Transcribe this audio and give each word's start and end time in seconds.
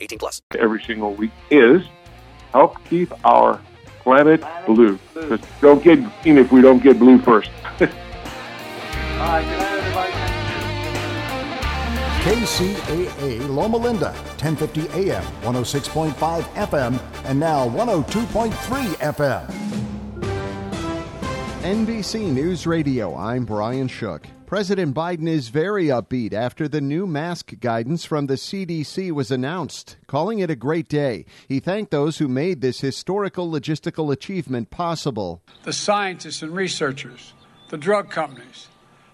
18 0.00 0.18
plus. 0.18 0.42
Every 0.58 0.82
single 0.82 1.14
week 1.14 1.32
is 1.50 1.82
help 2.52 2.82
keep 2.84 3.12
our 3.24 3.60
planet 4.02 4.42
blue. 4.66 4.98
Just 5.14 5.44
don't 5.60 5.82
get 5.82 5.98
green 6.22 6.38
if 6.38 6.50
we 6.52 6.62
don't 6.62 6.82
get 6.82 6.98
blue 6.98 7.20
first. 7.20 7.50
KCAA 12.20 13.48
Loma 13.48 13.78
Linda, 13.78 14.12
1050 14.42 15.10
AM, 15.10 15.22
106.5 15.42 16.42
FM, 16.42 17.00
and 17.24 17.40
now 17.40 17.66
102.3 17.70 18.50
FM. 19.14 19.46
NBC 21.62 22.30
News 22.30 22.66
Radio, 22.66 23.16
I'm 23.16 23.44
Brian 23.44 23.88
Shook. 23.88 24.26
President 24.50 24.96
Biden 24.96 25.28
is 25.28 25.48
very 25.48 25.84
upbeat 25.84 26.32
after 26.32 26.66
the 26.66 26.80
new 26.80 27.06
mask 27.06 27.52
guidance 27.60 28.04
from 28.04 28.26
the 28.26 28.34
CDC 28.34 29.12
was 29.12 29.30
announced, 29.30 29.96
calling 30.08 30.40
it 30.40 30.50
a 30.50 30.56
great 30.56 30.88
day. 30.88 31.24
He 31.46 31.60
thanked 31.60 31.92
those 31.92 32.18
who 32.18 32.26
made 32.26 32.60
this 32.60 32.80
historical 32.80 33.48
logistical 33.48 34.12
achievement 34.12 34.70
possible. 34.70 35.40
The 35.62 35.72
scientists 35.72 36.42
and 36.42 36.52
researchers, 36.52 37.32
the 37.68 37.78
drug 37.78 38.10
companies, 38.10 38.66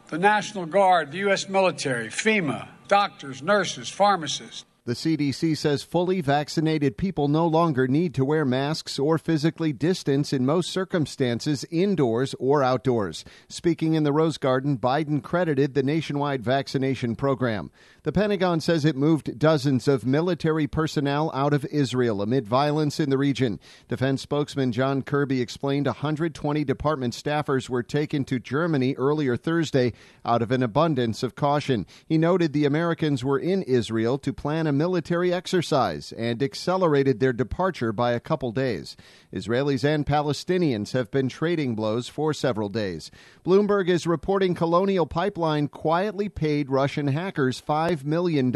the 0.06 0.16
National 0.16 0.64
Guard, 0.64 1.12
the 1.12 1.18
U.S. 1.18 1.50
military, 1.50 2.08
FEMA, 2.08 2.68
doctors, 2.88 3.42
nurses, 3.42 3.90
pharmacists. 3.90 4.64
The 4.86 4.92
CDC 4.92 5.56
says 5.56 5.82
fully 5.82 6.20
vaccinated 6.20 6.96
people 6.96 7.26
no 7.26 7.44
longer 7.44 7.88
need 7.88 8.14
to 8.14 8.24
wear 8.24 8.44
masks 8.44 9.00
or 9.00 9.18
physically 9.18 9.72
distance 9.72 10.32
in 10.32 10.46
most 10.46 10.70
circumstances, 10.70 11.64
indoors 11.72 12.36
or 12.38 12.62
outdoors. 12.62 13.24
Speaking 13.48 13.94
in 13.94 14.04
the 14.04 14.12
Rose 14.12 14.38
Garden, 14.38 14.78
Biden 14.78 15.20
credited 15.20 15.74
the 15.74 15.82
nationwide 15.82 16.44
vaccination 16.44 17.16
program. 17.16 17.72
The 18.04 18.12
Pentagon 18.12 18.60
says 18.60 18.84
it 18.84 18.94
moved 18.94 19.40
dozens 19.40 19.88
of 19.88 20.06
military 20.06 20.68
personnel 20.68 21.32
out 21.34 21.52
of 21.52 21.64
Israel 21.64 22.22
amid 22.22 22.46
violence 22.46 23.00
in 23.00 23.10
the 23.10 23.18
region. 23.18 23.58
Defense 23.88 24.22
spokesman 24.22 24.70
John 24.70 25.02
Kirby 25.02 25.40
explained 25.40 25.86
120 25.86 26.62
department 26.62 27.14
staffers 27.14 27.68
were 27.68 27.82
taken 27.82 28.24
to 28.26 28.38
Germany 28.38 28.94
earlier 28.94 29.36
Thursday 29.36 29.94
out 30.24 30.42
of 30.42 30.52
an 30.52 30.62
abundance 30.62 31.24
of 31.24 31.34
caution. 31.34 31.84
He 32.06 32.16
noted 32.16 32.52
the 32.52 32.66
Americans 32.66 33.24
were 33.24 33.40
in 33.40 33.64
Israel 33.64 34.18
to 34.18 34.32
plan 34.32 34.68
a 34.68 34.75
military 34.76 35.32
exercise 35.32 36.12
and 36.12 36.42
accelerated 36.42 37.20
their 37.20 37.32
departure 37.32 37.92
by 37.92 38.12
a 38.12 38.20
couple 38.20 38.52
days. 38.52 38.96
Israelis 39.32 39.84
and 39.84 40.06
Palestinians 40.06 40.92
have 40.92 41.10
been 41.10 41.28
trading 41.28 41.74
blows 41.74 42.08
for 42.08 42.32
several 42.32 42.68
days. 42.68 43.10
Bloomberg 43.44 43.88
is 43.88 44.06
reporting 44.06 44.54
Colonial 44.54 45.06
Pipeline 45.06 45.68
quietly 45.68 46.28
paid 46.28 46.70
Russian 46.70 47.08
hackers 47.08 47.60
$5 47.60 48.04
million. 48.04 48.52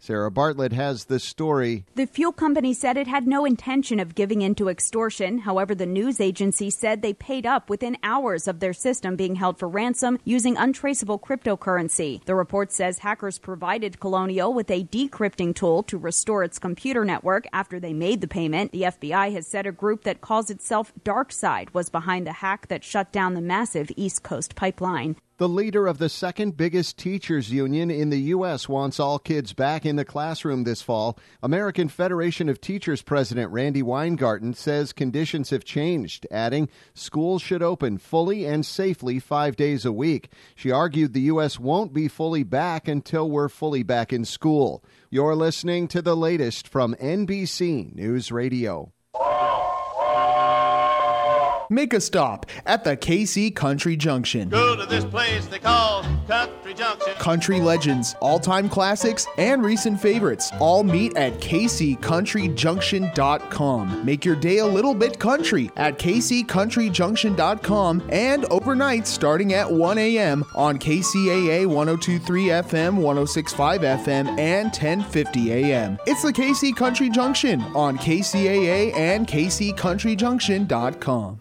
Sarah 0.00 0.30
Bartlett 0.30 0.72
has 0.72 1.06
the 1.06 1.18
story. 1.18 1.84
The 1.96 2.06
fuel 2.06 2.32
company 2.32 2.72
said 2.72 2.96
it 2.96 3.08
had 3.08 3.26
no 3.26 3.44
intention 3.44 3.98
of 3.98 4.14
giving 4.14 4.42
in 4.42 4.54
to 4.54 4.68
extortion. 4.68 5.38
However, 5.38 5.74
the 5.74 5.86
news 5.86 6.20
agency 6.20 6.70
said 6.70 7.02
they 7.02 7.12
paid 7.12 7.44
up 7.44 7.68
within 7.68 7.98
hours 8.02 8.46
of 8.46 8.60
their 8.60 8.72
system 8.72 9.16
being 9.16 9.34
held 9.34 9.58
for 9.58 9.68
ransom 9.68 10.18
using 10.24 10.56
untraceable 10.56 11.18
cryptocurrency. 11.18 12.24
The 12.24 12.36
report 12.36 12.70
says 12.70 13.00
hackers 13.00 13.38
provided 13.38 13.98
Colonial 13.98 14.54
with 14.54 14.70
a 14.70 14.84
decrypting 14.84 15.54
tool 15.54 15.82
to 15.82 15.98
restore 15.98 16.44
its 16.44 16.60
computer 16.60 17.04
network 17.04 17.46
after 17.52 17.80
they 17.80 17.92
made 17.92 18.20
the 18.20 18.28
payment. 18.28 18.70
The 18.70 18.82
FBI 18.82 19.32
has 19.32 19.48
said 19.48 19.66
a 19.66 19.72
group 19.72 20.04
that 20.04 20.20
calls 20.20 20.48
itself 20.48 20.92
DarkSide 21.04 21.74
was 21.74 21.90
behind 21.90 22.26
the 22.26 22.34
hack 22.34 22.68
that 22.68 22.84
shut 22.84 23.10
down 23.10 23.34
the 23.34 23.40
massive 23.40 23.90
East 23.96 24.22
Coast 24.22 24.54
pipeline. 24.54 25.16
The 25.38 25.48
leader 25.48 25.86
of 25.86 25.98
the 25.98 26.08
second 26.08 26.56
biggest 26.56 26.98
teachers 26.98 27.52
union 27.52 27.92
in 27.92 28.10
the 28.10 28.22
U.S. 28.32 28.68
wants 28.68 28.98
all 28.98 29.20
kids 29.20 29.52
back 29.52 29.86
in 29.86 29.94
the 29.94 30.04
classroom 30.04 30.64
this 30.64 30.82
fall. 30.82 31.16
American 31.44 31.88
Federation 31.88 32.48
of 32.48 32.60
Teachers 32.60 33.02
President 33.02 33.52
Randi 33.52 33.80
Weingarten 33.80 34.52
says 34.52 34.92
conditions 34.92 35.50
have 35.50 35.64
changed, 35.64 36.26
adding 36.32 36.68
schools 36.92 37.40
should 37.40 37.62
open 37.62 37.98
fully 37.98 38.46
and 38.46 38.66
safely 38.66 39.20
five 39.20 39.54
days 39.54 39.84
a 39.84 39.92
week. 39.92 40.32
She 40.56 40.72
argued 40.72 41.12
the 41.12 41.20
U.S. 41.20 41.56
won't 41.56 41.94
be 41.94 42.08
fully 42.08 42.42
back 42.42 42.88
until 42.88 43.30
we're 43.30 43.48
fully 43.48 43.84
back 43.84 44.12
in 44.12 44.24
school. 44.24 44.82
You're 45.08 45.36
listening 45.36 45.86
to 45.88 46.02
the 46.02 46.16
latest 46.16 46.66
from 46.66 46.96
NBC 46.96 47.94
News 47.94 48.32
Radio. 48.32 48.92
Make 51.70 51.92
a 51.92 52.00
stop 52.00 52.46
at 52.64 52.82
the 52.84 52.96
KC 52.96 53.54
Country 53.54 53.94
Junction. 53.94 54.48
Go 54.48 54.74
to 54.74 54.86
this 54.86 55.04
place 55.04 55.44
they 55.46 55.58
call 55.58 56.02
Country 56.26 56.72
Junction. 56.72 57.12
Country 57.14 57.60
legends, 57.60 58.16
all 58.20 58.38
time 58.38 58.70
classics, 58.70 59.26
and 59.36 59.62
recent 59.62 60.00
favorites 60.00 60.50
all 60.60 60.82
meet 60.82 61.14
at 61.16 61.34
kccountryjunction.com. 61.34 64.04
Make 64.04 64.24
your 64.24 64.36
day 64.36 64.58
a 64.58 64.66
little 64.66 64.94
bit 64.94 65.18
country 65.18 65.70
at 65.76 65.98
kccountryjunction.com 65.98 68.08
and 68.10 68.44
overnight 68.46 69.06
starting 69.06 69.52
at 69.52 69.70
1 69.70 69.98
a.m. 69.98 70.44
on 70.54 70.78
KCAA 70.78 71.66
1023 71.66 72.44
FM, 72.44 72.94
1065 72.94 73.80
FM, 73.82 74.38
and 74.38 74.68
1050 74.68 75.52
a.m. 75.52 75.98
It's 76.06 76.22
the 76.22 76.32
KC 76.32 76.74
Country 76.74 77.10
Junction 77.10 77.60
on 77.74 77.98
KCAA 77.98 78.96
and 78.96 79.26
kccountryjunction.com. 79.26 81.40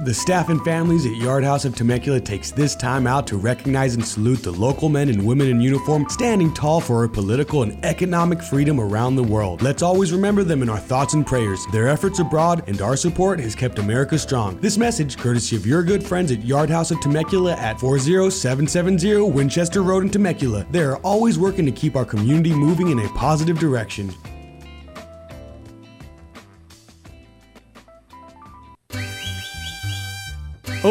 The 0.00 0.14
staff 0.14 0.48
and 0.48 0.60
families 0.64 1.06
at 1.06 1.14
Yard 1.16 1.44
House 1.44 1.64
of 1.64 1.76
Temecula 1.76 2.18
takes 2.18 2.50
this 2.50 2.74
time 2.74 3.06
out 3.06 3.26
to 3.28 3.36
recognize 3.36 3.94
and 3.94 4.04
salute 4.04 4.42
the 4.42 4.50
local 4.50 4.88
men 4.88 5.08
and 5.08 5.24
women 5.24 5.48
in 5.48 5.60
uniform 5.60 6.06
standing 6.08 6.52
tall 6.52 6.80
for 6.80 7.02
our 7.02 7.08
political 7.08 7.62
and 7.62 7.82
economic 7.84 8.42
freedom 8.42 8.80
around 8.80 9.14
the 9.14 9.22
world. 9.22 9.62
Let's 9.62 9.82
always 9.82 10.12
remember 10.12 10.44
them 10.44 10.62
in 10.62 10.68
our 10.68 10.78
thoughts 10.78 11.14
and 11.14 11.26
prayers. 11.26 11.64
Their 11.72 11.88
efforts 11.88 12.18
abroad 12.18 12.64
and 12.68 12.80
our 12.80 12.96
support 12.96 13.38
has 13.40 13.54
kept 13.54 13.78
America 13.78 14.18
strong. 14.18 14.58
This 14.60 14.78
message, 14.78 15.18
courtesy 15.18 15.56
of 15.56 15.66
your 15.66 15.82
good 15.82 16.02
friends 16.02 16.32
at 16.32 16.42
Yard 16.42 16.70
House 16.70 16.90
of 16.90 17.00
Temecula 17.00 17.52
at 17.52 17.78
40770 17.78 19.30
Winchester 19.30 19.82
Road 19.82 20.04
in 20.04 20.10
Temecula. 20.10 20.66
They 20.70 20.82
are 20.82 20.96
always 20.98 21.38
working 21.38 21.66
to 21.66 21.72
keep 21.72 21.96
our 21.96 22.04
community 22.06 22.54
moving 22.54 22.88
in 22.88 22.98
a 22.98 23.08
positive 23.10 23.58
direction. 23.58 24.12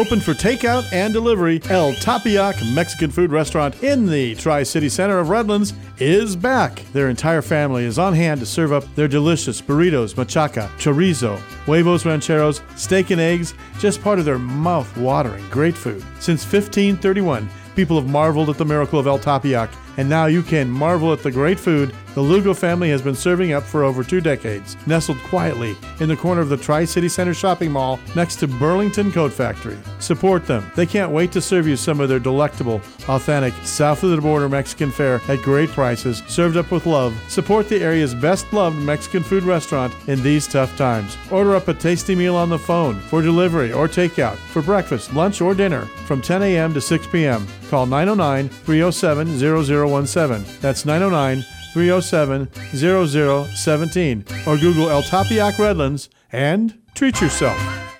Open 0.02 0.20
for 0.20 0.34
takeout 0.34 0.92
and 0.92 1.14
delivery, 1.14 1.60
El 1.70 1.92
Tepeyac 1.92 2.74
Mexican 2.74 3.08
food 3.08 3.30
restaurant 3.30 3.80
in 3.84 4.04
the 4.04 4.34
Tri 4.34 4.64
City 4.64 4.88
Center 4.88 5.20
of 5.20 5.28
Redlands 5.28 5.74
is 6.00 6.34
back. 6.34 6.82
Their 6.92 7.08
entire 7.08 7.40
family 7.40 7.84
is 7.84 8.00
on 8.00 8.12
hand 8.12 8.40
to 8.40 8.46
serve 8.46 8.72
up 8.72 8.82
their 8.96 9.06
delicious 9.06 9.62
burritos, 9.62 10.14
machaca, 10.14 10.68
chorizo, 10.76 11.38
huevos 11.66 12.04
rancheros, 12.04 12.62
steak 12.74 13.10
and 13.10 13.20
eggs, 13.20 13.54
just 13.78 14.02
part 14.02 14.18
of 14.18 14.24
their 14.24 14.40
mouth 14.40 14.96
watering 14.96 15.48
great 15.50 15.76
food. 15.76 16.04
Since 16.18 16.42
1531, 16.52 17.48
people 17.76 17.94
have 17.94 18.10
marveled 18.10 18.50
at 18.50 18.58
the 18.58 18.64
miracle 18.64 18.98
of 18.98 19.06
El 19.06 19.20
Tepeyac, 19.20 19.70
and 19.98 20.08
now 20.08 20.26
you 20.26 20.42
can 20.42 20.68
marvel 20.68 21.12
at 21.12 21.22
the 21.22 21.30
great 21.30 21.60
food 21.60 21.94
The 22.14 22.20
Lugo 22.20 22.52
family 22.52 22.90
has 22.90 23.00
been 23.00 23.14
serving 23.14 23.54
up 23.54 23.62
for 23.62 23.84
over 23.84 24.04
two 24.04 24.20
decades, 24.20 24.76
nestled 24.86 25.18
quietly 25.20 25.74
in 25.98 26.10
the 26.10 26.16
corner 26.16 26.42
of 26.42 26.50
the 26.50 26.58
Tri 26.58 26.84
City 26.84 27.08
Center 27.08 27.32
shopping 27.32 27.72
mall 27.72 27.98
next 28.14 28.36
to 28.36 28.46
Burlington 28.46 29.10
Coat 29.10 29.32
Factory. 29.32 29.78
Support 29.98 30.44
them. 30.46 30.70
They 30.76 30.84
can't 30.84 31.10
wait 31.10 31.32
to 31.32 31.40
serve 31.40 31.66
you 31.66 31.74
some 31.74 32.00
of 32.00 32.10
their 32.10 32.18
delectable, 32.18 32.82
authentic, 33.08 33.54
south 33.64 34.02
of 34.02 34.10
the 34.10 34.20
border 34.20 34.46
Mexican 34.46 34.90
fare 34.90 35.22
at 35.26 35.40
great 35.40 35.70
prices, 35.70 36.22
served 36.26 36.58
up 36.58 36.70
with 36.70 36.84
love. 36.84 37.18
Support 37.28 37.70
the 37.70 37.82
area's 37.82 38.14
best 38.14 38.52
loved 38.52 38.76
Mexican 38.76 39.22
food 39.22 39.44
restaurant 39.44 39.94
in 40.06 40.22
these 40.22 40.46
tough 40.46 40.76
times. 40.76 41.16
Order 41.30 41.56
up 41.56 41.68
a 41.68 41.74
tasty 41.74 42.14
meal 42.14 42.36
on 42.36 42.50
the 42.50 42.58
phone 42.58 43.00
for 43.00 43.22
delivery 43.22 43.72
or 43.72 43.88
takeout 43.88 44.36
for 44.36 44.60
breakfast, 44.60 45.14
lunch, 45.14 45.40
or 45.40 45.54
dinner 45.54 45.86
from 46.06 46.20
10 46.20 46.42
a.m. 46.42 46.74
to 46.74 46.80
6 46.82 47.06
p.m. 47.06 47.46
Call 47.70 47.86
909 47.86 48.50
307 48.50 49.38
0017. 49.38 50.60
That's 50.60 50.84
909 50.84 51.42
307 51.72 52.48
0017. 52.74 54.24
Or 54.46 54.56
Google 54.56 54.90
El 54.90 55.02
Tepeyac 55.02 55.58
Redlands 55.58 56.08
and 56.30 56.78
treat 56.94 57.20
yourself. 57.20 57.91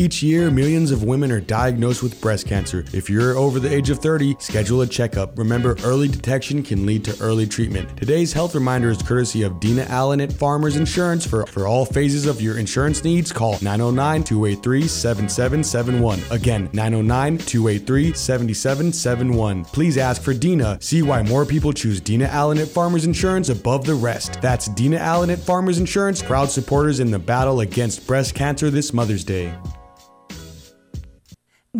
Each 0.00 0.22
year, 0.22 0.50
millions 0.50 0.92
of 0.92 1.04
women 1.04 1.30
are 1.30 1.42
diagnosed 1.42 2.02
with 2.02 2.18
breast 2.22 2.46
cancer. 2.46 2.86
If 2.94 3.10
you're 3.10 3.36
over 3.36 3.60
the 3.60 3.70
age 3.70 3.90
of 3.90 3.98
30, 3.98 4.36
schedule 4.38 4.80
a 4.80 4.86
checkup. 4.86 5.36
Remember, 5.36 5.76
early 5.84 6.08
detection 6.08 6.62
can 6.62 6.86
lead 6.86 7.04
to 7.04 7.22
early 7.22 7.46
treatment. 7.46 7.98
Today's 7.98 8.32
health 8.32 8.54
reminder 8.54 8.88
is 8.88 9.02
courtesy 9.02 9.42
of 9.42 9.60
Dina 9.60 9.82
Allen 9.90 10.22
at 10.22 10.32
Farmers 10.32 10.78
Insurance. 10.78 11.26
For, 11.26 11.44
for 11.44 11.66
all 11.66 11.84
phases 11.84 12.24
of 12.24 12.40
your 12.40 12.56
insurance 12.56 13.04
needs, 13.04 13.30
call 13.30 13.58
909 13.60 14.24
283 14.24 14.88
7771. 14.88 16.22
Again, 16.30 16.70
909 16.72 17.36
283 17.36 18.14
7771. 18.14 19.66
Please 19.66 19.98
ask 19.98 20.22
for 20.22 20.32
Dina. 20.32 20.78
See 20.80 21.02
why 21.02 21.22
more 21.22 21.44
people 21.44 21.74
choose 21.74 22.00
Dina 22.00 22.24
Allen 22.24 22.56
at 22.56 22.68
Farmers 22.68 23.04
Insurance 23.04 23.50
above 23.50 23.84
the 23.84 23.96
rest. 23.96 24.40
That's 24.40 24.68
Dina 24.68 24.96
Allen 24.96 25.28
at 25.28 25.40
Farmers 25.40 25.76
Insurance, 25.76 26.22
proud 26.22 26.48
supporters 26.48 27.00
in 27.00 27.10
the 27.10 27.18
battle 27.18 27.60
against 27.60 28.06
breast 28.06 28.34
cancer 28.34 28.70
this 28.70 28.94
Mother's 28.94 29.24
Day. 29.24 29.54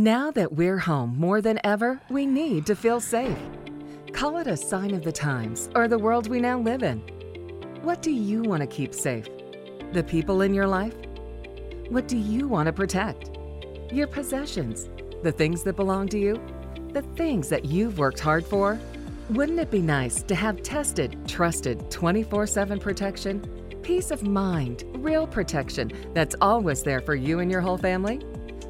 Now 0.01 0.31
that 0.31 0.55
we're 0.55 0.79
home 0.79 1.15
more 1.19 1.43
than 1.43 1.61
ever, 1.63 2.01
we 2.09 2.25
need 2.25 2.65
to 2.65 2.75
feel 2.75 3.01
safe. 3.01 3.37
Call 4.15 4.39
it 4.39 4.47
a 4.47 4.57
sign 4.57 4.95
of 4.95 5.05
the 5.05 5.13
times 5.13 5.69
or 5.75 5.89
the 5.89 5.99
world 5.99 6.27
we 6.27 6.41
now 6.41 6.59
live 6.59 6.83
in. 6.83 7.01
What 7.83 8.01
do 8.01 8.11
you 8.11 8.41
want 8.41 8.63
to 8.63 8.67
keep 8.67 8.95
safe? 8.95 9.27
The 9.93 10.03
people 10.03 10.41
in 10.41 10.55
your 10.55 10.67
life? 10.67 10.95
What 11.91 12.09
do 12.09 12.17
you 12.17 12.49
want 12.49 12.69
to 12.69 12.73
protect? 12.73 13.29
Your 13.93 14.07
possessions, 14.07 14.89
the 15.23 15.33
things 15.33 15.65
that 15.65 15.77
belong 15.77 16.09
to 16.09 16.19
you, 16.19 16.41
the 16.95 17.03
things 17.03 17.51
that 17.51 17.67
you've 17.67 17.99
worked 17.99 18.21
hard 18.21 18.47
for. 18.47 18.79
Wouldn't 19.29 19.61
it 19.61 19.71
be 19.71 19.83
nice 19.83 20.23
to 20.23 20.35
have 20.35 20.63
tested, 20.63 21.29
trusted 21.29 21.91
24 21.91 22.47
7 22.47 22.79
protection? 22.79 23.43
Peace 23.83 24.11
of 24.11 24.23
mind, 24.23 24.85
real 24.95 25.27
protection 25.27 25.93
that's 26.15 26.37
always 26.41 26.83
there 26.83 27.03
for 27.03 27.15
you 27.15 27.41
and 27.41 27.51
your 27.51 27.61
whole 27.61 27.77
family? 27.77 28.23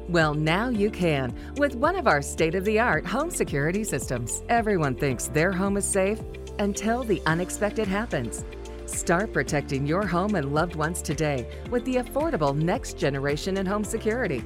Well, 0.09 0.33
now 0.33 0.69
you 0.69 0.89
can 0.89 1.33
with 1.57 1.75
one 1.75 1.95
of 1.95 2.07
our 2.07 2.21
state 2.21 2.55
of 2.55 2.65
the 2.65 2.79
art 2.79 3.05
home 3.05 3.29
security 3.29 3.83
systems. 3.83 4.43
Everyone 4.49 4.95
thinks 4.95 5.27
their 5.27 5.51
home 5.51 5.77
is 5.77 5.85
safe 5.85 6.19
until 6.59 7.03
the 7.03 7.21
unexpected 7.25 7.87
happens. 7.87 8.43
Start 8.85 9.31
protecting 9.31 9.87
your 9.87 10.05
home 10.05 10.35
and 10.35 10.53
loved 10.53 10.75
ones 10.75 11.01
today 11.01 11.47
with 11.69 11.85
the 11.85 11.95
affordable 11.95 12.55
next 12.55 12.97
generation 12.97 13.57
in 13.57 13.65
home 13.65 13.85
security. 13.85 14.43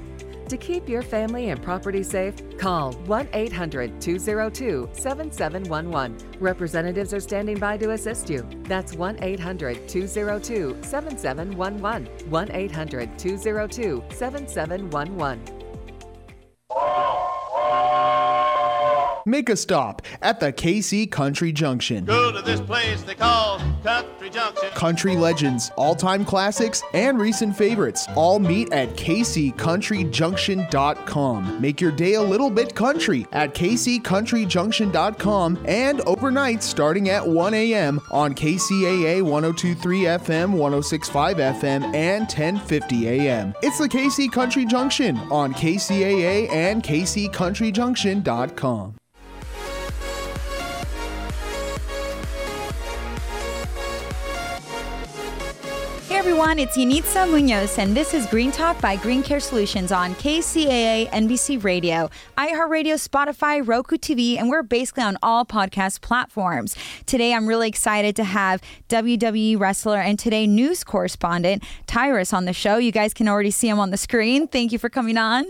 To 0.49 0.57
keep 0.57 0.87
your 0.87 1.01
family 1.01 1.49
and 1.49 1.59
property 1.61 2.03
safe, 2.03 2.35
call 2.59 2.93
1 2.93 3.29
800 3.33 3.99
202 3.99 4.89
7711. 4.93 6.39
Representatives 6.39 7.13
are 7.15 7.19
standing 7.19 7.57
by 7.57 7.77
to 7.77 7.91
assist 7.91 8.29
you. 8.29 8.47
That's 8.63 8.93
1 8.93 9.23
800 9.23 9.89
202 9.89 10.77
7711. 10.83 12.29
1 12.29 12.51
800 12.51 13.17
202 13.17 14.03
7711. 14.11 15.55
Make 19.27 19.49
a 19.49 19.55
stop 19.55 20.03
at 20.21 20.39
the 20.39 20.53
KC 20.53 21.09
Country 21.09 21.51
Junction. 21.51 22.05
Go 22.05 22.31
to 22.31 22.43
this 22.43 22.61
place 22.61 23.01
they 23.01 23.15
call 23.15 23.59
Country 23.83 24.29
Junction. 24.29 24.69
Country 24.75 25.15
legends, 25.15 25.71
all 25.77 25.95
time 25.95 26.23
classics, 26.23 26.83
and 26.93 27.19
recent 27.19 27.57
favorites 27.57 28.05
all 28.15 28.37
meet 28.37 28.71
at 28.71 28.89
kccountryjunction.com. 28.89 31.61
Make 31.61 31.81
your 31.81 31.91
day 31.91 32.13
a 32.13 32.21
little 32.21 32.51
bit 32.51 32.75
country 32.75 33.25
at 33.31 33.55
kccountryjunction.com 33.55 35.63
and 35.65 36.01
overnight 36.01 36.61
starting 36.61 37.09
at 37.09 37.27
1 37.27 37.53
a.m. 37.55 37.99
on 38.11 38.35
KCAA 38.35 39.23
1023 39.23 39.99
FM, 40.01 40.51
1065 40.51 41.37
FM, 41.37 41.95
and 41.95 42.21
1050 42.23 43.07
a.m. 43.07 43.55
It's 43.63 43.79
the 43.79 43.89
KC 43.89 44.31
Country 44.31 44.65
Junction 44.65 45.17
on 45.31 45.51
KCAA 45.53 46.51
and 46.51 46.83
kccountryjunction.com. 46.83 48.95
everyone, 56.37 56.59
it's 56.59 56.75
Yanitza 56.75 57.31
Munoz, 57.31 57.77
and 57.77 57.95
this 57.95 58.13
is 58.13 58.25
Green 58.25 58.51
Talk 58.51 58.81
by 58.81 58.97
Green 58.97 59.23
Care 59.23 59.39
Solutions 59.39 59.93
on 59.93 60.13
KCAA 60.15 61.09
NBC 61.11 61.63
Radio, 61.63 62.09
iHeartRadio, 62.37 62.95
Spotify, 62.95 63.65
Roku 63.65 63.95
TV, 63.95 64.37
and 64.37 64.49
we're 64.49 64.61
basically 64.61 65.03
on 65.03 65.17
all 65.23 65.45
podcast 65.45 66.01
platforms. 66.01 66.75
Today, 67.05 67.33
I'm 67.33 67.47
really 67.47 67.69
excited 67.69 68.17
to 68.17 68.25
have 68.25 68.61
WWE 68.89 69.57
wrestler 69.57 69.99
and 69.99 70.19
today 70.19 70.45
news 70.45 70.83
correspondent 70.83 71.63
Tyrus 71.87 72.33
on 72.33 72.43
the 72.43 72.51
show. 72.51 72.75
You 72.75 72.91
guys 72.91 73.13
can 73.13 73.29
already 73.29 73.51
see 73.51 73.69
him 73.69 73.79
on 73.79 73.91
the 73.91 73.97
screen. 73.97 74.49
Thank 74.49 74.73
you 74.73 74.77
for 74.77 74.89
coming 74.89 75.15
on. 75.15 75.45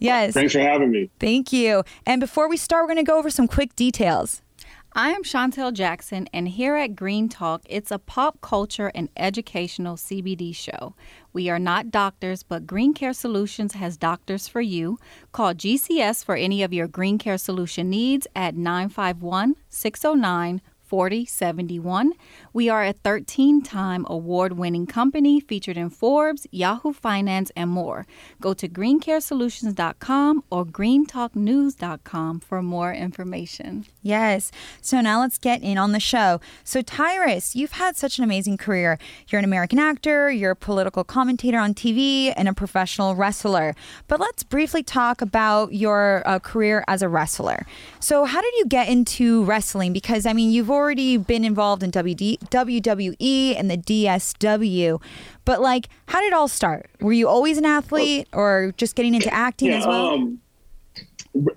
Yes. 0.00 0.34
Thanks 0.34 0.52
for 0.52 0.60
having 0.60 0.90
me. 0.90 1.08
Thank 1.18 1.50
you. 1.50 1.82
And 2.04 2.20
before 2.20 2.46
we 2.46 2.58
start, 2.58 2.82
we're 2.82 2.92
going 2.94 3.06
to 3.06 3.10
go 3.10 3.18
over 3.18 3.30
some 3.30 3.48
quick 3.48 3.74
details. 3.74 4.42
I 4.92 5.10
am 5.10 5.22
Chantel 5.22 5.72
Jackson, 5.72 6.28
and 6.32 6.48
here 6.48 6.74
at 6.74 6.96
Green 6.96 7.28
Talk, 7.28 7.62
it's 7.66 7.92
a 7.92 7.98
pop 8.00 8.40
culture 8.40 8.90
and 8.92 9.08
educational 9.16 9.94
CBD 9.94 10.52
show. 10.52 10.96
We 11.32 11.48
are 11.48 11.60
not 11.60 11.92
doctors, 11.92 12.42
but 12.42 12.66
Green 12.66 12.92
Care 12.92 13.12
Solutions 13.12 13.74
has 13.74 13.96
doctors 13.96 14.48
for 14.48 14.60
you. 14.60 14.98
Call 15.30 15.54
GCS 15.54 16.24
for 16.24 16.34
any 16.34 16.64
of 16.64 16.72
your 16.72 16.88
Green 16.88 17.18
Care 17.18 17.38
Solution 17.38 17.88
needs 17.88 18.26
at 18.34 18.56
951 18.56 19.54
609 19.68 20.60
4071. 20.80 22.12
We 22.52 22.68
are 22.68 22.84
a 22.84 22.92
13 22.92 23.62
time 23.62 24.04
award 24.08 24.54
winning 24.54 24.86
company 24.86 25.40
featured 25.40 25.76
in 25.76 25.88
Forbes, 25.88 26.46
Yahoo 26.50 26.92
Finance, 26.92 27.52
and 27.54 27.70
more. 27.70 28.06
Go 28.40 28.54
to 28.54 28.68
greencaresolutions.com 28.68 30.44
or 30.50 30.64
greentalknews.com 30.64 32.40
for 32.40 32.62
more 32.62 32.92
information. 32.92 33.86
Yes. 34.02 34.50
So 34.80 35.00
now 35.00 35.20
let's 35.20 35.38
get 35.38 35.62
in 35.62 35.78
on 35.78 35.92
the 35.92 36.00
show. 36.00 36.40
So, 36.64 36.82
Tyrus, 36.82 37.54
you've 37.54 37.72
had 37.72 37.96
such 37.96 38.18
an 38.18 38.24
amazing 38.24 38.56
career. 38.56 38.98
You're 39.28 39.38
an 39.38 39.44
American 39.44 39.78
actor, 39.78 40.30
you're 40.30 40.52
a 40.52 40.56
political 40.56 41.04
commentator 41.04 41.58
on 41.58 41.74
TV, 41.74 42.32
and 42.36 42.48
a 42.48 42.54
professional 42.54 43.14
wrestler. 43.14 43.74
But 44.08 44.18
let's 44.18 44.42
briefly 44.42 44.82
talk 44.82 45.22
about 45.22 45.72
your 45.72 46.22
uh, 46.26 46.38
career 46.40 46.82
as 46.88 47.02
a 47.02 47.08
wrestler. 47.08 47.66
So, 48.00 48.24
how 48.24 48.40
did 48.40 48.54
you 48.56 48.66
get 48.66 48.88
into 48.88 49.44
wrestling? 49.44 49.92
Because, 49.92 50.26
I 50.26 50.32
mean, 50.32 50.50
you've 50.50 50.70
already 50.70 51.16
been 51.16 51.44
involved 51.44 51.82
in 51.82 51.90
WD, 51.90 52.39
WWE 52.46 53.58
and 53.58 53.70
the 53.70 53.76
DSW. 53.76 55.02
But, 55.44 55.60
like, 55.60 55.88
how 56.06 56.20
did 56.20 56.28
it 56.28 56.32
all 56.32 56.48
start? 56.48 56.90
Were 57.00 57.12
you 57.12 57.28
always 57.28 57.58
an 57.58 57.64
athlete 57.64 58.28
or 58.32 58.72
just 58.76 58.96
getting 58.96 59.14
into 59.14 59.32
acting 59.32 59.68
yeah, 59.68 59.78
as 59.78 59.86
well? 59.86 60.14
Um, 60.14 60.40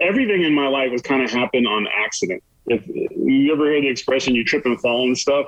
everything 0.02 0.44
in 0.44 0.54
my 0.54 0.68
life 0.68 0.92
has 0.92 1.02
kind 1.02 1.24
of 1.24 1.32
happened 1.32 1.68
on 1.68 1.88
accident. 1.88 2.44
If 2.68 2.88
you 2.88 3.52
ever 3.52 3.70
hear 3.70 3.82
the 3.82 3.90
expression 3.90 4.36
"you 4.36 4.46
trip 4.46 4.66
and 4.66 4.80
fall" 4.80 5.06
and 5.06 5.18
stuff, 5.18 5.48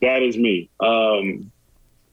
that 0.00 0.22
is 0.22 0.36
me. 0.36 0.70
Um, 0.80 1.50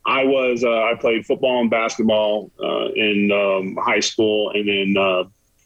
I 0.06 0.26
was 0.26 0.64
uh, 0.64 0.84
I 0.84 0.96
played 1.00 1.26
football 1.26 1.62
and 1.62 1.70
basketball 1.70 2.52
uh, 2.62 2.88
in 2.96 3.32
um, 3.32 3.78
high 3.82 4.00
school, 4.00 4.52
and 4.52 4.68
then 4.68 5.02
uh, 5.02 5.24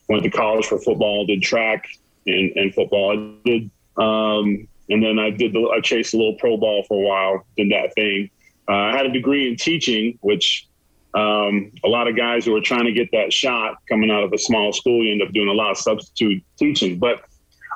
went 0.09 0.23
to 0.23 0.29
college 0.29 0.65
for 0.65 0.77
football. 0.79 1.25
Did 1.25 1.41
track 1.41 1.87
and, 2.27 2.51
and 2.55 2.73
football. 2.73 3.11
I 3.11 3.49
did, 3.49 3.71
um, 3.97 4.67
and 4.89 5.03
then 5.03 5.19
I 5.19 5.29
did. 5.29 5.53
The, 5.53 5.71
I 5.75 5.81
chased 5.81 6.13
a 6.13 6.17
little 6.17 6.35
pro 6.35 6.57
ball 6.57 6.83
for 6.87 7.01
a 7.03 7.07
while. 7.07 7.45
Did 7.57 7.71
that 7.71 7.93
thing. 7.95 8.29
Uh, 8.67 8.73
I 8.73 8.97
had 8.97 9.05
a 9.05 9.11
degree 9.11 9.47
in 9.47 9.55
teaching, 9.57 10.17
which 10.21 10.67
um, 11.13 11.71
a 11.83 11.87
lot 11.87 12.07
of 12.07 12.15
guys 12.15 12.45
who 12.45 12.55
are 12.55 12.61
trying 12.61 12.85
to 12.85 12.91
get 12.91 13.09
that 13.11 13.31
shot 13.31 13.77
coming 13.87 14.11
out 14.11 14.23
of 14.23 14.33
a 14.33 14.37
small 14.37 14.73
school, 14.73 15.03
you 15.03 15.11
end 15.11 15.21
up 15.21 15.31
doing 15.31 15.47
a 15.47 15.53
lot 15.53 15.71
of 15.71 15.77
substitute 15.77 16.43
teaching. 16.57 16.99
But 16.99 17.23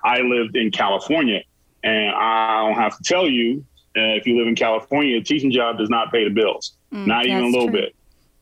I 0.04 0.22
lived 0.22 0.56
in 0.56 0.72
California, 0.72 1.44
and 1.84 2.12
I 2.16 2.66
don't 2.68 2.76
have 2.76 2.98
to 2.98 3.04
tell 3.04 3.30
you, 3.30 3.66
uh, 3.98 4.18
if 4.18 4.26
you 4.28 4.38
live 4.38 4.48
in 4.48 4.56
California, 4.56 5.18
a 5.18 5.22
teaching 5.22 5.52
job 5.52 5.78
does 5.78 5.90
not 5.90 6.12
pay 6.12 6.24
the 6.24 6.30
bills, 6.32 6.76
Mm, 6.92 7.06
not 7.06 7.26
even 7.28 7.44
a 7.44 7.48
little 7.48 7.70
true. 7.70 7.82
bit. 7.82 7.96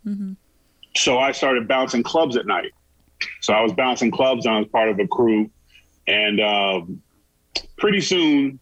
Mm-hmm. 0.08 0.34
So 0.96 1.20
I 1.20 1.32
started 1.34 1.68
bouncing 1.68 2.02
clubs 2.02 2.38
at 2.38 2.46
night. 2.46 2.72
So 3.42 3.54
I 3.54 3.62
was 3.62 3.74
bouncing 3.74 4.10
clubs, 4.10 4.48
I 4.48 4.58
was 4.58 4.68
part 4.70 4.90
of 4.90 5.00
a 5.00 5.08
crew, 5.08 5.50
and 6.08 6.40
um, 6.40 7.02
pretty 7.78 8.02
soon 8.02 8.60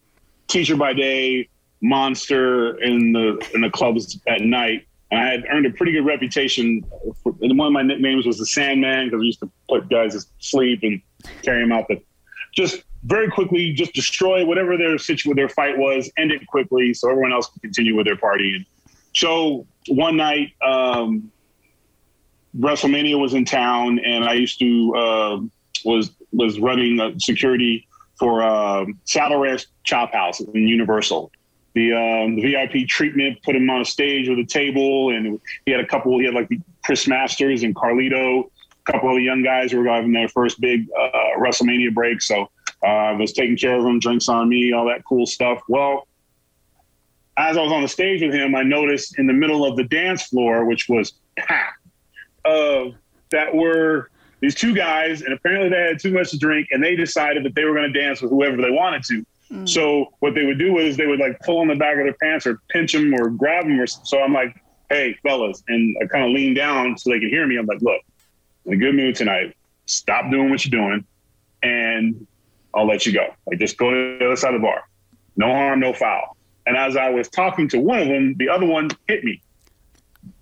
teacher 0.48 0.76
by 0.76 0.92
day, 0.92 1.48
monster 1.80 2.80
in 2.82 3.12
the 3.12 3.44
in 3.54 3.60
the 3.60 3.70
clubs 3.70 4.18
at 4.26 4.40
night. 4.40 4.86
And 5.10 5.20
I 5.20 5.30
had 5.30 5.44
earned 5.50 5.66
a 5.66 5.70
pretty 5.70 5.92
good 5.92 6.04
reputation. 6.04 6.84
For, 7.22 7.34
and 7.40 7.56
one 7.58 7.68
of 7.68 7.72
my 7.72 7.82
nicknames 7.82 8.26
was 8.26 8.38
the 8.38 8.46
Sandman 8.46 9.06
because 9.06 9.20
we 9.20 9.26
used 9.26 9.40
to 9.40 9.50
put 9.68 9.88
guys 9.88 10.14
to 10.14 10.26
sleep 10.40 10.80
and 10.82 11.00
carry 11.42 11.60
them 11.60 11.72
out. 11.72 11.86
But 11.88 12.02
just 12.52 12.82
very 13.04 13.30
quickly, 13.30 13.72
just 13.72 13.92
destroy 13.92 14.44
whatever 14.44 14.76
their 14.76 14.98
situation, 14.98 15.36
their 15.36 15.48
fight 15.48 15.78
was, 15.78 16.10
end 16.16 16.32
it 16.32 16.44
quickly 16.48 16.92
so 16.92 17.08
everyone 17.08 17.32
else 17.32 17.48
can 17.48 17.60
continue 17.60 17.94
with 17.94 18.06
their 18.06 18.16
party. 18.16 18.56
And 18.56 18.66
so 19.14 19.66
one 19.88 20.16
night, 20.16 20.52
um, 20.66 21.30
WrestleMania 22.58 23.20
was 23.20 23.34
in 23.34 23.44
town, 23.44 23.98
and 24.00 24.24
I 24.24 24.32
used 24.32 24.58
to 24.58 24.94
uh, 24.96 25.40
was 25.84 26.10
was 26.32 26.58
running 26.58 27.20
security 27.20 27.86
for 28.18 28.42
uh, 28.42 28.86
Saddle 29.04 29.38
Ranch 29.38 29.66
Chop 29.84 30.12
House 30.12 30.40
in 30.40 30.66
Universal. 30.66 31.30
The, 31.74 31.92
um, 31.92 32.36
the 32.36 32.42
VIP 32.42 32.88
treatment 32.88 33.42
put 33.42 33.54
him 33.54 33.68
on 33.68 33.82
a 33.82 33.84
stage 33.84 34.28
with 34.28 34.38
a 34.38 34.46
table, 34.46 35.10
and 35.10 35.38
he 35.66 35.72
had 35.72 35.80
a 35.80 35.86
couple. 35.86 36.18
He 36.18 36.24
had 36.24 36.34
like 36.34 36.48
Chris 36.82 37.06
Masters 37.06 37.62
and 37.62 37.74
Carlito, 37.74 38.48
a 38.86 38.92
couple 38.92 39.10
of 39.10 39.16
the 39.16 39.22
young 39.22 39.42
guys 39.42 39.72
who 39.72 39.80
were 39.80 39.88
having 39.88 40.12
their 40.12 40.28
first 40.28 40.58
big 40.58 40.86
uh, 40.98 41.10
WrestleMania 41.38 41.92
break. 41.92 42.22
So 42.22 42.50
uh, 42.82 42.86
I 42.86 43.12
was 43.12 43.32
taking 43.32 43.58
care 43.58 43.76
of 43.76 43.84
them, 43.84 43.98
drinks 43.98 44.28
on 44.28 44.48
me, 44.48 44.72
all 44.72 44.86
that 44.86 45.04
cool 45.04 45.26
stuff. 45.26 45.60
Well, 45.68 46.08
as 47.36 47.58
I 47.58 47.62
was 47.62 47.72
on 47.72 47.82
the 47.82 47.88
stage 47.88 48.22
with 48.22 48.32
him, 48.32 48.54
I 48.54 48.62
noticed 48.62 49.18
in 49.18 49.26
the 49.26 49.32
middle 49.34 49.66
of 49.66 49.76
the 49.76 49.84
dance 49.84 50.22
floor, 50.22 50.64
which 50.64 50.88
was 50.88 51.12
packed, 51.36 51.78
uh, 52.46 52.86
that 53.30 53.54
were 53.54 54.10
these 54.40 54.54
two 54.54 54.74
guys, 54.74 55.22
and 55.22 55.32
apparently 55.32 55.70
they 55.70 55.80
had 55.80 55.98
too 55.98 56.12
much 56.12 56.30
to 56.30 56.38
drink, 56.38 56.68
and 56.70 56.82
they 56.82 56.94
decided 56.94 57.44
that 57.44 57.54
they 57.54 57.64
were 57.64 57.74
going 57.74 57.92
to 57.92 57.98
dance 57.98 58.20
with 58.20 58.30
whoever 58.30 58.56
they 58.56 58.70
wanted 58.70 59.02
to. 59.04 59.26
Mm. 59.50 59.68
So 59.68 60.12
what 60.20 60.34
they 60.34 60.44
would 60.44 60.58
do 60.58 60.78
is 60.78 60.96
they 60.96 61.06
would 61.06 61.20
like 61.20 61.38
pull 61.40 61.58
on 61.58 61.68
the 61.68 61.76
back 61.76 61.96
of 61.96 62.04
their 62.04 62.16
pants 62.20 62.46
or 62.46 62.60
pinch 62.68 62.92
them 62.92 63.14
or 63.14 63.30
grab 63.30 63.64
them. 63.64 63.80
Or 63.80 63.86
so 63.86 64.20
I'm 64.20 64.32
like, 64.32 64.60
hey, 64.90 65.16
fellas, 65.22 65.62
and 65.68 65.96
I 66.02 66.06
kind 66.06 66.24
of 66.24 66.30
lean 66.30 66.54
down 66.54 66.98
so 66.98 67.10
they 67.10 67.20
can 67.20 67.28
hear 67.28 67.46
me. 67.46 67.56
I'm 67.56 67.66
like, 67.66 67.80
look, 67.80 68.00
in 68.64 68.72
a 68.74 68.76
good 68.76 68.94
mood 68.94 69.14
tonight. 69.14 69.56
Stop 69.86 70.30
doing 70.30 70.50
what 70.50 70.64
you're 70.64 70.80
doing, 70.80 71.06
and 71.62 72.26
I'll 72.74 72.86
let 72.86 73.06
you 73.06 73.12
go. 73.12 73.28
Like 73.46 73.58
just 73.58 73.78
go 73.78 73.90
to 73.90 74.18
the 74.18 74.26
other 74.26 74.36
side 74.36 74.54
of 74.54 74.60
the 74.60 74.66
bar. 74.66 74.82
No 75.36 75.46
harm, 75.52 75.80
no 75.80 75.92
foul. 75.92 76.36
And 76.66 76.76
as 76.76 76.96
I 76.96 77.10
was 77.10 77.28
talking 77.28 77.68
to 77.68 77.78
one 77.78 78.00
of 78.00 78.08
them, 78.08 78.34
the 78.36 78.48
other 78.48 78.66
one 78.66 78.88
hit 79.06 79.22
me, 79.22 79.40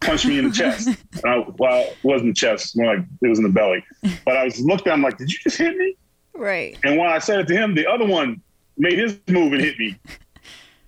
punched 0.01 0.27
me 0.27 0.39
in 0.39 0.49
the 0.49 0.55
chest. 0.55 0.89
And 1.25 1.33
I, 1.33 1.45
well, 1.59 1.83
it 1.83 1.97
wasn't 2.03 2.35
the 2.35 2.39
chest, 2.39 2.77
more 2.77 2.97
like 2.97 3.05
it 3.23 3.29
was 3.29 3.39
in 3.39 3.45
the 3.45 3.51
belly. 3.51 3.85
But 4.25 4.37
I 4.37 4.45
was 4.45 4.61
looked 4.61 4.87
at 4.87 4.95
him 4.95 5.03
like, 5.03 5.17
did 5.17 5.33
you 5.33 5.39
just 5.43 5.57
hit 5.57 5.77
me? 5.77 5.97
Right. 6.35 6.77
And 6.85 6.99
when 6.99 7.09
I 7.09 7.19
said 7.19 7.41
it 7.41 7.47
to 7.49 7.55
him, 7.55 7.75
the 7.75 7.87
other 7.87 8.05
one 8.05 8.43
made 8.77 8.99
his 8.99 9.19
move 9.29 9.53
and 9.53 9.63
hit 9.63 9.79
me. 9.79 9.97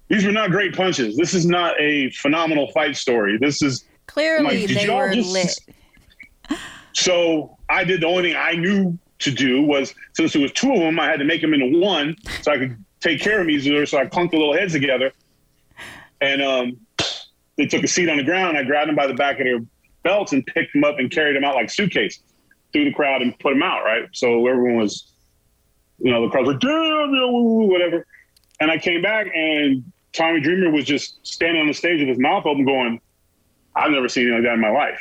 These 0.08 0.24
were 0.24 0.32
not 0.32 0.50
great 0.50 0.74
punches. 0.74 1.16
This 1.16 1.34
is 1.34 1.46
not 1.46 1.80
a 1.80 2.10
phenomenal 2.10 2.70
fight 2.72 2.96
story. 2.96 3.38
This 3.38 3.62
is 3.62 3.84
clearly 4.06 4.66
like, 4.66 4.74
they 4.74 4.88
were 4.88 5.12
just... 5.12 5.32
lit. 5.32 6.58
So 6.92 7.56
I 7.68 7.84
did 7.84 8.00
the 8.00 8.06
only 8.06 8.30
thing 8.30 8.36
I 8.36 8.54
knew 8.54 8.98
to 9.18 9.30
do 9.30 9.62
was 9.62 9.94
since 10.14 10.32
there 10.32 10.42
was 10.42 10.52
two 10.52 10.72
of 10.72 10.78
them, 10.78 11.00
I 11.00 11.06
had 11.06 11.18
to 11.18 11.24
make 11.24 11.40
them 11.40 11.54
into 11.54 11.78
one 11.78 12.16
so 12.42 12.52
I 12.52 12.58
could 12.58 12.84
take 13.00 13.20
care 13.20 13.40
of 13.40 13.46
me 13.46 13.54
easier. 13.54 13.86
So 13.86 13.98
I 13.98 14.06
clunked 14.06 14.30
the 14.30 14.38
little 14.38 14.54
heads 14.54 14.72
together, 14.72 15.12
and 16.20 16.42
um, 16.42 16.85
they 17.56 17.66
took 17.66 17.82
a 17.82 17.88
seat 17.88 18.08
on 18.08 18.16
the 18.16 18.24
ground. 18.24 18.56
I 18.56 18.62
grabbed 18.64 18.88
them 18.88 18.96
by 18.96 19.06
the 19.06 19.14
back 19.14 19.38
of 19.40 19.44
their 19.44 19.60
belts 20.02 20.32
and 20.32 20.44
picked 20.46 20.72
them 20.72 20.84
up 20.84 20.98
and 20.98 21.10
carried 21.10 21.36
them 21.36 21.44
out 21.44 21.54
like 21.54 21.70
suitcases 21.70 22.22
through 22.72 22.84
the 22.84 22.92
crowd 22.92 23.22
and 23.22 23.38
put 23.38 23.54
them 23.54 23.62
out. 23.62 23.84
Right, 23.84 24.08
so 24.12 24.46
everyone 24.46 24.76
was 24.76 25.12
you 25.98 26.12
know, 26.12 26.22
the 26.22 26.30
crowd's 26.30 26.48
like, 26.48 26.60
damn, 26.60 26.70
you 27.10 27.20
know, 27.20 27.30
whatever. 27.66 28.06
And 28.60 28.70
I 28.70 28.78
came 28.78 29.02
back 29.02 29.28
and 29.34 29.90
Tommy 30.12 30.40
Dreamer 30.40 30.70
was 30.70 30.84
just 30.84 31.26
standing 31.26 31.60
on 31.60 31.68
the 31.68 31.74
stage 31.74 32.00
with 32.00 32.08
his 32.08 32.18
mouth 32.18 32.46
open 32.46 32.64
going, 32.64 33.00
I've 33.74 33.90
never 33.90 34.08
seen 34.08 34.24
anything 34.24 34.42
like 34.42 34.50
that 34.50 34.54
in 34.54 34.60
my 34.60 34.70
life. 34.70 35.00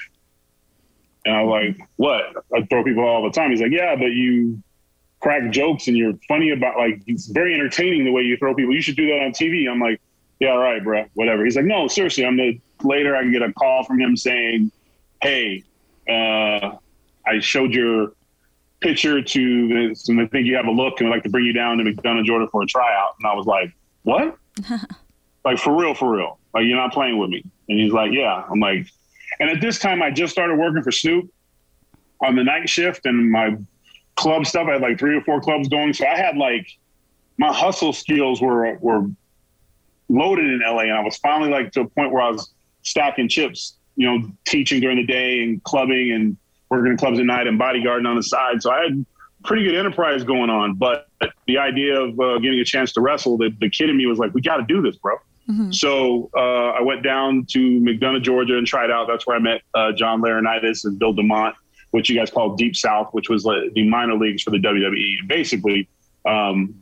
And 1.26 1.36
I 1.36 1.42
was 1.42 1.52
like, 1.52 1.90
what? 1.96 2.22
I 2.54 2.66
throw 2.66 2.84
people 2.84 3.04
all 3.04 3.24
the 3.24 3.32
time. 3.32 3.52
He's 3.52 3.62
like, 3.62 3.72
yeah, 3.72 3.96
but 3.96 4.12
you 4.12 4.62
crack 5.22 5.50
jokes 5.52 5.88
and 5.88 5.98
you're 5.98 6.14
funny 6.28 6.52
about 6.52 6.78
like, 6.78 7.02
it's 7.08 7.28
very 7.28 7.54
entertaining 7.54 8.06
the 8.06 8.12
way 8.12 8.22
you 8.22 8.38
throw 8.38 8.54
people. 8.54 8.76
You 8.76 8.82
should 8.82 8.98
do 8.98 9.08
that 9.08 9.24
on 9.24 9.32
TV. 9.32 9.70
I'm 9.70 9.80
like, 9.80 10.00
yeah, 10.40 10.50
all 10.50 10.60
right, 10.60 10.84
bro, 10.84 11.06
whatever. 11.14 11.44
He's 11.46 11.56
like, 11.56 11.66
no, 11.66 11.88
seriously. 11.88 12.26
I'm 12.26 12.38
the, 12.38 12.60
later 12.84 13.16
I 13.16 13.22
can 13.22 13.32
get 13.32 13.42
a 13.42 13.54
call 13.54 13.84
from 13.84 14.00
him 14.00 14.18
saying, 14.18 14.72
hey, 15.22 15.64
uh, 16.10 16.76
I 17.26 17.40
showed 17.40 17.74
your 17.74 18.14
picture 18.82 19.22
to 19.22 19.68
this, 19.68 20.10
and 20.10 20.20
I 20.20 20.28
think 20.28 20.46
you 20.46 20.56
have 20.56 20.66
a 20.66 20.72
look, 20.72 21.00
and 21.00 21.10
I'd 21.10 21.12
like 21.12 21.24
to 21.24 21.30
bring 21.30 21.46
you 21.46 21.54
down 21.54 21.78
to 21.78 21.84
McDonough, 21.84 22.26
Georgia 22.26 22.48
for 22.52 22.64
a 22.64 22.66
tryout. 22.66 23.16
And 23.20 23.28
I 23.28 23.34
was 23.34 23.46
like, 23.46 23.72
what? 24.04 24.38
like 25.46 25.58
for 25.58 25.76
real, 25.76 25.94
for 25.94 26.16
real. 26.16 26.38
Like 26.54 26.66
you're 26.66 26.78
not 26.78 26.94
playing 26.94 27.18
with 27.18 27.30
me. 27.30 27.44
And 27.70 27.80
he's 27.80 27.92
like, 27.94 28.12
yeah. 28.12 28.44
I'm 28.50 28.60
like, 28.60 28.88
and 29.40 29.50
at 29.50 29.62
this 29.62 29.80
time 29.80 30.02
I 30.02 30.12
just 30.12 30.32
started 30.32 30.58
working 30.58 30.84
for 30.84 30.92
Snoop 30.92 31.30
on 32.22 32.36
the 32.36 32.44
night 32.44 32.70
shift 32.70 33.06
and 33.06 33.32
my 33.32 33.58
club 34.16 34.46
stuff. 34.46 34.68
I 34.68 34.74
had 34.74 34.82
like 34.82 35.00
three 35.00 35.16
or 35.18 35.22
four 35.22 35.42
clubs 35.42 35.68
going, 35.68 35.94
so 35.94 36.06
I 36.06 36.18
had 36.18 36.38
like 36.38 36.68
my 37.38 37.52
hustle 37.54 37.94
skills 37.94 38.42
were 38.42 38.78
were 38.80 39.08
loaded 40.10 40.46
in 40.46 40.60
LA, 40.60 40.84
and 40.84 40.94
I 40.94 41.02
was 41.02 41.18
finally 41.18 41.50
like 41.50 41.72
to 41.74 41.82
a 41.82 41.88
point 41.88 42.12
where 42.12 42.22
I 42.22 42.30
was 42.30 42.52
stacking 42.84 43.30
chips. 43.30 43.76
You 43.98 44.08
know, 44.08 44.30
teaching 44.46 44.82
during 44.82 44.98
the 44.98 45.06
day 45.06 45.42
and 45.42 45.64
clubbing 45.64 46.12
and 46.12 46.36
working 46.70 46.92
in 46.92 46.98
clubs 46.98 47.18
at 47.18 47.26
night 47.26 47.48
and 47.48 47.58
bodyguarding 47.58 48.06
on 48.06 48.18
the 48.18 48.24
side. 48.24 48.62
So 48.62 48.70
I 48.70 48.84
had 48.84 49.06
pretty 49.46 49.64
good 49.64 49.76
enterprise 49.76 50.24
going 50.24 50.50
on. 50.50 50.76
But 50.76 51.08
the 51.48 51.58
idea 51.58 52.00
of 52.00 52.20
uh, 52.20 52.40
getting 52.40 52.60
a 52.60 52.66
chance 52.66 52.92
to 52.94 53.02
wrestle, 53.02 53.38
the, 53.38 53.56
the 53.60 53.70
kid 53.70 53.90
in 53.90 53.98
me 53.98 54.06
was 54.06 54.20
like, 54.20 54.34
we 54.34 54.42
got 54.42 54.58
to 54.58 54.64
do 54.64 54.82
this, 54.82 54.98
bro. 54.98 55.16
Mm-hmm. 55.50 55.72
So 55.72 56.30
uh, 56.36 56.72
I 56.72 56.82
went 56.82 57.04
down 57.04 57.46
to 57.52 57.60
McDonough, 57.60 58.24
Georgia, 58.24 58.58
and 58.58 58.66
tried 58.66 58.90
out. 58.90 59.08
That's 59.08 59.28
where 59.28 59.38
I 59.38 59.40
met 59.40 59.62
uh, 59.74 59.92
John 59.92 60.22
Laurinaitis 60.22 60.86
and 60.86 60.98
Bill 60.98 61.14
DeMott, 61.14 61.54
which 61.92 62.10
you 62.10 62.18
guys 62.18 62.32
call 62.32 62.56
Deep 62.56 62.76
South, 62.76 63.10
which 63.14 63.30
was 63.30 63.46
like 63.46 63.74
the 63.74 63.88
minor 63.88 64.16
leagues 64.16 64.42
for 64.42 64.50
the 64.50 64.58
WWE. 64.58 65.28
Basically, 65.28 65.88
um, 66.26 66.76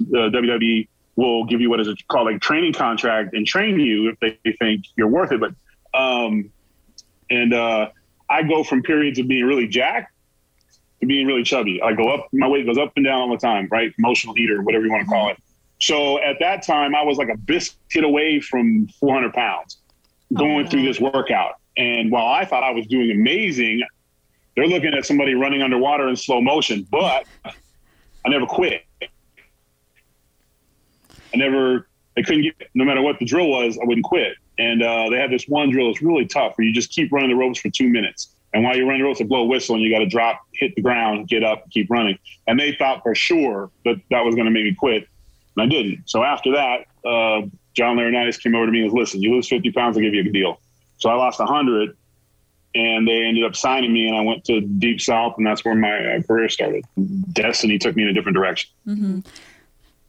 the 0.00 0.30
WWE 0.30 0.88
will 1.18 1.44
give 1.44 1.60
you 1.60 1.68
what 1.68 1.80
is 1.80 1.88
called 2.06 2.26
like 2.26 2.40
training 2.40 2.72
contract 2.72 3.34
and 3.34 3.44
train 3.44 3.80
you 3.80 4.08
if 4.08 4.20
they 4.20 4.52
think 4.52 4.84
you're 4.96 5.08
worth 5.08 5.32
it. 5.32 5.40
But 5.40 5.52
um, 5.92 6.52
and 7.28 7.52
uh, 7.52 7.88
I 8.30 8.44
go 8.44 8.62
from 8.62 8.82
periods 8.84 9.18
of 9.18 9.26
being 9.26 9.44
really 9.44 9.66
jacked 9.66 10.12
to 11.00 11.06
being 11.06 11.26
really 11.26 11.42
chubby. 11.42 11.82
I 11.82 11.92
go 11.92 12.08
up, 12.08 12.28
my 12.32 12.46
weight 12.46 12.66
goes 12.66 12.78
up 12.78 12.92
and 12.94 13.04
down 13.04 13.22
all 13.22 13.30
the 13.30 13.36
time, 13.36 13.66
right? 13.68 13.92
Emotional 13.98 14.38
eater, 14.38 14.62
whatever 14.62 14.84
you 14.84 14.92
want 14.92 15.06
to 15.06 15.10
call 15.10 15.28
it. 15.30 15.42
So 15.80 16.22
at 16.22 16.36
that 16.38 16.62
time, 16.62 16.94
I 16.94 17.02
was 17.02 17.18
like 17.18 17.28
a 17.28 17.36
biscuit 17.36 18.04
away 18.04 18.38
from 18.38 18.86
400 19.00 19.32
pounds 19.32 19.78
going 20.32 20.68
through 20.68 20.82
this 20.82 21.00
workout. 21.00 21.54
And 21.76 22.12
while 22.12 22.26
I 22.26 22.44
thought 22.44 22.62
I 22.62 22.70
was 22.70 22.86
doing 22.86 23.10
amazing, 23.10 23.82
they're 24.54 24.68
looking 24.68 24.94
at 24.94 25.04
somebody 25.04 25.34
running 25.34 25.62
underwater 25.62 26.08
in 26.08 26.14
slow 26.14 26.40
motion. 26.40 26.86
But 26.88 27.26
I 27.44 28.28
never 28.28 28.46
quit. 28.46 28.84
I 31.32 31.36
never, 31.36 31.88
I 32.16 32.22
couldn't 32.22 32.42
get, 32.42 32.54
no 32.74 32.84
matter 32.84 33.02
what 33.02 33.18
the 33.18 33.24
drill 33.24 33.48
was, 33.48 33.78
I 33.78 33.84
wouldn't 33.84 34.04
quit. 34.04 34.34
And 34.58 34.82
uh, 34.82 35.08
they 35.10 35.16
had 35.16 35.30
this 35.30 35.44
one 35.46 35.70
drill 35.70 35.86
that's 35.88 36.02
really 36.02 36.26
tough 36.26 36.54
where 36.56 36.66
you 36.66 36.72
just 36.72 36.90
keep 36.90 37.12
running 37.12 37.30
the 37.30 37.36
ropes 37.36 37.60
for 37.60 37.70
two 37.70 37.88
minutes. 37.88 38.34
And 38.52 38.64
while 38.64 38.76
you're 38.76 38.86
running 38.86 39.02
the 39.02 39.06
ropes, 39.06 39.18
they 39.18 39.24
blow 39.24 39.42
a 39.42 39.46
whistle 39.46 39.74
and 39.74 39.84
you 39.84 39.90
got 39.90 40.00
to 40.00 40.06
drop, 40.06 40.40
hit 40.52 40.74
the 40.74 40.82
ground, 40.82 41.28
get 41.28 41.44
up, 41.44 41.70
keep 41.70 41.90
running. 41.90 42.18
And 42.46 42.58
they 42.58 42.72
thought 42.72 43.02
for 43.02 43.14
sure 43.14 43.70
that 43.84 43.96
that 44.10 44.24
was 44.24 44.34
going 44.34 44.46
to 44.46 44.50
make 44.50 44.64
me 44.64 44.74
quit. 44.74 45.06
And 45.56 45.62
I 45.62 45.66
didn't. 45.66 46.08
So 46.08 46.24
after 46.24 46.52
that, 46.52 46.86
uh, 47.06 47.46
John 47.74 47.96
Laurinaitis 47.96 48.40
came 48.40 48.54
over 48.54 48.66
to 48.66 48.72
me 48.72 48.82
and 48.82 48.90
said, 48.90 48.98
listen, 48.98 49.22
you 49.22 49.34
lose 49.34 49.48
50 49.48 49.70
pounds, 49.72 49.96
I'll 49.96 50.02
give 50.02 50.14
you 50.14 50.22
a 50.22 50.32
deal. 50.32 50.60
So 50.96 51.10
I 51.10 51.14
lost 51.14 51.38
100 51.38 51.96
and 52.74 53.06
they 53.06 53.24
ended 53.24 53.44
up 53.44 53.54
signing 53.54 53.92
me 53.92 54.08
and 54.08 54.16
I 54.16 54.20
went 54.20 54.44
to 54.46 54.60
Deep 54.60 55.00
South 55.00 55.34
and 55.38 55.46
that's 55.46 55.64
where 55.64 55.74
my 55.74 56.16
uh, 56.16 56.22
career 56.22 56.48
started. 56.48 56.84
Destiny 57.32 57.78
took 57.78 57.96
me 57.96 58.02
in 58.02 58.08
a 58.08 58.12
different 58.12 58.36
direction. 58.36 58.70
Mm-hmm. 58.86 59.20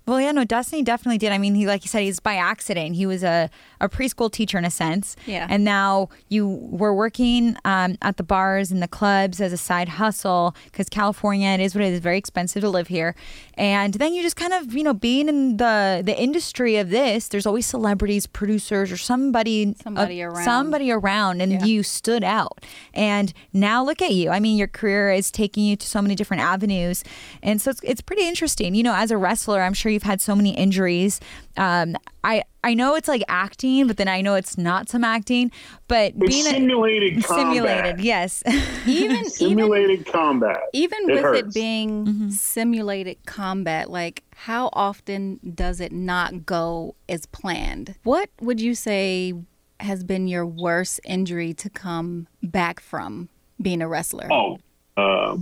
Well, 0.10 0.20
yeah, 0.20 0.32
no, 0.32 0.44
Destiny 0.44 0.82
definitely 0.82 1.20
did. 1.20 1.32
I 1.32 1.38
mean, 1.38 1.54
he 1.54 1.68
like 1.68 1.84
you 1.84 1.88
said, 1.88 2.02
he's 2.02 2.20
by 2.20 2.34
accident. 2.34 2.96
He 2.96 3.06
was 3.06 3.24
a, 3.24 3.48
a 3.80 3.88
preschool 3.88 4.32
teacher 4.32 4.58
in 4.58 4.66
a 4.66 4.72
sense. 4.72 5.16
Yeah. 5.28 5.46
And 5.48 5.64
now 5.64 6.10
you 6.30 6.48
were 6.48 6.96
working 6.96 7.56
um, 7.64 7.96
at 8.02 8.18
the 8.18 8.24
bars 8.24 8.72
and 8.72 8.82
the 8.82 8.88
clubs 8.88 9.40
as 9.40 9.54
a 9.54 9.58
side 9.58 9.88
hustle 9.88 10.56
because 10.66 10.90
California, 10.90 11.50
it 11.50 11.60
is 11.60 11.76
what 11.76 11.84
it 11.84 11.94
is, 11.94 12.00
very 12.00 12.18
expensive 12.18 12.62
to 12.62 12.70
live 12.70 12.88
here. 12.88 13.14
And 13.54 13.94
then 13.94 14.16
you 14.16 14.24
just 14.24 14.36
kind 14.36 14.52
of, 14.52 14.74
you 14.74 14.84
know, 14.84 14.96
being 14.96 15.30
in 15.30 15.58
the 15.58 16.02
the 16.04 16.20
industry 16.20 16.78
of 16.78 16.90
this, 16.90 17.28
there's 17.28 17.46
always 17.46 17.68
celebrities, 17.68 18.26
producers, 18.26 18.92
or 18.92 18.98
somebody, 18.98 19.76
somebody 19.84 20.24
uh, 20.24 20.30
around, 20.30 20.44
somebody 20.44 20.92
around, 20.92 21.40
and 21.40 21.52
yeah. 21.52 21.66
you 21.66 21.84
stood 21.84 22.24
out. 22.24 22.66
And 22.96 23.32
now 23.54 23.84
look 23.84 24.02
at 24.02 24.14
you. 24.14 24.32
I 24.32 24.40
mean, 24.40 24.58
your 24.58 24.68
career 24.68 25.12
is 25.12 25.30
taking 25.30 25.66
you 25.66 25.76
to 25.76 25.86
so 25.86 26.02
many 26.02 26.16
different 26.16 26.42
avenues, 26.42 27.04
and 27.44 27.62
so 27.62 27.70
it's 27.70 27.82
it's 27.84 28.02
pretty 28.02 28.28
interesting. 28.28 28.74
You 28.74 28.82
know, 28.82 28.96
as 28.96 29.12
a 29.12 29.18
wrestler, 29.18 29.62
I'm 29.62 29.76
sure 29.76 29.92
you 29.92 29.99
you've 30.00 30.10
had 30.10 30.22
so 30.22 30.34
many 30.34 30.52
injuries. 30.56 31.20
Um, 31.58 31.98
I 32.24 32.44
I 32.64 32.74
know 32.74 32.96
it's 32.96 33.10
like 33.10 33.22
acting, 33.28 33.86
but 33.88 33.98
then 33.98 34.08
I 34.08 34.22
know 34.22 34.36
it's 34.36 34.58
not 34.58 34.88
some 34.90 35.04
acting. 35.04 35.52
But 35.90 36.14
It's 36.16 36.28
being 36.28 36.46
a- 36.48 36.50
simulated 36.52 37.24
combat. 37.26 37.54
simulated, 37.54 38.00
yes. 38.00 38.42
even 38.88 39.26
Simulated 39.30 40.06
combat. 40.06 40.58
even 40.74 41.00
It 41.10 41.14
with 41.16 41.22
hurts. 41.24 41.40
it 41.50 41.54
being 41.54 42.32
simulated 42.32 43.18
combat, 43.26 43.90
like 43.90 44.24
how 44.36 44.70
often 44.72 45.40
does 45.54 45.82
it 45.82 45.92
not 45.92 46.46
go 46.46 46.96
as 47.10 47.26
planned? 47.26 47.96
What 48.04 48.30
would 48.40 48.62
you 48.62 48.74
say 48.76 49.34
has 49.82 50.04
been 50.06 50.28
your 50.30 50.46
worst 50.46 51.02
injury 51.04 51.54
to 51.56 51.70
come 51.70 52.28
back 52.42 52.80
from 52.80 53.28
being 53.62 53.82
a 53.82 53.88
wrestler? 53.90 54.28
Oh, 54.32 54.58
uh, 54.98 55.36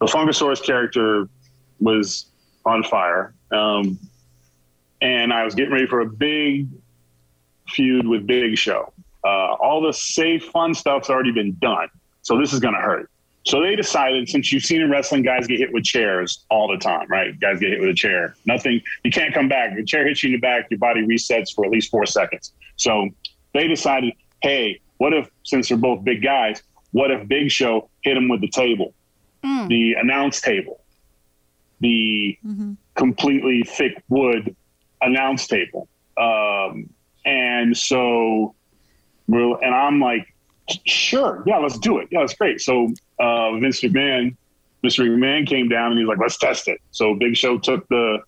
the 0.00 0.06
Funkasaurus 0.06 0.60
character 0.64 1.28
was 1.80 2.26
on 2.64 2.82
fire. 2.84 3.34
Um, 3.52 3.98
and 5.00 5.32
I 5.32 5.44
was 5.44 5.54
getting 5.54 5.72
ready 5.72 5.86
for 5.86 6.00
a 6.00 6.06
big 6.06 6.68
feud 7.68 8.06
with 8.06 8.26
Big 8.26 8.56
Show. 8.56 8.92
Uh, 9.24 9.54
all 9.54 9.80
the 9.80 9.92
safe, 9.92 10.44
fun 10.46 10.74
stuff's 10.74 11.10
already 11.10 11.32
been 11.32 11.56
done. 11.60 11.88
So 12.22 12.38
this 12.38 12.52
is 12.52 12.60
going 12.60 12.74
to 12.74 12.80
hurt. 12.80 13.10
So 13.44 13.60
they 13.60 13.74
decided, 13.74 14.28
since 14.28 14.52
you've 14.52 14.64
seen 14.64 14.80
in 14.80 14.90
wrestling, 14.90 15.22
guys 15.22 15.48
get 15.48 15.58
hit 15.58 15.72
with 15.72 15.82
chairs 15.84 16.44
all 16.48 16.68
the 16.68 16.76
time, 16.76 17.08
right? 17.08 17.38
Guys 17.40 17.58
get 17.58 17.70
hit 17.70 17.80
with 17.80 17.90
a 17.90 17.94
chair. 17.94 18.36
Nothing, 18.46 18.80
you 19.02 19.10
can't 19.10 19.34
come 19.34 19.48
back. 19.48 19.74
The 19.74 19.84
chair 19.84 20.06
hits 20.06 20.22
you 20.22 20.28
in 20.28 20.34
the 20.34 20.40
back, 20.40 20.70
your 20.70 20.78
body 20.78 21.04
resets 21.04 21.52
for 21.52 21.64
at 21.64 21.70
least 21.72 21.90
four 21.90 22.06
seconds. 22.06 22.52
So 22.76 23.08
they 23.52 23.66
decided, 23.66 24.14
hey, 24.42 24.80
what 24.98 25.12
if, 25.12 25.28
since 25.42 25.68
they're 25.68 25.76
both 25.78 26.04
big 26.04 26.22
guys, 26.22 26.62
what 26.92 27.10
if 27.10 27.26
Big 27.26 27.50
Show 27.50 27.88
hit 28.02 28.16
him 28.16 28.28
with 28.28 28.40
the 28.40 28.48
table, 28.48 28.94
the 29.68 29.94
announce 29.94 30.40
table, 30.40 30.80
the 31.80 32.38
completely 32.94 33.62
thick 33.64 34.02
wood 34.08 34.54
announce 35.00 35.46
table? 35.46 35.88
Um, 36.16 36.90
and 37.24 37.76
so, 37.76 38.54
and 39.28 39.74
I'm 39.74 40.00
like, 40.00 40.26
sure, 40.86 41.42
yeah, 41.46 41.58
let's 41.58 41.78
do 41.78 41.98
it. 41.98 42.08
Yeah, 42.10 42.20
that's 42.20 42.34
great. 42.34 42.60
So 42.60 42.92
uh, 43.18 43.58
Vince 43.58 43.80
McMahon, 43.80 44.36
Mr. 44.84 45.06
McMahon 45.08 45.46
came 45.46 45.68
down 45.68 45.92
and 45.92 46.00
he's 46.00 46.08
like, 46.08 46.18
let's 46.18 46.36
test 46.36 46.68
it. 46.68 46.80
So 46.90 47.14
Big 47.14 47.36
Show 47.36 47.58
took 47.58 47.86
the 47.88 48.18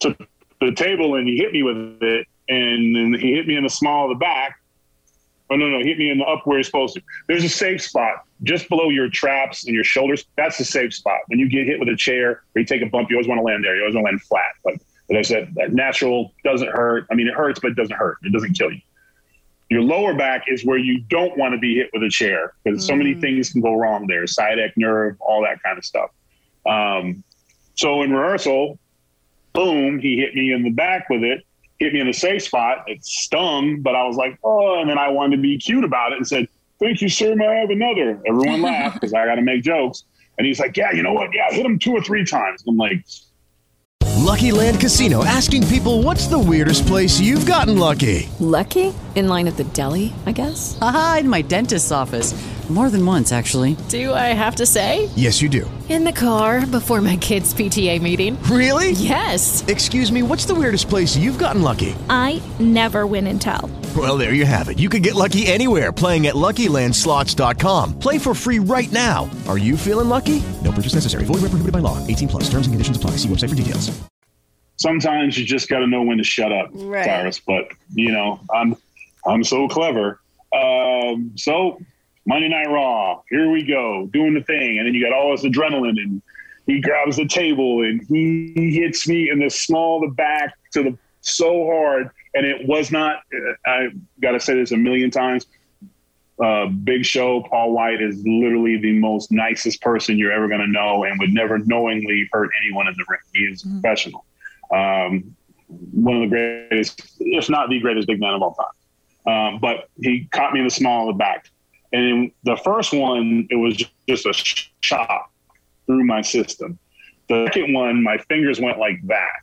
took 0.00 0.18
the 0.60 0.72
table 0.72 1.14
and 1.14 1.26
he 1.26 1.36
hit 1.36 1.52
me 1.52 1.62
with 1.62 2.02
it, 2.02 2.26
and 2.48 2.94
then 2.94 3.18
he 3.18 3.34
hit 3.34 3.46
me 3.46 3.56
in 3.56 3.64
the 3.64 3.70
small 3.70 4.10
of 4.10 4.18
the 4.18 4.20
back. 4.20 4.60
Oh 5.54 5.56
no, 5.56 5.68
no, 5.68 5.78
hit 5.78 5.98
me 5.98 6.10
in 6.10 6.18
the 6.18 6.24
up 6.24 6.44
where 6.48 6.56
he's 6.56 6.66
supposed 6.66 6.94
to. 6.94 7.02
There's 7.28 7.44
a 7.44 7.48
safe 7.48 7.80
spot 7.80 8.24
just 8.42 8.68
below 8.68 8.88
your 8.88 9.08
traps 9.08 9.66
and 9.66 9.72
your 9.72 9.84
shoulders. 9.84 10.24
That's 10.36 10.58
the 10.58 10.64
safe 10.64 10.92
spot. 10.92 11.20
When 11.28 11.38
you 11.38 11.48
get 11.48 11.64
hit 11.64 11.78
with 11.78 11.88
a 11.88 11.94
chair 11.94 12.42
or 12.56 12.60
you 12.60 12.64
take 12.64 12.82
a 12.82 12.86
bump, 12.86 13.08
you 13.08 13.16
always 13.16 13.28
want 13.28 13.38
to 13.38 13.44
land 13.44 13.62
there. 13.62 13.76
You 13.76 13.82
always 13.82 13.94
want 13.94 14.06
to 14.06 14.10
land 14.10 14.22
flat. 14.22 14.50
But 14.64 14.74
as 14.74 15.16
I 15.16 15.22
said, 15.22 15.54
that 15.54 15.72
natural 15.72 16.32
doesn't 16.42 16.70
hurt. 16.70 17.06
I 17.08 17.14
mean, 17.14 17.28
it 17.28 17.34
hurts, 17.34 17.60
but 17.60 17.70
it 17.70 17.76
doesn't 17.76 17.94
hurt. 17.94 18.18
It 18.24 18.32
doesn't 18.32 18.54
kill 18.54 18.72
you. 18.72 18.80
Your 19.70 19.82
lower 19.82 20.12
back 20.12 20.46
is 20.48 20.64
where 20.64 20.76
you 20.76 21.02
don't 21.02 21.38
want 21.38 21.54
to 21.54 21.58
be 21.58 21.76
hit 21.76 21.90
with 21.92 22.02
a 22.02 22.10
chair 22.10 22.54
because 22.64 22.84
so 22.84 22.96
many 22.96 23.14
things 23.14 23.50
can 23.50 23.60
go 23.60 23.76
wrong 23.76 24.08
there. 24.08 24.26
Sciatic 24.26 24.76
nerve, 24.76 25.16
all 25.20 25.40
that 25.42 25.62
kind 25.62 25.78
of 25.78 25.84
stuff. 25.84 26.10
Um, 26.66 27.22
so 27.76 28.02
in 28.02 28.12
rehearsal, 28.12 28.76
boom, 29.52 30.00
he 30.00 30.16
hit 30.16 30.34
me 30.34 30.52
in 30.52 30.64
the 30.64 30.70
back 30.70 31.08
with 31.08 31.22
it, 31.22 31.44
hit 31.84 31.92
me 31.92 32.00
in 32.00 32.06
the 32.06 32.12
safe 32.12 32.42
spot. 32.42 32.84
It 32.86 33.04
stung, 33.04 33.80
but 33.80 33.94
I 33.94 34.06
was 34.06 34.16
like, 34.16 34.38
oh, 34.42 34.80
and 34.80 34.88
then 34.88 34.98
I 34.98 35.08
wanted 35.08 35.36
to 35.36 35.42
be 35.42 35.58
cute 35.58 35.84
about 35.84 36.12
it 36.12 36.18
and 36.18 36.26
said, 36.26 36.48
thank 36.80 37.00
you, 37.00 37.08
sir. 37.08 37.34
May 37.34 37.46
I 37.46 37.54
have 37.54 37.70
another? 37.70 38.20
Everyone 38.26 38.62
laughed 38.72 39.00
because 39.00 39.14
I 39.14 39.26
got 39.26 39.36
to 39.36 39.42
make 39.42 39.62
jokes. 39.62 40.04
And 40.38 40.46
he's 40.46 40.58
like, 40.58 40.76
yeah, 40.76 40.92
you 40.92 41.02
know 41.02 41.12
what? 41.12 41.30
Yeah, 41.32 41.50
hit 41.50 41.64
him 41.64 41.78
two 41.78 41.92
or 41.92 42.00
three 42.00 42.24
times. 42.24 42.64
I'm 42.66 42.76
like, 42.76 43.04
Lucky 44.24 44.52
Land 44.52 44.80
Casino 44.80 45.24
asking 45.24 45.66
people 45.66 46.02
what's 46.02 46.26
the 46.26 46.38
weirdest 46.38 46.86
place 46.86 47.20
you've 47.20 47.46
gotten 47.46 47.78
lucky? 47.78 48.28
Lucky? 48.40 48.94
In 49.14 49.28
line 49.28 49.46
at 49.46 49.56
the 49.56 49.64
deli, 49.64 50.12
I 50.26 50.32
guess? 50.32 50.76
Aha, 50.80 51.18
in 51.20 51.28
my 51.28 51.42
dentist's 51.42 51.92
office. 51.92 52.34
More 52.70 52.88
than 52.88 53.04
once, 53.04 53.30
actually. 53.30 53.76
Do 53.90 54.14
I 54.14 54.32
have 54.32 54.56
to 54.56 54.64
say? 54.66 55.10
Yes, 55.16 55.42
you 55.42 55.50
do. 55.50 55.70
In 55.90 56.02
the 56.04 56.12
car 56.12 56.64
before 56.66 57.02
my 57.02 57.16
kids' 57.18 57.52
PTA 57.52 58.00
meeting. 58.00 58.42
Really? 58.44 58.92
Yes. 58.92 59.62
Excuse 59.68 60.10
me, 60.10 60.22
what's 60.22 60.46
the 60.46 60.54
weirdest 60.54 60.88
place 60.88 61.14
you've 61.14 61.36
gotten 61.38 61.60
lucky? 61.60 61.94
I 62.08 62.40
never 62.58 63.06
win 63.06 63.26
and 63.26 63.38
tell. 63.40 63.70
Well, 63.94 64.16
there 64.16 64.32
you 64.32 64.46
have 64.46 64.70
it. 64.70 64.78
You 64.78 64.88
can 64.88 65.02
get 65.02 65.14
lucky 65.14 65.46
anywhere 65.46 65.92
playing 65.92 66.26
at 66.26 66.34
LuckyLandSlots.com. 66.36 67.98
Play 67.98 68.16
for 68.18 68.34
free 68.34 68.58
right 68.60 68.90
now. 68.90 69.28
Are 69.46 69.58
you 69.58 69.76
feeling 69.76 70.08
lucky? 70.08 70.42
No 70.64 70.72
purchase 70.72 70.94
necessary. 70.94 71.24
Void 71.26 71.34
where 71.42 71.50
prohibited 71.50 71.72
by 71.72 71.80
law. 71.80 72.04
18 72.06 72.28
plus. 72.28 72.44
Terms 72.44 72.66
and 72.66 72.72
conditions 72.72 72.96
apply. 72.96 73.12
See 73.18 73.28
website 73.28 73.50
for 73.50 73.54
details. 73.56 73.92
sometimes 74.78 75.38
you 75.38 75.44
just 75.44 75.68
got 75.68 75.78
to 75.80 75.86
know 75.86 76.02
when 76.02 76.16
to 76.18 76.24
shut 76.24 76.50
up, 76.50 76.70
Right. 76.72 77.04
Tyrus. 77.04 77.40
But 77.40 77.68
you 77.94 78.10
know, 78.10 78.40
I'm 78.52 78.74
I'm 79.26 79.44
so 79.44 79.68
clever. 79.68 80.20
Um, 80.52 81.32
so 81.36 81.80
Monday 82.26 82.48
Night 82.48 82.68
Raw, 82.68 83.22
here 83.30 83.50
we 83.50 83.64
go, 83.64 84.08
doing 84.12 84.34
the 84.34 84.42
thing, 84.42 84.78
and 84.78 84.86
then 84.86 84.94
you 84.94 85.02
got 85.02 85.12
all 85.12 85.30
this 85.32 85.44
adrenaline, 85.44 85.98
and 86.00 86.22
he 86.66 86.80
grabs 86.80 87.16
the 87.16 87.26
table 87.26 87.82
and 87.82 88.02
he 88.08 88.74
hits 88.74 89.06
me 89.06 89.30
in 89.30 89.38
the 89.38 89.50
small 89.50 90.02
of 90.02 90.10
the 90.10 90.14
back 90.14 90.54
to 90.72 90.82
the 90.82 90.98
so 91.20 91.66
hard, 91.66 92.10
and 92.34 92.46
it 92.46 92.66
was 92.66 92.90
not. 92.90 93.20
I 93.66 93.88
got 94.20 94.32
to 94.32 94.40
say 94.40 94.54
this 94.54 94.72
a 94.72 94.76
million 94.76 95.10
times. 95.10 95.46
Uh, 96.42 96.66
Big 96.66 97.06
Show, 97.06 97.42
Paul 97.42 97.72
White 97.72 98.02
is 98.02 98.22
literally 98.26 98.76
the 98.76 98.92
most 98.92 99.30
nicest 99.30 99.80
person 99.80 100.18
you're 100.18 100.32
ever 100.32 100.48
going 100.48 100.60
to 100.60 100.66
know, 100.66 101.04
and 101.04 101.18
would 101.20 101.32
never 101.32 101.58
knowingly 101.58 102.28
hurt 102.32 102.50
anyone 102.62 102.88
in 102.88 102.94
the 102.94 103.04
ring. 103.08 103.20
He 103.32 103.40
is 103.44 103.64
a 103.64 103.68
professional 103.68 104.24
um, 104.70 105.36
one 105.68 106.16
of 106.16 106.22
the 106.22 106.28
greatest, 106.28 107.16
if 107.20 107.48
not 107.48 107.68
the 107.68 107.80
greatest 107.80 108.06
big 108.06 108.20
man 108.20 108.34
of 108.34 108.42
all 108.42 108.54
time. 108.54 108.66
Um, 109.26 109.58
but 109.60 109.88
he 110.00 110.28
caught 110.32 110.52
me 110.52 110.60
in 110.60 110.66
the 110.66 110.70
small 110.70 111.08
of 111.08 111.14
the 111.14 111.18
back. 111.18 111.50
And 111.92 112.32
the 112.42 112.56
first 112.56 112.92
one, 112.92 113.46
it 113.50 113.56
was 113.56 113.82
just 114.08 114.26
a 114.26 114.32
shock 114.80 115.30
through 115.86 116.04
my 116.04 116.22
system. 116.22 116.78
The 117.28 117.46
second 117.46 117.72
one, 117.72 118.02
my 118.02 118.18
fingers 118.18 118.60
went 118.60 118.78
like 118.78 119.00
that. 119.06 119.40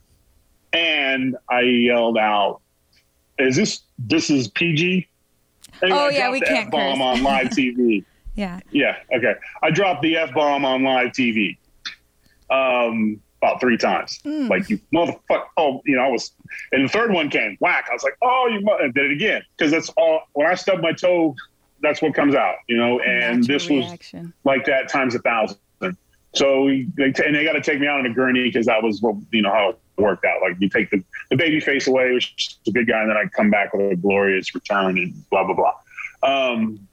And 0.72 1.36
I 1.48 1.60
yelled 1.62 2.18
out, 2.18 2.60
Is 3.38 3.56
this, 3.56 3.80
this 3.98 4.30
is 4.30 4.48
PG? 4.48 5.08
Oh, 5.82 6.06
I 6.06 6.10
yeah, 6.10 6.30
we 6.30 6.40
can't 6.40 6.66
F-bomb 6.66 7.02
on 7.02 7.22
live 7.22 7.48
TV. 7.48 8.04
Yeah. 8.34 8.60
Yeah. 8.70 8.96
Okay. 9.14 9.34
I 9.62 9.70
dropped 9.70 10.02
the 10.02 10.16
f 10.16 10.32
bomb 10.32 10.64
on 10.64 10.82
live 10.82 11.08
TV, 11.08 11.56
um, 12.50 13.20
about 13.42 13.60
three 13.60 13.76
times. 13.76 14.20
Hmm. 14.22 14.46
Like 14.46 14.68
you 14.70 14.78
motherfucker. 14.94 15.44
Oh, 15.56 15.82
you 15.84 15.96
know, 15.96 16.02
I 16.02 16.08
was. 16.08 16.32
And 16.70 16.84
the 16.84 16.88
third 16.88 17.12
one 17.12 17.28
came 17.28 17.56
whack. 17.60 17.86
I 17.90 17.94
was 17.94 18.02
like, 18.02 18.16
oh, 18.22 18.48
you. 18.52 18.60
Mo-, 18.60 18.78
and 18.78 18.94
did 18.94 19.06
it 19.06 19.12
again 19.12 19.42
because 19.56 19.72
that's 19.72 19.88
all. 19.90 20.22
When 20.32 20.46
I 20.46 20.54
stub 20.54 20.80
my 20.80 20.92
toe, 20.92 21.34
that's 21.80 22.00
what 22.00 22.14
comes 22.14 22.34
out. 22.34 22.56
You 22.68 22.76
know. 22.76 23.00
And 23.00 23.44
this 23.44 23.68
was 23.68 23.84
reaction. 23.84 24.32
like 24.44 24.64
that 24.66 24.88
times 24.88 25.14
a 25.14 25.18
thousand. 25.18 25.58
So 26.34 26.68
they 26.96 27.12
t- 27.12 27.24
and 27.26 27.34
they 27.34 27.44
got 27.44 27.52
to 27.52 27.60
take 27.60 27.78
me 27.78 27.86
out 27.86 27.98
on 27.98 28.06
a 28.06 28.14
gurney 28.14 28.44
because 28.44 28.64
that 28.66 28.82
was 28.82 29.02
what 29.02 29.16
you 29.32 29.42
know 29.42 29.50
how 29.52 29.68
it 29.70 29.78
worked 29.98 30.24
out. 30.24 30.40
Like 30.40 30.56
you 30.60 30.68
take 30.68 30.90
the, 30.90 31.04
the 31.28 31.36
baby 31.36 31.60
face 31.60 31.86
away, 31.86 32.12
which 32.12 32.34
is 32.38 32.58
a 32.68 32.72
good 32.72 32.86
guy, 32.86 33.02
and 33.02 33.10
then 33.10 33.16
I 33.18 33.26
come 33.26 33.50
back 33.50 33.74
with 33.74 33.92
a 33.92 33.96
glorious 33.96 34.54
return 34.54 34.96
and 34.96 35.28
blah 35.30 35.44
blah 35.44 35.54
blah. 35.54 35.74
Um, 36.22 36.88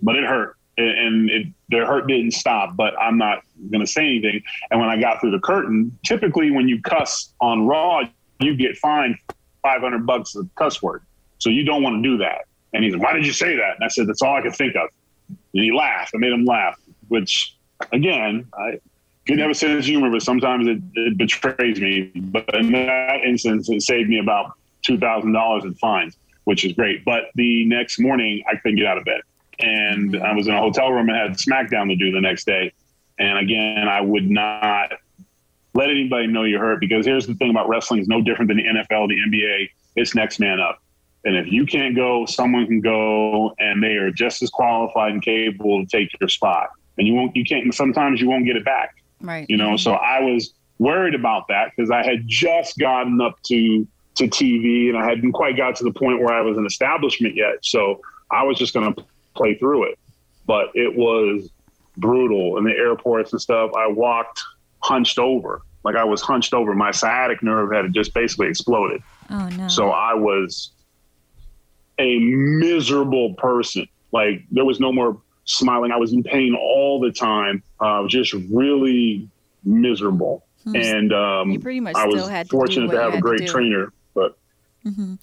but 0.00 0.16
it 0.16 0.24
hurt, 0.24 0.55
and 0.78 1.30
it, 1.30 1.46
the 1.68 1.78
hurt 1.78 2.06
didn't 2.06 2.32
stop. 2.32 2.76
But 2.76 2.94
I'm 3.00 3.18
not 3.18 3.42
going 3.70 3.84
to 3.84 3.90
say 3.90 4.02
anything. 4.02 4.42
And 4.70 4.80
when 4.80 4.88
I 4.88 5.00
got 5.00 5.20
through 5.20 5.32
the 5.32 5.40
curtain, 5.40 5.96
typically 6.04 6.50
when 6.50 6.68
you 6.68 6.80
cuss 6.82 7.32
on 7.40 7.66
Raw, 7.66 8.02
you 8.40 8.56
get 8.56 8.76
fined 8.76 9.16
500 9.62 10.06
bucks 10.06 10.36
a 10.36 10.42
cuss 10.54 10.82
word. 10.82 11.02
So 11.38 11.50
you 11.50 11.64
don't 11.64 11.82
want 11.82 12.02
to 12.02 12.08
do 12.08 12.18
that. 12.18 12.46
And 12.72 12.84
he's 12.84 12.92
like, 12.94 13.02
"Why 13.02 13.12
did 13.14 13.26
you 13.26 13.32
say 13.32 13.56
that?" 13.56 13.76
And 13.76 13.84
I 13.84 13.88
said, 13.88 14.06
"That's 14.06 14.22
all 14.22 14.36
I 14.36 14.42
could 14.42 14.54
think 14.54 14.76
of." 14.76 14.88
And 15.28 15.64
he 15.64 15.72
laughed. 15.72 16.12
I 16.14 16.18
made 16.18 16.32
him 16.32 16.44
laugh, 16.44 16.78
which 17.08 17.56
again, 17.92 18.46
I 18.58 18.78
could 19.26 19.38
never 19.38 19.54
say 19.54 19.74
this 19.74 19.86
humor, 19.86 20.10
but 20.10 20.22
sometimes 20.22 20.68
it, 20.68 20.78
it 20.94 21.18
betrays 21.18 21.80
me. 21.80 22.12
But 22.14 22.54
in 22.54 22.72
that 22.72 23.20
instance, 23.24 23.68
it 23.68 23.82
saved 23.82 24.08
me 24.08 24.18
about 24.18 24.52
two 24.82 24.98
thousand 24.98 25.32
dollars 25.32 25.64
in 25.64 25.74
fines, 25.74 26.16
which 26.44 26.64
is 26.64 26.72
great. 26.72 27.04
But 27.04 27.30
the 27.34 27.64
next 27.66 27.98
morning, 27.98 28.42
I 28.48 28.56
couldn't 28.56 28.76
get 28.76 28.86
out 28.86 28.98
of 28.98 29.04
bed, 29.04 29.20
and 29.58 30.12
mm-hmm. 30.12 30.24
I 30.24 30.34
was 30.34 30.48
in 30.48 30.54
a 30.54 30.60
hotel 30.60 30.90
room 30.90 31.08
and 31.08 31.18
had 31.18 31.32
SmackDown 31.32 31.88
to 31.88 31.96
do 31.96 32.12
the 32.12 32.20
next 32.20 32.44
day. 32.44 32.72
And 33.18 33.38
again, 33.38 33.88
I 33.88 34.00
would 34.00 34.30
not 34.30 34.92
let 35.74 35.90
anybody 35.90 36.26
know 36.26 36.44
you're 36.44 36.60
hurt 36.60 36.80
because 36.80 37.06
here's 37.06 37.26
the 37.26 37.34
thing 37.34 37.50
about 37.50 37.68
wrestling 37.68 38.00
is 38.00 38.08
no 38.08 38.20
different 38.20 38.48
than 38.48 38.58
the 38.58 38.64
NFL, 38.64 39.08
the 39.08 39.16
NBA. 39.16 39.70
It's 39.94 40.14
next 40.14 40.38
man 40.38 40.60
up. 40.60 40.80
And 41.24 41.36
if 41.36 41.50
you 41.50 41.66
can't 41.66 41.96
go, 41.96 42.24
someone 42.26 42.66
can 42.66 42.80
go, 42.80 43.52
and 43.58 43.82
they 43.82 43.94
are 43.94 44.10
just 44.10 44.42
as 44.42 44.50
qualified 44.50 45.12
and 45.12 45.22
capable 45.22 45.84
to 45.84 45.86
take 45.90 46.08
your 46.20 46.28
spot. 46.28 46.68
And 46.98 47.06
you 47.06 47.14
won't, 47.14 47.34
you 47.34 47.44
can't. 47.44 47.74
Sometimes 47.74 48.20
you 48.20 48.28
won't 48.28 48.46
get 48.46 48.56
it 48.56 48.64
back. 48.64 48.94
Right. 49.20 49.44
You 49.48 49.56
know, 49.56 49.76
so 49.76 49.92
I 49.92 50.20
was 50.20 50.54
worried 50.78 51.14
about 51.14 51.48
that 51.48 51.72
because 51.74 51.90
I 51.90 52.04
had 52.04 52.26
just 52.26 52.78
gotten 52.78 53.20
up 53.20 53.42
to 53.46 53.86
to 54.16 54.24
TV 54.28 54.88
and 54.88 54.96
I 54.96 55.06
hadn't 55.06 55.32
quite 55.32 55.56
got 55.56 55.76
to 55.76 55.84
the 55.84 55.92
point 55.92 56.20
where 56.20 56.32
I 56.32 56.40
was 56.40 56.56
an 56.56 56.64
establishment 56.64 57.34
yet. 57.34 57.56
So 57.62 58.00
I 58.30 58.44
was 58.44 58.58
just 58.58 58.72
going 58.72 58.94
to 58.94 59.04
play 59.36 59.54
through 59.56 59.90
it. 59.90 59.98
But 60.46 60.70
it 60.74 60.96
was 60.96 61.50
brutal 61.96 62.58
in 62.58 62.64
the 62.64 62.72
airports 62.72 63.32
and 63.32 63.40
stuff. 63.40 63.70
I 63.76 63.86
walked 63.88 64.42
hunched 64.82 65.18
over 65.18 65.62
Like 65.84 65.96
I 65.96 66.04
was 66.04 66.20
hunched 66.22 66.54
over. 66.54 66.74
My 66.74 66.90
sciatic 66.90 67.42
nerve 67.42 67.72
had 67.72 67.92
just 67.92 68.14
basically 68.14 68.48
exploded. 68.48 69.02
Oh 69.30 69.48
no. 69.50 69.68
So 69.68 69.90
I 69.90 70.14
was 70.14 70.70
a 71.98 72.18
miserable 72.18 73.34
person. 73.34 73.86
Like 74.12 74.42
there 74.50 74.64
was 74.64 74.80
no 74.80 74.92
more 74.92 75.20
smiling. 75.44 75.92
I 75.92 75.96
was 75.96 76.12
in 76.12 76.22
pain 76.22 76.54
all 76.54 77.00
the 77.00 77.12
time. 77.12 77.62
Uh, 77.80 78.06
just 78.06 78.32
really 78.50 79.28
miserable. 79.64 80.44
Hmm. 80.64 80.76
And 80.76 81.12
um, 81.12 81.60
pretty 81.60 81.80
much 81.80 81.96
I 81.96 82.06
was 82.06 82.16
still 82.16 82.28
had 82.28 82.46
to 82.46 82.50
do 82.50 82.56
fortunate 82.56 82.90
to 82.90 82.98
have 82.98 83.08
a 83.08 83.16
had 83.16 83.16
to 83.16 83.20
great 83.20 83.48
trainer, 83.48 83.92
but 84.14 84.36
hmm 84.82 85.14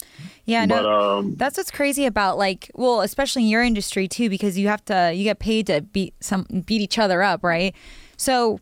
Yeah, 0.46 0.66
but 0.66 0.82
no, 0.82 1.20
um, 1.20 1.36
that's 1.36 1.58
what's 1.58 1.72
crazy 1.72 2.06
about 2.06 2.38
like, 2.38 2.70
well, 2.76 3.02
especially 3.02 3.44
in 3.44 3.50
your 3.50 3.64
industry 3.64 4.08
too, 4.08 4.30
because 4.30 4.58
you 4.58 4.68
have 4.68 4.84
to, 4.86 5.14
you 5.14 5.24
get 5.24 5.40
paid 5.40 5.68
to 5.68 5.82
beat 5.82 6.14
some, 6.20 6.44
beat 6.66 6.82
each 6.82 7.00
other 7.00 7.24
up, 7.24 7.44
right? 7.44 7.74
So 8.18 8.60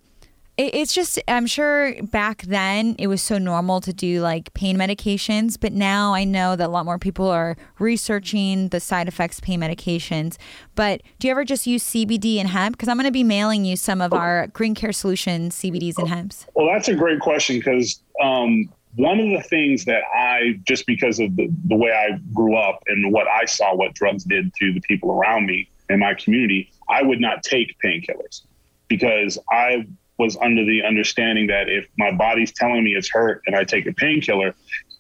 it, 0.58 0.76
it's 0.76 0.94
just, 0.94 1.20
I'm 1.28 1.48
sure 1.48 1.96
back 2.04 2.44
then 2.44 2.96
it 3.00 3.08
was 3.08 3.22
so 3.22 3.40
normal 3.40 3.82
to 3.82 3.94
do 3.94 4.22
like 4.22 4.54
pain 4.54 4.78
medications, 4.78 5.58
but 5.60 5.74
now 5.74 6.14
I 6.14 6.24
know 6.24 6.56
that 6.56 6.68
a 6.68 6.72
lot 6.72 6.86
more 6.86 7.00
people 7.00 7.28
are 7.28 7.58
researching 7.80 8.68
the 8.68 8.80
side 8.80 9.08
effects 9.08 9.40
of 9.40 9.44
pain 9.44 9.60
medications. 9.60 10.38
But 10.76 11.02
do 11.18 11.28
you 11.28 11.32
ever 11.32 11.44
just 11.44 11.66
use 11.66 11.84
CBD 11.84 12.38
and 12.38 12.50
hemp? 12.50 12.78
Because 12.78 12.90
I'm 12.90 12.98
going 12.98 13.08
to 13.08 13.12
be 13.12 13.24
mailing 13.24 13.66
you 13.66 13.76
some 13.76 14.02
of 14.02 14.14
our 14.14 14.48
Green 14.48 14.76
Care 14.76 14.92
Solutions 14.92 15.56
CBDs 15.56 15.98
and 15.98 16.10
hemps. 16.10 16.46
Well, 16.54 16.68
that's 16.72 16.90
a 16.90 16.96
great 16.96 17.22
question 17.22 17.58
because 17.58 18.00
um, 18.22 18.70
one 18.96 19.20
of 19.20 19.30
the 19.30 19.42
things 19.42 19.86
that 19.86 20.04
I, 20.14 20.60
just 20.68 20.86
because 20.86 21.20
of 21.20 21.36
the, 21.36 21.50
the 21.66 21.76
way 21.76 21.92
I 21.92 22.18
grew 22.34 22.56
up 22.58 22.84
and 22.88 23.12
what 23.14 23.28
I 23.28 23.46
saw 23.46 23.76
what 23.76 23.94
drugs 23.94 24.24
did 24.24 24.54
to 24.56 24.74
the 24.74 24.82
people 24.82 25.12
around 25.12 25.46
me 25.46 25.70
in 25.90 26.00
my 26.00 26.14
community, 26.14 26.72
I 26.90 27.02
would 27.04 27.22
not 27.22 27.44
take 27.44 27.76
painkillers 27.84 28.42
because 28.88 29.38
I 29.50 29.88
was 30.18 30.38
under 30.42 30.66
the 30.66 30.84
understanding 30.84 31.48
that 31.48 31.70
if 31.70 31.88
my 31.98 32.12
body's 32.12 32.52
telling 32.52 32.84
me 32.84 32.92
it's 32.92 33.10
hurt 33.10 33.42
and 33.48 33.56
I 33.56 33.64
take 33.64 33.88
a 33.88 33.94
painkiller, 33.94 34.54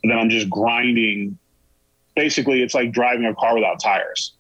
then 0.04 0.17
I'm 0.17 0.30
just 0.30 0.49
grinding. 0.49 1.38
Basically, 2.15 2.62
it's 2.62 2.73
like 2.73 2.91
driving 2.91 3.25
a 3.25 3.36
car 3.36 3.56
without 3.56 3.80
tires. 3.80 4.34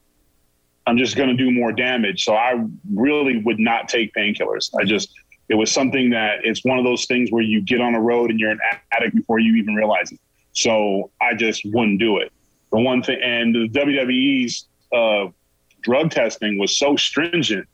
I'm 0.87 0.97
just 0.97 1.15
going 1.15 1.29
to 1.29 1.35
do 1.35 1.51
more 1.51 1.71
damage. 1.71 2.25
So 2.25 2.33
I 2.33 2.65
really 2.91 3.37
would 3.37 3.59
not 3.59 3.87
take 3.87 4.13
painkillers. 4.13 4.71
I 4.79 4.83
just, 4.83 5.13
it 5.51 5.55
was 5.55 5.69
something 5.69 6.11
that 6.11 6.45
it's 6.45 6.63
one 6.63 6.79
of 6.79 6.85
those 6.85 7.03
things 7.05 7.29
where 7.29 7.43
you 7.43 7.59
get 7.59 7.81
on 7.81 7.93
a 7.93 7.99
road 7.99 8.31
and 8.31 8.39
you're 8.39 8.51
an 8.51 8.59
addict 8.93 9.13
before 9.13 9.37
you 9.37 9.55
even 9.55 9.75
realize 9.75 10.09
it. 10.09 10.19
So 10.53 11.11
I 11.19 11.33
just 11.33 11.65
wouldn't 11.65 11.99
do 11.99 12.19
it. 12.19 12.31
The 12.71 12.79
one 12.79 13.03
thing, 13.03 13.19
and 13.21 13.53
the 13.53 13.67
WWE's 13.67 14.65
uh, 14.93 15.29
drug 15.81 16.09
testing 16.11 16.57
was 16.57 16.79
so 16.79 16.95
stringent 16.95 17.67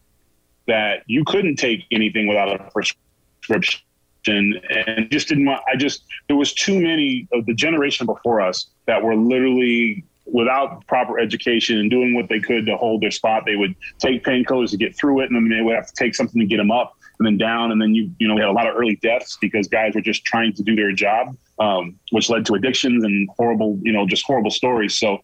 that 0.65 1.03
you 1.05 1.23
couldn't 1.23 1.57
take 1.57 1.83
anything 1.91 2.25
without 2.25 2.59
a 2.59 2.71
prescription. 2.71 3.79
And 4.25 5.11
just 5.11 5.27
didn't 5.27 5.45
want, 5.45 5.61
I 5.71 5.75
just, 5.75 6.03
there 6.27 6.35
was 6.35 6.53
too 6.53 6.81
many 6.81 7.27
of 7.31 7.45
the 7.45 7.53
generation 7.53 8.07
before 8.07 8.41
us 8.41 8.69
that 8.87 9.03
were 9.03 9.15
literally 9.15 10.03
without 10.25 10.85
proper 10.87 11.19
education 11.19 11.77
and 11.77 11.91
doing 11.91 12.15
what 12.15 12.27
they 12.27 12.39
could 12.39 12.65
to 12.65 12.75
hold 12.75 13.01
their 13.01 13.11
spot. 13.11 13.43
They 13.45 13.55
would 13.55 13.75
take 13.99 14.23
painkillers 14.23 14.71
to 14.71 14.77
get 14.77 14.97
through 14.97 15.21
it, 15.21 15.29
and 15.29 15.35
then 15.35 15.47
they 15.55 15.63
would 15.63 15.75
have 15.75 15.87
to 15.87 15.93
take 15.93 16.15
something 16.15 16.41
to 16.41 16.47
get 16.47 16.57
them 16.57 16.71
up 16.71 16.97
and 17.19 17.25
then 17.25 17.37
down. 17.37 17.71
And 17.71 17.81
then 17.81 17.93
you, 17.95 18.11
you 18.19 18.27
know, 18.27 18.35
we 18.35 18.41
had 18.41 18.49
a 18.49 18.53
lot 18.53 18.67
of 18.67 18.75
early 18.75 18.95
deaths 18.97 19.37
because 19.39 19.67
guys 19.67 19.93
were 19.95 20.01
just 20.01 20.23
trying 20.23 20.53
to 20.53 20.63
do 20.63 20.75
their 20.75 20.91
job, 20.91 21.35
um, 21.59 21.97
which 22.11 22.29
led 22.29 22.45
to 22.47 22.53
addictions 22.53 23.03
and 23.03 23.29
horrible, 23.37 23.79
you 23.81 23.91
know, 23.91 24.05
just 24.05 24.25
horrible 24.25 24.51
stories. 24.51 24.97
So 24.97 25.19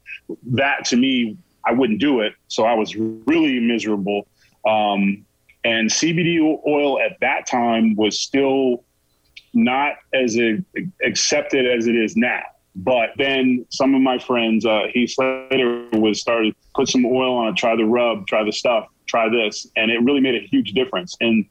that 0.51 0.85
to 0.85 0.95
me, 0.95 1.37
I 1.65 1.71
wouldn't 1.71 1.99
do 1.99 2.21
it. 2.21 2.33
So 2.47 2.63
I 2.63 2.73
was 2.73 2.95
really 2.95 3.59
miserable. 3.59 4.27
Um, 4.67 5.25
and 5.63 5.89
CBD 5.89 6.39
oil 6.67 6.99
at 6.99 7.19
that 7.21 7.47
time 7.47 7.95
was 7.95 8.19
still 8.19 8.83
not 9.53 9.93
as 10.13 10.37
a, 10.37 10.57
accepted 11.05 11.65
as 11.65 11.87
it 11.87 11.95
is 11.95 12.17
now. 12.17 12.41
But 12.75 13.11
then 13.17 13.65
some 13.69 13.93
of 13.93 14.01
my 14.01 14.17
friends, 14.17 14.65
uh, 14.65 14.87
Heath 14.91 15.11
Slater, 15.11 15.87
was 15.93 16.19
started 16.19 16.55
put 16.73 16.89
some 16.89 17.05
oil 17.05 17.35
on 17.35 17.49
it, 17.49 17.55
try 17.55 17.75
the 17.75 17.85
rub, 17.85 18.25
try 18.27 18.43
the 18.43 18.51
stuff, 18.51 18.87
try 19.07 19.29
this, 19.29 19.67
and 19.75 19.91
it 19.91 20.01
really 20.01 20.21
made 20.21 20.35
a 20.35 20.45
huge 20.47 20.71
difference. 20.73 21.15
And 21.21 21.45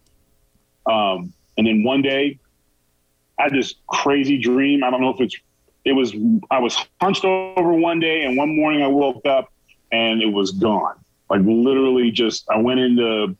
um, 0.87 1.33
and 1.57 1.66
then 1.66 1.85
one 1.85 2.03
day, 2.03 2.38
I 3.38 3.45
had 3.45 3.53
this 3.53 3.75
crazy 3.88 4.38
dream. 4.38 4.85
I 4.85 4.90
don't 4.90 5.01
know 5.01 5.11
if 5.11 5.21
it's 5.21 5.37
it 5.85 5.92
was 5.92 6.14
I 6.51 6.61
was 6.61 6.77
hunched 7.01 7.25
over 7.25 7.73
one 7.73 8.01
day, 8.01 8.25
and 8.25 8.37
one 8.37 8.55
morning 8.57 8.83
I 8.83 8.87
woke 8.87 9.27
up 9.27 9.53
and 9.90 10.23
it 10.23 10.33
was 10.33 10.53
gone. 10.53 10.95
Like 11.29 11.40
literally, 11.45 12.11
just 12.11 12.49
I 12.51 12.59
went 12.59 12.81
into 12.81 13.37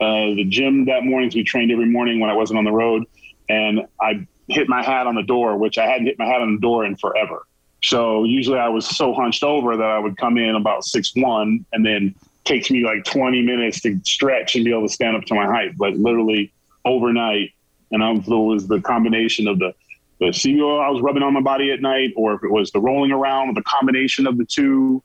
uh, 0.00 0.34
the 0.34 0.44
gym 0.48 0.86
that 0.86 1.04
morning. 1.04 1.28
'cause 1.30 1.36
We 1.36 1.44
trained 1.44 1.70
every 1.70 1.86
morning 1.86 2.20
when 2.20 2.30
I 2.30 2.34
wasn't 2.34 2.58
on 2.58 2.64
the 2.64 2.72
road, 2.72 3.04
and 3.48 3.82
I 4.00 4.26
hit 4.48 4.68
my 4.68 4.82
hat 4.82 5.06
on 5.06 5.14
the 5.14 5.22
door, 5.22 5.56
which 5.56 5.78
I 5.78 5.86
hadn't 5.86 6.06
hit 6.06 6.18
my 6.18 6.26
hat 6.26 6.42
on 6.42 6.54
the 6.54 6.60
door 6.60 6.84
in 6.84 6.96
forever. 6.96 7.46
So 7.82 8.24
usually 8.24 8.58
I 8.58 8.68
was 8.68 8.86
so 8.86 9.12
hunched 9.12 9.42
over 9.42 9.76
that 9.76 9.86
I 9.86 9.98
would 9.98 10.16
come 10.16 10.38
in 10.38 10.54
about 10.54 10.84
six 10.84 11.14
one, 11.14 11.64
and 11.72 11.84
then 11.84 12.14
takes 12.44 12.70
me 12.70 12.84
like 12.84 13.04
twenty 13.04 13.42
minutes 13.42 13.80
to 13.82 13.98
stretch 14.04 14.54
and 14.56 14.64
be 14.64 14.70
able 14.70 14.86
to 14.88 14.92
stand 14.92 15.16
up 15.16 15.24
to 15.24 15.34
my 15.34 15.46
height. 15.46 15.76
But 15.76 15.94
literally 15.94 16.52
overnight, 16.84 17.52
and 17.90 18.02
I 18.02 18.10
was, 18.10 18.26
it 18.26 18.30
was 18.30 18.66
the 18.68 18.80
combination 18.80 19.48
of 19.48 19.58
the 19.58 19.74
the 20.20 20.26
CBO 20.26 20.80
I 20.80 20.90
was 20.90 21.02
rubbing 21.02 21.22
on 21.22 21.32
my 21.34 21.40
body 21.40 21.72
at 21.72 21.80
night, 21.80 22.12
or 22.16 22.34
if 22.34 22.44
it 22.44 22.50
was 22.50 22.70
the 22.70 22.80
rolling 22.80 23.10
around, 23.10 23.48
or 23.50 23.54
the 23.54 23.62
combination 23.62 24.26
of 24.26 24.38
the 24.38 24.44
two, 24.44 25.02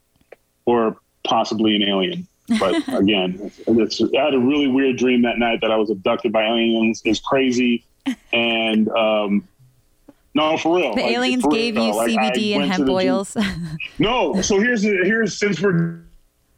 or 0.65 0.98
possibly 1.24 1.76
an 1.76 1.84
alien. 1.84 2.28
But 2.60 2.88
again, 2.94 3.52
it's, 3.68 4.02
I 4.02 4.24
had 4.24 4.34
a 4.34 4.39
really 4.39 4.68
weird 4.68 4.98
dream 4.98 5.24
that 5.24 5.39
night 5.39 5.62
that 5.62 5.72
I 5.72 5.78
was 5.78 5.89
abducted 5.89 6.32
by 6.32 6.44
aliens. 6.44 7.02
It's 7.06 7.20
crazy, 7.20 7.86
and 8.32 8.88
um, 8.89 9.48
no, 10.36 10.58
for 10.58 10.78
real. 10.78 10.96
The 10.96 11.02
Like, 11.02 11.12
aliens 11.12 11.44
for 11.44 11.52
gave 11.52 11.76
real. 11.76 11.86
you 11.88 11.96
Like, 11.96 12.12
CBD 12.12 12.56
and 12.56 12.72
hemp 12.72 12.86
the 12.86 12.92
oils. 12.92 13.36
no, 14.00 14.42
so 14.42 14.60
here's 14.60 14.84
here's 14.84 15.38
since 15.38 15.60
we're 15.60 16.02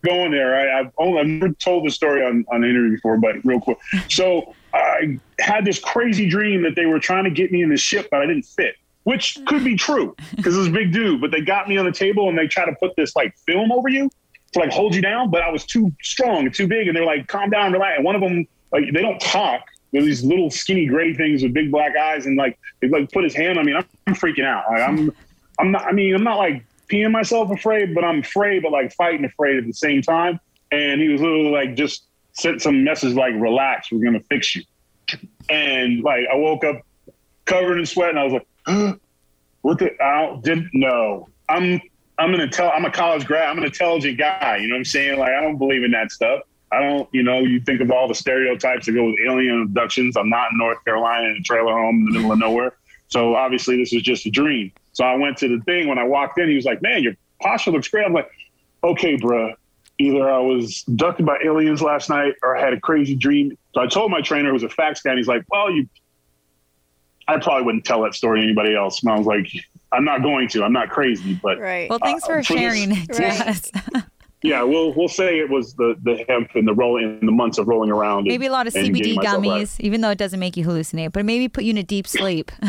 going 0.03 0.31
there, 0.31 0.55
I, 0.55 0.79
I've 0.79 0.91
only 0.97 1.19
I've 1.19 1.27
never 1.27 1.53
told 1.53 1.85
the 1.85 1.91
story 1.91 2.25
on 2.25 2.45
on 2.51 2.63
an 2.63 2.69
interview 2.69 2.91
before, 2.95 3.17
but 3.17 3.43
real 3.45 3.61
quick. 3.61 3.77
So 4.09 4.53
I 4.73 5.19
had 5.39 5.65
this 5.65 5.79
crazy 5.79 6.29
dream 6.29 6.63
that 6.63 6.75
they 6.75 6.85
were 6.85 6.99
trying 6.99 7.23
to 7.25 7.29
get 7.29 7.51
me 7.51 7.61
in 7.61 7.69
the 7.69 7.77
ship, 7.77 8.07
but 8.11 8.21
I 8.21 8.25
didn't 8.25 8.45
fit, 8.45 8.75
which 9.03 9.37
could 9.45 9.63
be 9.63 9.75
true 9.75 10.15
because 10.35 10.55
it 10.55 10.59
was 10.59 10.67
a 10.67 10.71
big 10.71 10.93
dude. 10.93 11.21
But 11.21 11.31
they 11.31 11.41
got 11.41 11.67
me 11.67 11.77
on 11.77 11.85
the 11.85 11.91
table 11.91 12.29
and 12.29 12.37
they 12.37 12.47
tried 12.47 12.65
to 12.65 12.75
put 12.79 12.95
this 12.95 13.15
like 13.15 13.35
film 13.45 13.71
over 13.71 13.89
you 13.89 14.09
to 14.53 14.59
like 14.59 14.71
hold 14.71 14.95
you 14.95 15.01
down, 15.01 15.29
but 15.29 15.41
I 15.41 15.49
was 15.49 15.65
too 15.65 15.91
strong, 16.01 16.51
too 16.51 16.67
big, 16.67 16.87
and 16.87 16.95
they're 16.95 17.05
like, 17.05 17.27
"Calm 17.27 17.49
down, 17.49 17.71
relax." 17.71 17.97
And 17.97 18.05
one 18.05 18.15
of 18.15 18.21
them, 18.21 18.47
like, 18.71 18.85
they 18.93 19.01
don't 19.01 19.19
talk. 19.19 19.61
They're 19.91 20.01
these 20.01 20.23
little 20.23 20.49
skinny 20.49 20.85
gray 20.85 21.13
things 21.13 21.43
with 21.43 21.53
big 21.53 21.71
black 21.71 21.95
eyes, 21.97 22.25
and 22.25 22.37
like 22.37 22.57
they 22.81 22.87
like 22.87 23.11
put 23.11 23.23
his 23.23 23.33
hand 23.35 23.57
on 23.57 23.65
me. 23.65 23.73
And 23.73 23.79
I'm, 23.79 23.89
I'm 24.07 24.15
freaking 24.15 24.45
out. 24.45 24.63
Like, 24.69 24.81
I'm, 24.81 25.11
I'm 25.59 25.71
not. 25.71 25.85
I 25.85 25.91
mean, 25.91 26.15
I'm 26.15 26.23
not 26.23 26.37
like 26.37 26.63
peeing 26.89 27.11
myself 27.11 27.51
afraid, 27.51 27.95
but 27.95 28.03
I'm 28.03 28.19
afraid, 28.19 28.63
but 28.63 28.71
like 28.71 28.93
fighting 28.93 29.25
afraid 29.25 29.57
at 29.57 29.65
the 29.65 29.73
same 29.73 30.01
time. 30.01 30.39
And 30.71 31.01
he 31.01 31.09
was 31.09 31.21
literally 31.21 31.51
like, 31.51 31.75
just 31.75 32.03
sent 32.33 32.61
some 32.61 32.83
message 32.83 33.13
like, 33.13 33.33
"Relax, 33.35 33.91
we're 33.91 34.03
gonna 34.03 34.21
fix 34.21 34.55
you." 34.55 34.63
And 35.49 36.03
like, 36.03 36.25
I 36.31 36.35
woke 36.35 36.63
up 36.63 36.81
covered 37.45 37.79
in 37.79 37.85
sweat, 37.85 38.11
and 38.11 38.19
I 38.19 38.23
was 38.23 38.33
like, 38.33 38.99
"What 39.61 39.79
the? 39.79 39.91
I 40.03 40.25
don't, 40.25 40.43
didn't 40.43 40.69
know. 40.73 41.29
I'm 41.49 41.81
I'm 42.17 42.31
gonna 42.31 42.49
tell. 42.49 42.71
I'm 42.71 42.85
a 42.85 42.91
college 42.91 43.25
grad. 43.25 43.49
I'm 43.49 43.57
an 43.57 43.63
intelligent 43.63 44.17
guy. 44.17 44.57
You 44.57 44.67
know 44.67 44.75
what 44.75 44.79
I'm 44.79 44.85
saying? 44.85 45.19
Like, 45.19 45.31
I 45.31 45.41
don't 45.41 45.57
believe 45.57 45.83
in 45.83 45.91
that 45.91 46.11
stuff. 46.11 46.41
I 46.71 46.79
don't. 46.79 47.09
You 47.11 47.23
know, 47.23 47.39
you 47.39 47.59
think 47.59 47.81
of 47.81 47.91
all 47.91 48.07
the 48.07 48.15
stereotypes 48.15 48.85
that 48.85 48.93
go 48.93 49.05
with 49.05 49.15
alien 49.27 49.63
abductions. 49.63 50.15
I'm 50.15 50.29
not 50.29 50.51
in 50.51 50.57
North 50.57 50.83
Carolina 50.85 51.29
in 51.29 51.37
a 51.37 51.41
trailer 51.41 51.73
home 51.73 51.95
in 51.95 52.05
the 52.05 52.11
middle 52.11 52.31
of 52.31 52.39
nowhere. 52.39 52.73
So 53.07 53.35
obviously, 53.35 53.77
this 53.77 53.91
is 53.91 54.03
just 54.03 54.25
a 54.25 54.29
dream. 54.29 54.71
So 54.93 55.03
I 55.03 55.15
went 55.15 55.37
to 55.37 55.47
the 55.47 55.63
thing. 55.63 55.87
When 55.87 55.97
I 55.97 56.03
walked 56.03 56.37
in, 56.37 56.47
he 56.47 56.55
was 56.55 56.65
like, 56.65 56.81
"Man, 56.81 57.03
your 57.03 57.13
posture 57.41 57.71
looks 57.71 57.87
great." 57.87 58.05
I'm 58.05 58.13
like, 58.13 58.29
"Okay, 58.83 59.17
bruh. 59.17 59.55
Either 60.01 60.29
I 60.29 60.39
was 60.39 60.83
abducted 60.87 61.25
by 61.25 61.37
aliens 61.43 61.81
last 61.81 62.09
night, 62.09 62.33
or 62.43 62.57
I 62.57 62.61
had 62.61 62.73
a 62.73 62.79
crazy 62.79 63.15
dream." 63.15 63.57
So 63.73 63.81
I 63.81 63.87
told 63.87 64.11
my 64.11 64.21
trainer, 64.21 64.47
who 64.49 64.53
was 64.53 64.63
a 64.63 64.69
fax 64.69 65.01
guy, 65.01 65.11
and 65.11 65.19
he's 65.19 65.27
like, 65.27 65.43
"Well, 65.49 65.71
you." 65.71 65.87
I 67.27 67.37
probably 67.37 67.63
wouldn't 67.63 67.85
tell 67.85 68.01
that 68.01 68.13
story 68.13 68.41
to 68.41 68.45
anybody 68.45 68.75
else. 68.75 69.03
And 69.03 69.11
I 69.11 69.17
was 69.17 69.27
like, 69.27 69.47
I'm 69.93 70.03
not 70.03 70.21
going 70.21 70.49
to. 70.49 70.63
I'm 70.63 70.73
not 70.73 70.89
crazy, 70.89 71.39
but 71.41 71.59
Right. 71.59 71.89
Well, 71.89 71.99
thanks 71.99 72.23
uh, 72.23 72.27
for 72.27 72.37
this- 72.37 72.47
sharing 72.47 72.91
it 72.91 73.13
to 73.13 73.25
us. 73.25 73.71
yeah, 74.41 74.63
we'll 74.63 74.93
we'll 74.93 75.07
say 75.07 75.39
it 75.39 75.49
was 75.49 75.73
the 75.75 75.95
the 76.03 76.25
hemp 76.27 76.49
and 76.55 76.67
the 76.67 76.73
rolling 76.73 77.19
in 77.19 77.25
the 77.25 77.31
months 77.31 77.57
of 77.57 77.67
rolling 77.67 77.91
around. 77.91 78.25
Maybe 78.25 78.47
a 78.47 78.51
lot 78.51 78.67
of 78.67 78.73
CBD 78.73 79.15
gummies, 79.17 79.77
right. 79.77 79.79
even 79.79 80.01
though 80.01 80.09
it 80.09 80.17
doesn't 80.17 80.39
make 80.39 80.57
you 80.57 80.65
hallucinate, 80.65 81.13
but 81.13 81.25
maybe 81.25 81.47
put 81.47 81.63
you 81.63 81.71
in 81.71 81.77
a 81.77 81.83
deep 81.83 82.07
sleep. 82.07 82.51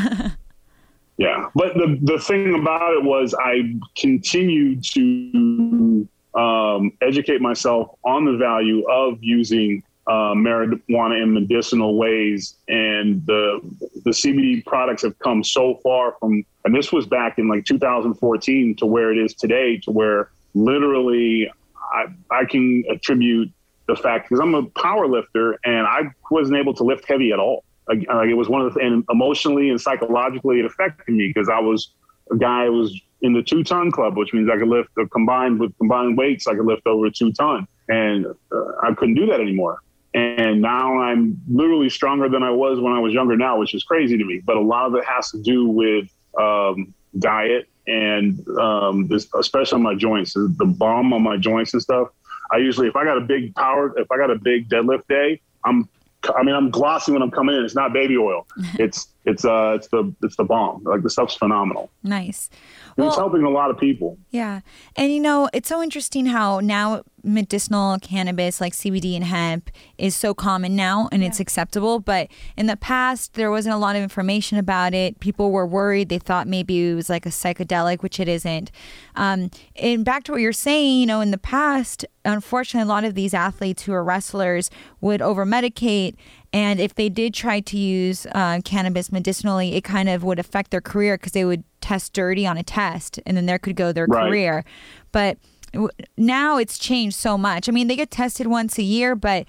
Yeah, 1.18 1.51
but 1.55 1.75
the 1.75 1.99
the 2.01 2.18
thing 2.18 2.59
about 2.59 2.95
it 2.95 3.05
was 3.05 3.35
I 3.38 3.75
continued 3.97 4.83
to 4.92 6.09
um, 6.35 6.92
educate 7.01 7.40
myself 7.40 7.90
on 8.05 8.25
the 8.25 8.37
value 8.37 8.88
of 8.88 9.23
using 9.23 9.83
uh, 10.07 10.35
marijuana 10.35 11.23
in 11.23 11.33
medicinal 11.33 11.97
ways, 11.97 12.57
and 12.68 13.25
the 13.27 13.61
the 14.05 14.11
CBD 14.11 14.64
products 14.64 15.03
have 15.03 15.18
come 15.21 15.45
so 15.45 15.77
far 15.77 16.16
from, 16.18 16.45
and 16.64 16.75
this 16.75 16.92
was 16.92 17.07
back 17.07 17.38
in 17.38 17.49
like 17.49 17.64
2014 17.64 18.77
to 18.77 18.87
where 18.87 19.12
it 19.12 19.18
is 19.18 19.35
today, 19.35 19.79
to 19.79 19.90
where 19.90 20.31
literally 20.55 21.51
I 21.92 22.07
I 22.31 22.45
can 22.47 22.85
attribute 22.90 23.51
the 23.87 23.97
fact 23.97 24.29
because 24.29 24.40
I'm 24.40 24.55
a 24.55 24.64
power 24.64 25.07
lifter 25.07 25.59
and 25.64 25.87
I 25.87 26.03
wasn't 26.31 26.59
able 26.59 26.75
to 26.75 26.85
lift 26.85 27.07
heavy 27.07 27.33
at 27.33 27.38
all. 27.38 27.64
Like, 27.88 28.07
like 28.09 28.29
it 28.29 28.35
was 28.35 28.49
one 28.49 28.62
of 28.62 28.75
the 28.75 28.81
and 28.81 29.05
emotionally 29.11 29.71
and 29.71 29.81
psychologically 29.81 30.61
it 30.61 30.64
affected 30.64 31.14
me 31.14 31.29
because 31.29 31.49
I 31.49 31.61
was 31.61 31.92
a 32.31 32.37
guy 32.37 32.66
who 32.66 32.73
was 32.73 33.01
in 33.22 33.32
the 33.32 33.42
two 33.42 33.64
ton 33.64 33.90
club, 33.90 34.16
which 34.16 34.32
means 34.35 34.50
I 34.50 34.58
could 34.58 34.68
lift 34.68 34.90
uh, 34.98 35.06
combined 35.12 35.61
with 35.61 35.76
combined 35.78 36.18
weights, 36.18 36.46
I 36.46 36.54
could 36.54 36.66
lift 36.66 36.87
over 36.87 37.08
two 37.11 37.32
ton, 37.32 37.66
and 37.88 38.26
uh, 38.26 38.64
I 38.82 38.92
couldn't 38.94 39.14
do 39.14 39.26
that 39.26 39.40
anymore. 39.40 39.80
And 40.14 40.61
now 40.61 41.00
I'm 41.00 41.40
literally 41.48 41.88
stronger 41.88 42.28
than 42.28 42.42
I 42.42 42.50
was 42.50 42.78
when 42.78 42.92
I 42.92 42.98
was 42.98 43.14
younger 43.14 43.37
now, 43.37 43.58
which 43.58 43.74
is 43.74 43.82
crazy 43.82 44.18
to 44.18 44.24
me. 44.24 44.42
But 44.44 44.56
a 44.56 44.61
lot 44.61 44.87
of 44.87 44.94
it 44.94 45.04
has 45.06 45.30
to 45.30 45.40
do 45.40 45.66
with 45.66 46.08
um, 46.38 46.92
diet 47.18 47.68
and 47.87 48.46
um, 48.58 49.08
this, 49.08 49.26
especially 49.38 49.76
on 49.76 49.82
my 49.82 49.94
joints, 49.94 50.35
the 50.35 50.66
balm 50.66 51.12
on 51.12 51.22
my 51.22 51.37
joints 51.37 51.72
and 51.72 51.82
stuff. 51.82 52.08
I 52.50 52.58
usually, 52.58 52.88
if 52.88 52.96
I 52.96 53.04
got 53.04 53.16
a 53.16 53.22
big 53.22 53.54
power, 53.54 53.98
if 53.98 54.11
I 54.11 54.18
got 54.18 54.30
a 54.30 54.38
big 54.38 54.68
deadlift 54.68 55.06
day, 55.08 55.40
I'm, 55.64 55.88
I 56.37 56.42
mean, 56.42 56.54
I'm 56.54 56.70
glossy 56.70 57.12
when 57.12 57.22
I'm 57.22 57.30
coming 57.30 57.56
in. 57.56 57.64
It's 57.64 57.74
not 57.74 57.92
baby 57.92 58.18
oil. 58.18 58.46
It's 58.78 59.08
it's 59.24 59.44
uh 59.44 59.74
it's 59.76 59.88
the 59.88 60.12
it's 60.22 60.37
the 60.37 60.44
bomb. 60.44 60.82
Like 60.85 61.02
the 61.02 61.11
stuff's 61.11 61.35
phenomenal. 61.35 61.90
Nice. 62.02 62.50
And 62.96 63.06
it's 63.06 63.16
helping 63.16 63.44
a 63.44 63.50
lot 63.50 63.70
of 63.70 63.78
people. 63.78 64.18
Yeah. 64.30 64.61
And 64.96 65.12
you 65.12 65.20
know, 65.20 65.48
it's 65.52 65.68
so 65.68 65.82
interesting 65.82 66.26
how 66.26 66.61
now 66.61 67.02
medicinal 67.24 67.98
cannabis 68.00 68.61
like 68.61 68.72
CBD 68.72 69.14
and 69.14 69.24
hemp 69.24 69.70
is 69.96 70.16
so 70.16 70.35
common 70.35 70.74
now 70.74 71.08
and 71.12 71.22
it's 71.22 71.40
acceptable. 71.40 72.00
But 72.00 72.28
in 72.56 72.66
the 72.66 72.76
past, 72.76 73.35
there 73.35 73.50
wasn't 73.50 73.74
a 73.74 73.78
lot 73.78 73.96
of 73.96 74.02
information 74.02 74.58
about 74.58 74.92
it. 74.92 75.20
People 75.20 75.52
were 75.52 75.66
worried. 75.66 76.08
They 76.08 76.18
thought 76.18 76.48
maybe 76.48 76.90
it 76.90 76.94
was 76.94 77.08
like 77.08 77.24
a 77.24 77.30
psychedelic, 77.30 78.02
which 78.02 78.18
it 78.18 78.28
isn't. 78.28 78.70
Um, 79.14 79.50
and 79.76 80.04
back 80.04 80.24
to 80.24 80.32
what 80.32 80.40
you're 80.40 80.52
saying, 80.52 81.00
you 81.00 81.06
know, 81.06 81.20
in 81.20 81.30
the 81.30 81.38
past, 81.38 82.04
unfortunately, 82.24 82.87
a 82.87 82.92
lot 82.92 83.04
of 83.04 83.14
these 83.14 83.35
athletes 83.35 83.85
who 83.85 83.92
are 83.92 84.04
wrestlers 84.04 84.70
would 85.00 85.22
over 85.22 85.46
medicate. 85.46 86.16
And 86.53 86.81
if 86.81 86.95
they 86.95 87.09
did 87.09 87.33
try 87.35 87.61
to 87.61 87.79
use 87.79 88.27
uh, 88.35 88.61
cannabis 88.65 89.11
medicinally, 89.11 89.75
it 89.75 89.83
kind 89.85 90.09
of 90.09 90.23
would 90.23 90.38
affect 90.38 90.71
their 90.71 90.81
career 90.83 91.17
because 91.17 91.33
they 91.33 91.45
would 91.45 91.65
test 91.81 92.12
dirty 92.12 92.47
on 92.47 92.59
a 92.59 92.62
test 92.62 93.19
and 93.25 93.37
then 93.37 93.47
there 93.47 93.59
could 93.59 93.75
go 93.77 93.91
their 93.93 94.07
Right. 94.07 94.29
career. 94.29 94.65
But 95.12 95.38
w- 95.73 95.88
now 96.19 96.59
it's 96.59 96.79
changed 96.79 97.17
so 97.17 97.38
much. 97.38 97.69
I 97.69 97.73
mean, 97.73 97.88
they 97.88 97.97
get 97.97 98.11
tested 98.11 98.47
once 98.49 98.79
a 98.79 98.83
year, 98.83 99.15
but 99.17 99.47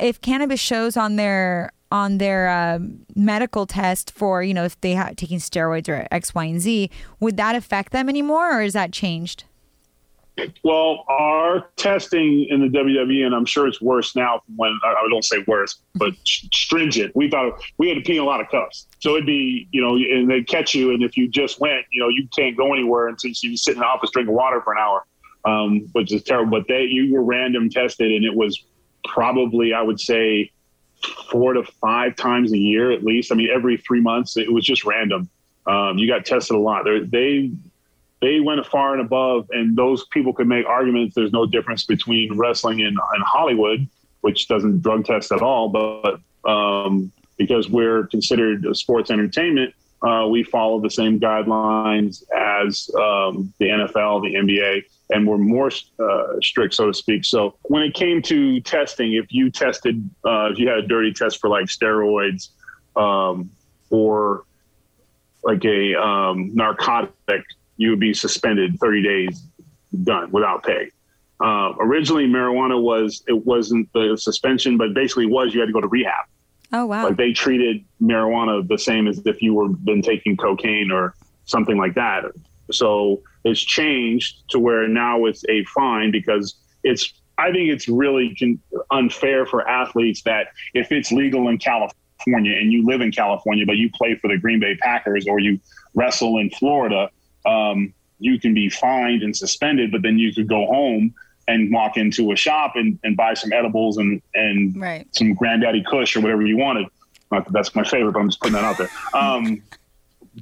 if 0.00 0.20
cannabis 0.20 0.60
shows 0.60 0.96
on 0.96 1.16
their 1.16 1.70
on 1.92 2.18
their 2.18 2.50
um, 2.50 2.98
medical 3.14 3.66
test 3.66 4.10
for 4.10 4.42
you 4.42 4.52
know 4.52 4.64
if 4.64 4.80
they 4.80 4.92
have 4.94 5.14
taking 5.14 5.38
steroids 5.38 5.88
or 5.88 6.08
X, 6.10 6.34
Y, 6.34 6.44
and 6.46 6.60
Z, 6.60 6.90
would 7.20 7.36
that 7.36 7.54
affect 7.54 7.92
them 7.92 8.08
anymore, 8.08 8.58
or 8.58 8.62
is 8.62 8.72
that 8.72 8.90
changed? 8.92 9.44
Well, 10.64 11.04
our 11.08 11.68
testing 11.76 12.46
in 12.50 12.60
the 12.60 12.66
WWE, 12.66 13.24
and 13.24 13.34
I'm 13.34 13.44
sure 13.44 13.68
it's 13.68 13.80
worse 13.80 14.16
now 14.16 14.40
from 14.44 14.56
when 14.56 14.78
I 14.84 15.06
don't 15.08 15.24
say 15.24 15.44
worse, 15.46 15.80
but 15.94 16.12
stringent. 16.24 17.14
We 17.14 17.30
thought 17.30 17.62
we 17.78 17.88
had 17.88 17.94
to 17.94 18.00
pee 18.00 18.16
a 18.16 18.24
lot 18.24 18.40
of 18.40 18.48
cups. 18.48 18.86
So 18.98 19.14
it'd 19.14 19.26
be, 19.26 19.68
you 19.70 19.80
know, 19.80 19.94
and 19.94 20.28
they'd 20.28 20.48
catch 20.48 20.74
you. 20.74 20.92
And 20.92 21.02
if 21.02 21.16
you 21.16 21.28
just 21.28 21.60
went, 21.60 21.86
you 21.92 22.00
know, 22.00 22.08
you 22.08 22.28
can't 22.36 22.56
go 22.56 22.72
anywhere 22.72 23.08
until 23.08 23.30
you 23.30 23.56
sit 23.56 23.74
in 23.74 23.80
the 23.80 23.86
office 23.86 24.10
drinking 24.10 24.34
water 24.34 24.60
for 24.60 24.72
an 24.72 24.78
hour, 24.80 25.06
um, 25.44 25.88
which 25.92 26.12
is 26.12 26.24
terrible. 26.24 26.58
But 26.58 26.66
they, 26.66 26.82
you 26.82 27.14
were 27.14 27.22
random 27.22 27.70
tested, 27.70 28.10
and 28.10 28.24
it 28.24 28.34
was 28.34 28.64
probably, 29.04 29.72
I 29.72 29.82
would 29.82 30.00
say, 30.00 30.50
four 31.30 31.52
to 31.52 31.62
five 31.80 32.16
times 32.16 32.52
a 32.52 32.58
year 32.58 32.90
at 32.90 33.04
least. 33.04 33.30
I 33.30 33.36
mean, 33.36 33.50
every 33.54 33.76
three 33.76 34.00
months, 34.00 34.36
it 34.36 34.52
was 34.52 34.64
just 34.64 34.84
random. 34.84 35.28
Um, 35.66 35.98
you 35.98 36.08
got 36.08 36.26
tested 36.26 36.56
a 36.56 36.58
lot. 36.58 36.84
They're, 36.84 37.04
they 37.04 37.52
they 38.24 38.40
went 38.40 38.64
far 38.64 38.94
and 38.94 39.02
above, 39.02 39.46
and 39.50 39.76
those 39.76 40.06
people 40.06 40.32
could 40.32 40.48
make 40.48 40.64
arguments. 40.64 41.14
There's 41.14 41.32
no 41.32 41.44
difference 41.44 41.84
between 41.84 42.38
wrestling 42.38 42.80
and, 42.80 42.96
and 43.14 43.22
Hollywood, 43.22 43.86
which 44.22 44.48
doesn't 44.48 44.80
drug 44.80 45.04
test 45.04 45.30
at 45.30 45.42
all, 45.42 45.68
but 45.68 46.20
um, 46.50 47.12
because 47.36 47.68
we're 47.68 48.06
considered 48.06 48.66
sports 48.74 49.10
entertainment, 49.10 49.74
uh, 50.02 50.26
we 50.26 50.42
follow 50.42 50.80
the 50.80 50.88
same 50.88 51.20
guidelines 51.20 52.24
as 52.34 52.90
um, 52.94 53.52
the 53.58 53.66
NFL, 53.66 54.22
the 54.22 54.34
NBA, 54.36 54.84
and 55.10 55.26
we're 55.26 55.36
more 55.36 55.70
uh, 55.98 56.40
strict, 56.40 56.72
so 56.72 56.86
to 56.86 56.94
speak. 56.94 57.26
So 57.26 57.56
when 57.64 57.82
it 57.82 57.92
came 57.92 58.22
to 58.22 58.58
testing, 58.60 59.12
if 59.12 59.26
you 59.34 59.50
tested, 59.50 60.08
uh, 60.24 60.48
if 60.50 60.58
you 60.58 60.66
had 60.66 60.78
a 60.78 60.86
dirty 60.86 61.12
test 61.12 61.42
for 61.42 61.50
like 61.50 61.66
steroids 61.66 62.48
um, 62.96 63.50
or 63.90 64.44
like 65.42 65.62
a 65.66 65.94
um, 65.94 66.54
narcotic, 66.54 67.44
you 67.76 67.90
would 67.90 68.00
be 68.00 68.14
suspended 68.14 68.78
30 68.80 69.02
days, 69.02 69.42
done 70.02 70.30
without 70.30 70.62
pay. 70.62 70.90
Uh, 71.40 71.72
originally, 71.80 72.26
marijuana 72.26 72.80
was 72.80 73.22
it 73.26 73.44
wasn't 73.44 73.92
the 73.92 74.16
suspension, 74.16 74.76
but 74.76 74.94
basically 74.94 75.26
was 75.26 75.52
you 75.52 75.60
had 75.60 75.66
to 75.66 75.72
go 75.72 75.80
to 75.80 75.88
rehab. 75.88 76.26
Oh 76.72 76.86
wow! 76.86 77.04
Like 77.04 77.16
they 77.16 77.32
treated 77.32 77.84
marijuana 78.00 78.66
the 78.66 78.78
same 78.78 79.08
as 79.08 79.20
if 79.26 79.42
you 79.42 79.54
were 79.54 79.68
been 79.68 80.02
taking 80.02 80.36
cocaine 80.36 80.90
or 80.90 81.14
something 81.44 81.76
like 81.76 81.94
that. 81.94 82.24
So 82.70 83.22
it's 83.44 83.60
changed 83.60 84.48
to 84.50 84.58
where 84.58 84.88
now 84.88 85.24
it's 85.26 85.44
a 85.48 85.64
fine 85.64 86.10
because 86.10 86.54
it's. 86.82 87.12
I 87.36 87.50
think 87.50 87.68
it's 87.68 87.88
really 87.88 88.36
unfair 88.92 89.44
for 89.44 89.68
athletes 89.68 90.22
that 90.22 90.48
if 90.72 90.92
it's 90.92 91.10
legal 91.10 91.48
in 91.48 91.58
California 91.58 91.92
and 92.56 92.72
you 92.72 92.86
live 92.86 93.00
in 93.00 93.10
California, 93.10 93.66
but 93.66 93.76
you 93.76 93.90
play 93.92 94.14
for 94.14 94.28
the 94.28 94.38
Green 94.38 94.60
Bay 94.60 94.76
Packers 94.76 95.26
or 95.26 95.40
you 95.40 95.58
wrestle 95.94 96.38
in 96.38 96.48
Florida, 96.50 97.10
um, 97.46 97.92
you 98.18 98.38
can 98.38 98.54
be 98.54 98.68
fined 98.68 99.22
and 99.22 99.36
suspended, 99.36 99.90
but 99.92 100.02
then 100.02 100.18
you 100.18 100.32
could 100.32 100.48
go 100.48 100.66
home 100.66 101.14
and 101.46 101.70
walk 101.72 101.96
into 101.96 102.32
a 102.32 102.36
shop 102.36 102.72
and, 102.76 102.98
and 103.04 103.16
buy 103.16 103.34
some 103.34 103.52
edibles 103.52 103.98
and, 103.98 104.22
and 104.34 104.80
Right. 104.80 105.06
some 105.14 105.34
granddaddy 105.34 105.84
kush 105.88 106.16
or 106.16 106.20
whatever 106.20 106.46
you 106.46 106.56
wanted. 106.56 106.86
Not 107.30 107.44
that 107.44 107.52
that's 107.52 107.74
my 107.74 107.84
favorite, 107.84 108.12
but 108.12 108.20
I'm 108.20 108.28
just 108.28 108.40
putting 108.40 108.54
that 108.54 108.64
out 108.64 108.78
there. 108.78 108.90
Um, 109.12 109.62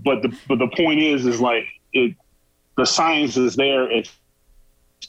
but 0.05 0.23
the 0.23 0.37
but 0.47 0.59
the 0.59 0.69
point 0.69 1.01
is, 1.01 1.27
is 1.27 1.41
like 1.41 1.67
it, 1.93 2.15
the 2.77 2.87
science 2.87 3.37
is 3.37 3.57
there. 3.57 3.91
It's 3.91 4.11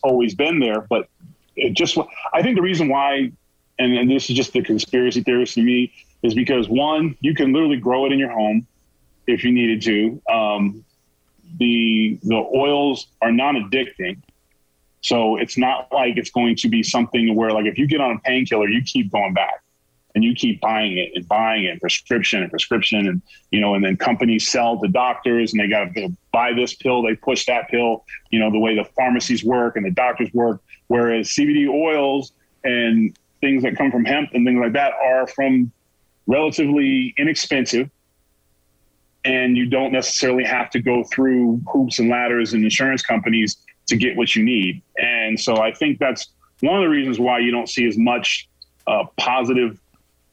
always 0.01 0.35
been 0.35 0.59
there, 0.59 0.81
but 0.81 1.07
it 1.55 1.73
just. 1.73 1.97
I 2.33 2.41
think 2.41 2.55
the 2.55 2.61
reason 2.61 2.89
why, 2.89 3.31
and, 3.79 3.93
and 3.97 4.09
this 4.09 4.29
is 4.29 4.35
just 4.35 4.53
the 4.53 4.61
conspiracy 4.61 5.21
theorist 5.23 5.55
to 5.55 5.61
me, 5.61 5.93
is 6.23 6.33
because 6.33 6.67
one, 6.67 7.17
you 7.21 7.33
can 7.35 7.53
literally 7.53 7.77
grow 7.77 8.05
it 8.05 8.11
in 8.11 8.19
your 8.19 8.31
home 8.31 8.65
if 9.27 9.43
you 9.43 9.51
needed 9.51 9.81
to. 9.83 10.21
Um, 10.31 10.83
the 11.57 12.19
the 12.23 12.35
oils 12.35 13.07
are 13.21 13.31
non-addicting. 13.31 14.17
So 15.01 15.37
it's 15.37 15.57
not 15.57 15.91
like 15.91 16.17
it's 16.17 16.31
going 16.31 16.55
to 16.57 16.69
be 16.69 16.81
something 16.81 17.35
where 17.35 17.51
like 17.51 17.65
if 17.65 17.77
you 17.77 17.87
get 17.87 18.01
on 18.01 18.15
a 18.15 18.19
painkiller, 18.19 18.69
you 18.69 18.81
keep 18.83 19.11
going 19.11 19.33
back 19.33 19.61
and 20.15 20.23
you 20.23 20.35
keep 20.35 20.61
buying 20.61 20.97
it 20.97 21.11
and 21.15 21.27
buying 21.27 21.65
it, 21.65 21.69
and 21.69 21.81
prescription 21.81 22.41
and 22.41 22.51
prescription, 22.51 23.07
and 23.07 23.21
you 23.51 23.59
know, 23.59 23.75
and 23.75 23.83
then 23.83 23.97
companies 23.97 24.47
sell 24.47 24.79
to 24.79 24.87
doctors 24.87 25.53
and 25.53 25.59
they 25.59 25.67
got 25.67 25.93
to 25.93 26.09
buy 26.31 26.53
this 26.53 26.73
pill, 26.75 27.01
they 27.01 27.15
push 27.15 27.45
that 27.45 27.67
pill, 27.69 28.05
you 28.29 28.39
know, 28.39 28.51
the 28.51 28.59
way 28.59 28.75
the 28.75 28.85
pharmacies 28.95 29.43
work 29.43 29.75
and 29.75 29.85
the 29.85 29.91
doctors 29.91 30.31
work. 30.33 30.61
Whereas 30.87 31.29
CBD 31.29 31.67
oils 31.67 32.33
and 32.63 33.17
things 33.41 33.63
that 33.63 33.75
come 33.75 33.91
from 33.91 34.05
hemp 34.05 34.29
and 34.33 34.45
things 34.45 34.59
like 34.59 34.73
that 34.73 34.93
are 34.93 35.27
from 35.27 35.71
relatively 36.27 37.13
inexpensive 37.17 37.89
and 39.25 39.55
you 39.57 39.65
don't 39.65 39.91
necessarily 39.91 40.43
have 40.43 40.69
to 40.71 40.79
go 40.81 41.03
through 41.05 41.61
hoops 41.71 41.99
and 41.99 42.09
ladders 42.09 42.53
and 42.53 42.63
insurance 42.63 43.01
companies 43.01 43.57
to 43.87 43.95
get 43.95 44.15
what 44.17 44.35
you 44.35 44.43
need. 44.43 44.81
And 44.97 45.39
so 45.39 45.57
I 45.61 45.71
think 45.73 45.99
that's 45.99 46.27
one 46.61 46.75
of 46.75 46.81
the 46.81 46.89
reasons 46.89 47.19
why 47.19 47.39
you 47.39 47.51
don't 47.51 47.69
see 47.69 47.87
as 47.87 47.97
much 47.97 48.49
uh, 48.87 49.03
positive 49.17 49.79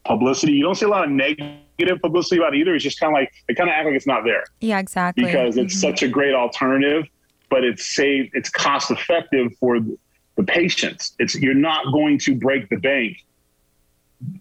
publicity. 0.04 0.52
You 0.52 0.64
don't 0.64 0.74
see 0.74 0.86
a 0.86 0.88
lot 0.88 1.04
of 1.04 1.10
negative 1.10 2.00
publicity 2.02 2.38
about 2.38 2.54
it 2.54 2.58
either. 2.58 2.74
It's 2.74 2.84
just 2.84 2.98
kind 2.98 3.12
of 3.12 3.14
like 3.14 3.32
they 3.48 3.54
kind 3.54 3.68
of 3.70 3.74
act 3.74 3.86
like 3.86 3.94
it's 3.94 4.06
not 4.06 4.24
there 4.24 4.44
Yeah, 4.60 4.78
exactly. 4.78 5.24
because 5.24 5.56
it's 5.56 5.74
Mhm. 5.76 5.80
such 5.80 6.02
a 6.02 6.08
great 6.08 6.34
alternative, 6.34 7.06
but 7.48 7.64
it's 7.64 7.94
safe, 7.94 8.30
it's 8.34 8.50
cost 8.50 8.90
effective 8.90 9.52
for 9.58 9.78
the 9.80 10.42
patients. 10.44 11.14
It's 11.18 11.34
you're 11.36 11.54
not 11.54 11.92
going 11.92 12.18
to 12.20 12.34
break 12.34 12.68
the 12.70 12.76
bank 12.76 13.18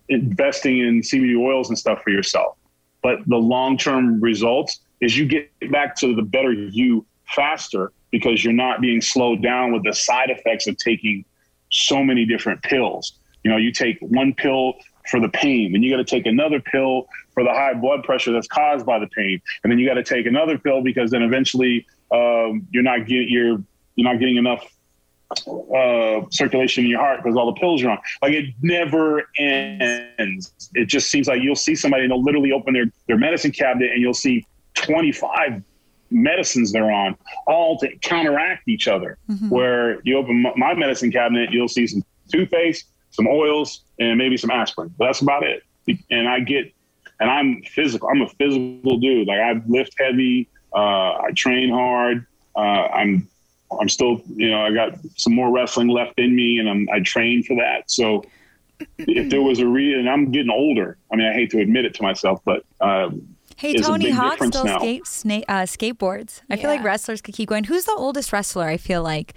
investing 0.10 0.80
in 0.80 1.02
CBD 1.02 1.38
oils 1.38 1.70
and 1.70 1.78
stuff 1.78 2.02
for 2.04 2.10
yourself. 2.10 2.58
But 3.02 3.20
the 3.28 3.38
long 3.38 3.78
term 3.78 4.20
results 4.20 4.80
is 5.02 5.18
you 5.18 5.26
get 5.26 5.50
back 5.72 5.96
to 5.98 6.16
the 6.16 6.22
better 6.22 6.52
you 6.52 7.06
faster 7.26 7.92
because 8.12 8.44
you're 8.44 8.54
not 8.54 8.82
being 8.82 9.02
slowed 9.02 9.42
down 9.42 9.72
with 9.72 9.84
the 9.84 9.94
side 9.94 10.30
effects 10.30 10.68
of 10.68 10.78
taking 10.78 11.24
so 11.72 12.04
many 12.04 12.26
different 12.26 12.62
pills. 12.64 13.14
You 13.44 13.52
know, 13.52 13.58
you 13.58 13.72
take 13.72 13.98
one 14.02 14.34
pill 14.34 14.74
for 15.10 15.20
the 15.20 15.30
pain, 15.30 15.74
and 15.74 15.84
you 15.84 15.92
got 15.92 15.98
to 15.98 16.04
take 16.04 16.26
another 16.26 16.60
pill 16.60 17.08
for 17.34 17.44
the 17.44 17.52
high 17.52 17.74
blood 17.74 18.04
pressure 18.04 18.32
that's 18.32 18.48
caused 18.48 18.86
by 18.86 19.00
the 19.00 19.08
pain, 19.08 19.42
and 19.64 19.72
then 19.72 19.80
you 19.80 19.88
got 19.88 19.96
to 19.96 20.04
take 20.04 20.26
another 20.26 20.58
pill 20.58 20.82
because 20.82 21.12
then 21.12 21.22
eventually 21.22 21.86
um, 22.12 22.68
you're 22.72 22.84
not 22.84 23.08
you're 23.08 23.58
you're 23.96 24.12
not 24.12 24.20
getting 24.20 24.38
enough 24.38 24.66
uh, 25.32 26.22
circulation 26.32 26.84
in 26.86 26.90
your 26.90 27.00
heart 27.00 27.22
because 27.24 27.38
all 27.38 27.54
the 27.54 27.60
pills 27.60 27.82
you're 27.82 27.92
on. 27.92 28.00
Like 28.22 28.34
it 28.34 28.54
never 28.62 29.30
ends. 29.38 30.52
It 30.74 30.86
just 30.86 31.10
seems 31.10 31.28
like 31.28 31.42
you'll 31.42 31.56
see 31.56 31.76
somebody 31.76 32.04
and 32.04 32.12
they'll 32.12 32.24
literally 32.24 32.52
open 32.52 32.74
their, 32.74 32.86
their 33.08 33.18
medicine 33.18 33.52
cabinet 33.52 33.92
and 33.92 34.02
you'll 34.02 34.14
see 34.14 34.46
25 34.76 35.64
medicines 36.12 36.72
they're 36.72 36.92
on, 36.92 37.16
all 37.46 37.78
to 37.80 37.96
counteract 37.98 38.68
each 38.68 38.88
other. 38.88 39.18
Mhm. 39.30 39.50
Where 39.50 40.02
you 40.04 40.18
open 40.18 40.42
my, 40.42 40.54
my 40.56 40.74
medicine 40.74 41.12
cabinet, 41.12 41.52
you'll 41.52 41.68
see 41.68 41.86
some 41.86 42.04
toothpaste, 42.32 42.88
some 43.12 43.28
oils, 43.28 43.84
and 44.00 44.18
maybe 44.18 44.38
some 44.38 44.50
aspirin. 44.50 44.94
But 44.98 45.06
that's 45.06 45.22
about 45.22 45.44
it. 45.44 45.64
And 46.10 46.28
I 46.28 46.40
get 46.40 46.74
and 47.20 47.30
I'm 47.30 47.62
physical. 47.64 48.10
I'm 48.10 48.22
a 48.22 48.30
physical 48.30 48.98
dude. 48.98 49.28
Like 49.28 49.40
I 49.40 49.62
lift 49.68 49.94
heavy. 50.00 50.48
Uh, 50.74 51.18
I 51.18 51.32
train 51.36 51.70
hard. 51.70 52.26
Uh, 52.56 52.60
I'm 52.60 53.28
I'm 53.80 53.90
still, 53.90 54.22
you 54.36 54.50
know, 54.50 54.62
I 54.62 54.74
got 54.74 55.00
some 55.16 55.34
more 55.34 55.52
wrestling 55.52 55.90
left 55.90 56.20
in 56.20 56.36
me, 56.36 56.58
and 56.58 56.70
I'm 56.70 56.88
I 56.92 57.00
train 57.02 57.44
for 57.44 57.56
that. 57.58 57.90
So 57.92 58.24
if 58.98 59.30
there 59.30 59.42
was 59.42 59.60
a 59.60 59.68
reason, 59.68 60.08
I'm 60.08 60.32
getting 60.32 60.52
older. 60.52 60.98
I 61.12 61.16
mean, 61.16 61.28
I 61.28 61.34
hate 61.34 61.52
to 61.52 61.60
admit 61.60 61.86
it 61.86 61.94
to 61.96 62.04
myself, 62.04 62.42
but 62.46 62.64
uh, 62.80 63.10
Hey, 63.60 63.74
Tony 63.74 64.06
big 64.06 64.14
Hawk 64.14 64.42
still 64.42 64.64
now. 64.64 64.80
skate, 64.80 65.04
sna- 65.04 65.44
uh, 65.50 65.64
skateboards. 65.64 66.42
I 66.50 66.56
feel 66.56 66.70
like 66.70 66.82
wrestlers 66.82 67.22
could 67.22 67.36
keep 67.36 67.50
going. 67.50 67.66
Who's 67.66 67.84
the 67.84 67.92
oldest 67.92 68.32
wrestler? 68.32 68.70
I 68.70 68.78
feel 68.78 69.04
like, 69.04 69.34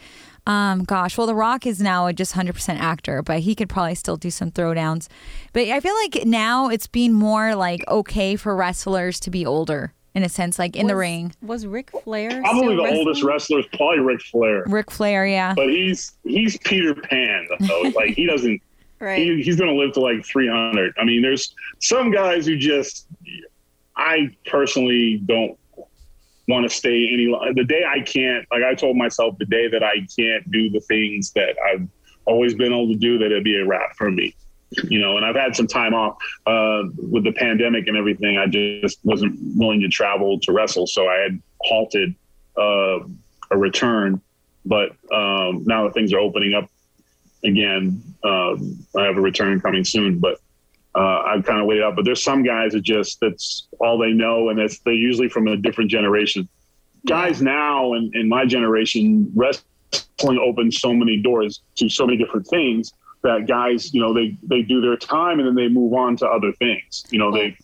um, 0.47 0.85
gosh, 0.85 1.19
well, 1.19 1.27
The 1.27 1.35
Rock 1.35 1.67
is 1.67 1.81
now 1.81 2.07
a 2.07 2.13
just 2.13 2.35
100% 2.35 2.79
actor, 2.79 3.21
but 3.23 3.41
he 3.41 3.57
could 3.57 3.69
probably 3.69 3.97
still 3.97 4.17
do 4.17 4.31
some 4.31 4.53
throwdowns. 4.53 5.09
But 5.53 5.63
I 5.67 5.81
feel 5.81 5.97
like 5.97 6.25
now 6.25 6.69
it's 6.69 6.87
being 6.87 7.13
more 7.13 7.57
like 7.57 7.83
okay 7.89 8.37
for 8.37 8.55
wrestlers 8.55 9.19
to 9.19 9.31
be 9.31 9.45
older 9.45 9.93
in 10.15 10.23
a 10.23 10.29
sense, 10.29 10.59
like 10.59 10.77
in 10.77 10.87
the 10.87 10.97
ring. 10.97 11.33
Was 11.43 11.67
Ric 11.67 11.91
Flair 12.03 12.29
Probably 12.43 12.61
still 12.61 12.77
the 12.77 12.83
wrestling? 12.83 12.99
oldest 12.99 13.23
wrestler 13.23 13.59
is 13.61 13.67
probably 13.75 14.01
Ric 14.01 14.21
Flair. 14.23 14.65
Ric 14.67 14.91
Flair, 14.91 15.27
yeah. 15.27 15.55
But 15.55 15.69
he's 15.71 16.13
he's 16.25 16.59
Peter 16.59 16.95
Pan 16.95 17.47
though. 17.61 17.83
like 17.97 18.11
he 18.15 18.27
doesn't. 18.27 18.61
Right. 18.99 19.19
He, 19.19 19.43
he's 19.43 19.57
going 19.57 19.69
to 19.71 19.77
live 19.77 19.93
to 19.95 20.01
like 20.01 20.25
300. 20.25 20.95
I 20.97 21.05
mean, 21.05 21.23
there's 21.23 21.55
some 21.81 22.11
guys 22.13 22.47
who 22.47 22.57
just. 22.57 23.07
I 23.97 24.35
personally 24.47 25.21
don't 25.27 25.59
want 26.49 26.69
to 26.69 26.75
stay 26.75 27.09
any. 27.13 27.27
lo- 27.27 27.53
The 27.55 27.65
day 27.65 27.85
I 27.85 28.01
can't, 28.01 28.47
like 28.51 28.63
I 28.63 28.75
told 28.75 28.97
myself, 28.97 29.39
the 29.39 29.45
day 29.47 29.69
that 29.69 29.83
I 29.83 30.07
can't 30.17 30.49
do 30.51 30.71
the 30.71 30.81
things 30.81 31.31
that 31.33 31.57
I've 31.65 31.87
always 32.25 32.55
been 32.55 32.73
able 32.73 32.89
to 32.89 32.95
do, 32.97 33.19
that 33.19 33.27
it'd 33.27 33.45
be 33.45 33.57
a 33.59 33.67
wrap 33.67 33.97
for 33.97 34.11
me. 34.11 34.35
You 34.85 34.99
know, 34.99 35.17
and 35.17 35.27
I've 35.27 35.37
had 35.37 35.55
some 35.57 35.67
time 35.67 35.95
off 35.95 36.17
uh, 36.47 36.83
with 36.97 37.25
the 37.25 37.33
pandemic 37.33 37.87
and 37.89 37.97
everything. 37.97 38.39
I 38.39 38.47
just 38.47 38.99
wasn't 39.05 39.39
willing 39.57 39.81
to 39.81 39.89
travel 39.89 40.39
to 40.41 40.53
wrestle, 40.53 40.87
so 40.87 41.09
I 41.09 41.17
had 41.17 41.43
halted 41.61 42.15
uh, 42.57 43.01
a 43.51 43.57
return. 43.57 44.21
But 44.65 44.91
um, 45.13 45.65
now 45.67 45.85
that 45.85 45.95
things 45.95 46.13
are 46.13 46.21
opening 46.21 46.55
up 46.55 46.71
again, 47.45 48.03
um, 48.25 48.79
I 48.97 49.05
have 49.05 49.17
a 49.17 49.21
return 49.21 49.61
coming 49.61 49.85
soon. 49.85 50.19
But 50.19 50.39
uh, 50.95 51.23
I've 51.27 51.45
kind 51.45 51.61
of 51.61 51.67
waited 51.67 51.85
out. 51.85 51.97
But 51.97 52.05
there's 52.05 52.23
some 52.23 52.43
guys 52.43 52.73
that 52.73 52.83
just 52.83 53.21
that's 53.21 53.69
all 53.81 53.99
they 53.99 54.13
know, 54.13 54.49
and 54.49 54.59
that's 54.59 54.79
they're 54.81 54.95
usually 54.95 55.29
from 55.29 55.49
a 55.49 55.57
different 55.57 55.91
generation. 55.91 56.49
Guys 57.07 57.43
now 57.43 57.95
in, 57.95 58.11
in 58.15 58.29
my 58.29 58.47
generation, 58.47 59.31
wrestling 59.35 60.39
opens 60.41 60.81
so 60.81 60.93
many 60.93 61.21
doors 61.21 61.63
to 61.77 61.89
so 61.89 62.07
many 62.07 62.17
different 62.17 62.47
things 62.47 62.93
that 63.23 63.47
guys, 63.47 63.93
you 63.95 64.01
know, 64.01 64.13
they 64.13 64.37
they 64.43 64.63
do 64.63 64.81
their 64.81 64.97
time 64.97 65.39
and 65.39 65.49
then 65.49 65.55
they 65.55 65.69
move 65.69 65.93
on 65.95 66.17
to 66.19 66.27
other 66.27 66.53
things. 66.53 67.05
You 67.11 67.19
know, 67.19 67.33
they 67.33 67.57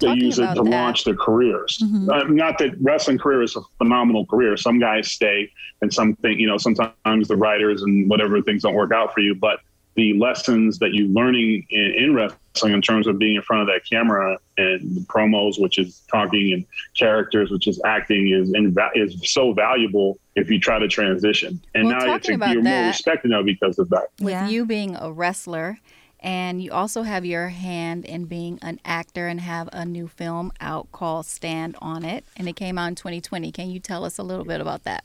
they 0.00 0.12
use 0.14 0.38
it 0.38 0.48
to 0.54 0.62
that- 0.62 0.70
launch 0.70 1.04
their 1.04 1.14
careers. 1.14 1.78
Mhm. 1.82 2.08
Uh, 2.08 2.24
not 2.28 2.58
that 2.58 2.74
wrestling 2.80 3.18
career 3.18 3.42
is 3.42 3.56
a 3.56 3.60
phenomenal 3.78 4.26
career. 4.26 4.56
Some 4.56 4.78
guys 4.78 5.10
stay, 5.10 5.50
and 5.82 5.92
some 5.92 6.14
think, 6.16 6.40
you 6.40 6.46
know, 6.46 6.58
sometimes 6.58 7.28
the 7.28 7.36
writers 7.36 7.82
and 7.82 8.08
whatever 8.08 8.40
things 8.42 8.62
don't 8.62 8.74
work 8.74 8.92
out 8.92 9.14
for 9.14 9.20
you. 9.20 9.34
But 9.34 9.60
the 9.94 10.12
lessons 10.14 10.78
that 10.80 10.92
you're 10.92 11.06
learning 11.08 11.66
in, 11.70 11.94
in 11.96 12.14
wrestling 12.14 12.72
in 12.72 12.82
terms 12.82 13.06
of 13.06 13.18
being 13.18 13.36
in 13.36 13.42
front 13.42 13.62
of 13.62 13.68
that 13.68 13.82
camera 13.88 14.38
and 14.58 14.80
promos, 15.08 15.60
which 15.60 15.78
is 15.78 16.02
talking, 16.10 16.52
and 16.52 16.64
characters, 16.96 17.50
which 17.50 17.66
is 17.68 17.80
acting, 17.84 18.28
is 18.28 18.50
inva- 18.50 18.90
is 18.94 19.16
so 19.32 19.52
valuable 19.52 20.18
if 20.34 20.50
you 20.50 20.58
try 20.58 20.78
to 20.78 20.88
transition. 20.88 21.60
And 21.74 21.86
Well, 21.86 21.94
now 21.98 22.04
talking 22.06 22.14
it's 22.16 22.28
a, 22.28 22.34
about 22.34 22.52
you're 22.54 22.62
more 22.62 22.86
respected 22.86 23.30
now 23.30 23.42
because 23.42 23.78
of 23.78 23.88
that. 23.90 24.08
with 24.20 24.50
you 24.50 24.64
being 24.66 24.96
a 24.96 25.12
wrestler 25.12 25.78
and 26.20 26.62
you 26.62 26.72
also 26.72 27.02
have 27.02 27.24
your 27.26 27.48
hand 27.48 28.04
in 28.06 28.24
being 28.24 28.58
an 28.62 28.80
actor 28.84 29.26
and 29.28 29.40
have 29.42 29.68
a 29.72 29.84
new 29.84 30.08
film 30.08 30.50
out 30.58 30.90
called 30.90 31.26
Stand 31.26 31.76
on 31.82 32.04
It 32.04 32.24
and 32.36 32.48
it 32.48 32.56
came 32.56 32.78
out 32.78 32.86
in 32.88 32.94
2020. 32.94 33.52
Can 33.52 33.70
you 33.70 33.78
tell 33.78 34.04
us 34.04 34.18
a 34.18 34.22
little 34.22 34.44
bit 34.44 34.60
about 34.60 34.84
that? 34.84 35.04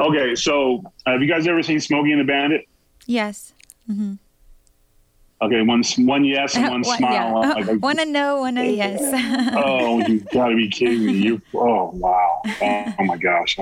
Okay, 0.00 0.34
so 0.36 0.84
have 1.06 1.20
you 1.22 1.28
guys 1.28 1.46
ever 1.48 1.62
seen 1.62 1.80
Smokey 1.80 2.12
and 2.12 2.20
the 2.20 2.24
Bandit? 2.24 2.68
Yes. 3.06 3.54
Hmm 3.88 4.14
Okay, 5.40 5.62
one 5.62 5.84
one 5.98 6.24
yes 6.24 6.56
and 6.56 6.68
one 6.68 6.82
One- 6.82 6.98
smile. 6.98 7.42
yeah. 7.44 7.64
Like, 7.64 7.80
Wanna 7.80 8.04
know, 8.06 8.40
wanna 8.40 8.64
yes. 8.64 9.00
oh, 9.56 10.00
you 10.06 10.20
gotta 10.32 10.56
be 10.56 10.68
kidding 10.68 11.06
me! 11.06 11.12
You, 11.12 11.40
oh 11.54 11.90
wow, 11.94 12.42
oh 12.44 13.04
my 13.04 13.16
gosh. 13.16 13.56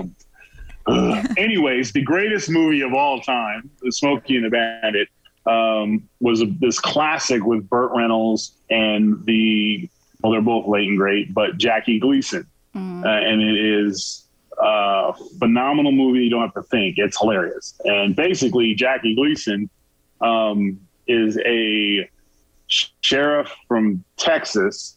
Anyways, 1.36 1.92
the 1.92 2.00
greatest 2.02 2.48
movie 2.48 2.80
of 2.80 2.94
all 2.94 3.20
time, 3.20 3.68
The 3.82 3.90
Smokey 3.92 4.36
and 4.36 4.46
the 4.46 4.50
Bandit, 4.50 5.08
um, 5.46 6.08
was 6.20 6.40
a, 6.40 6.46
this 6.46 6.78
classic 6.80 7.44
with 7.44 7.68
Burt 7.68 7.90
Reynolds 7.94 8.54
and 8.70 9.22
the 9.26 9.88
well, 10.22 10.32
they're 10.32 10.40
both 10.40 10.66
late 10.66 10.88
and 10.88 10.96
great, 10.96 11.34
but 11.34 11.58
Jackie 11.58 12.00
Gleason, 12.00 12.46
uh, 12.74 12.78
and 12.78 13.42
it 13.42 13.56
is 13.56 14.26
a 14.58 15.12
phenomenal 15.38 15.92
movie. 15.92 16.24
You 16.24 16.30
don't 16.30 16.40
have 16.40 16.54
to 16.54 16.62
think; 16.62 16.96
it's 16.96 17.18
hilarious. 17.18 17.78
And 17.84 18.16
basically, 18.16 18.74
Jackie 18.74 19.14
Gleason 19.14 19.68
um, 20.20 20.81
is 21.07 21.38
a 21.44 22.09
sheriff 22.68 23.52
from 23.68 24.05
Texas 24.16 24.96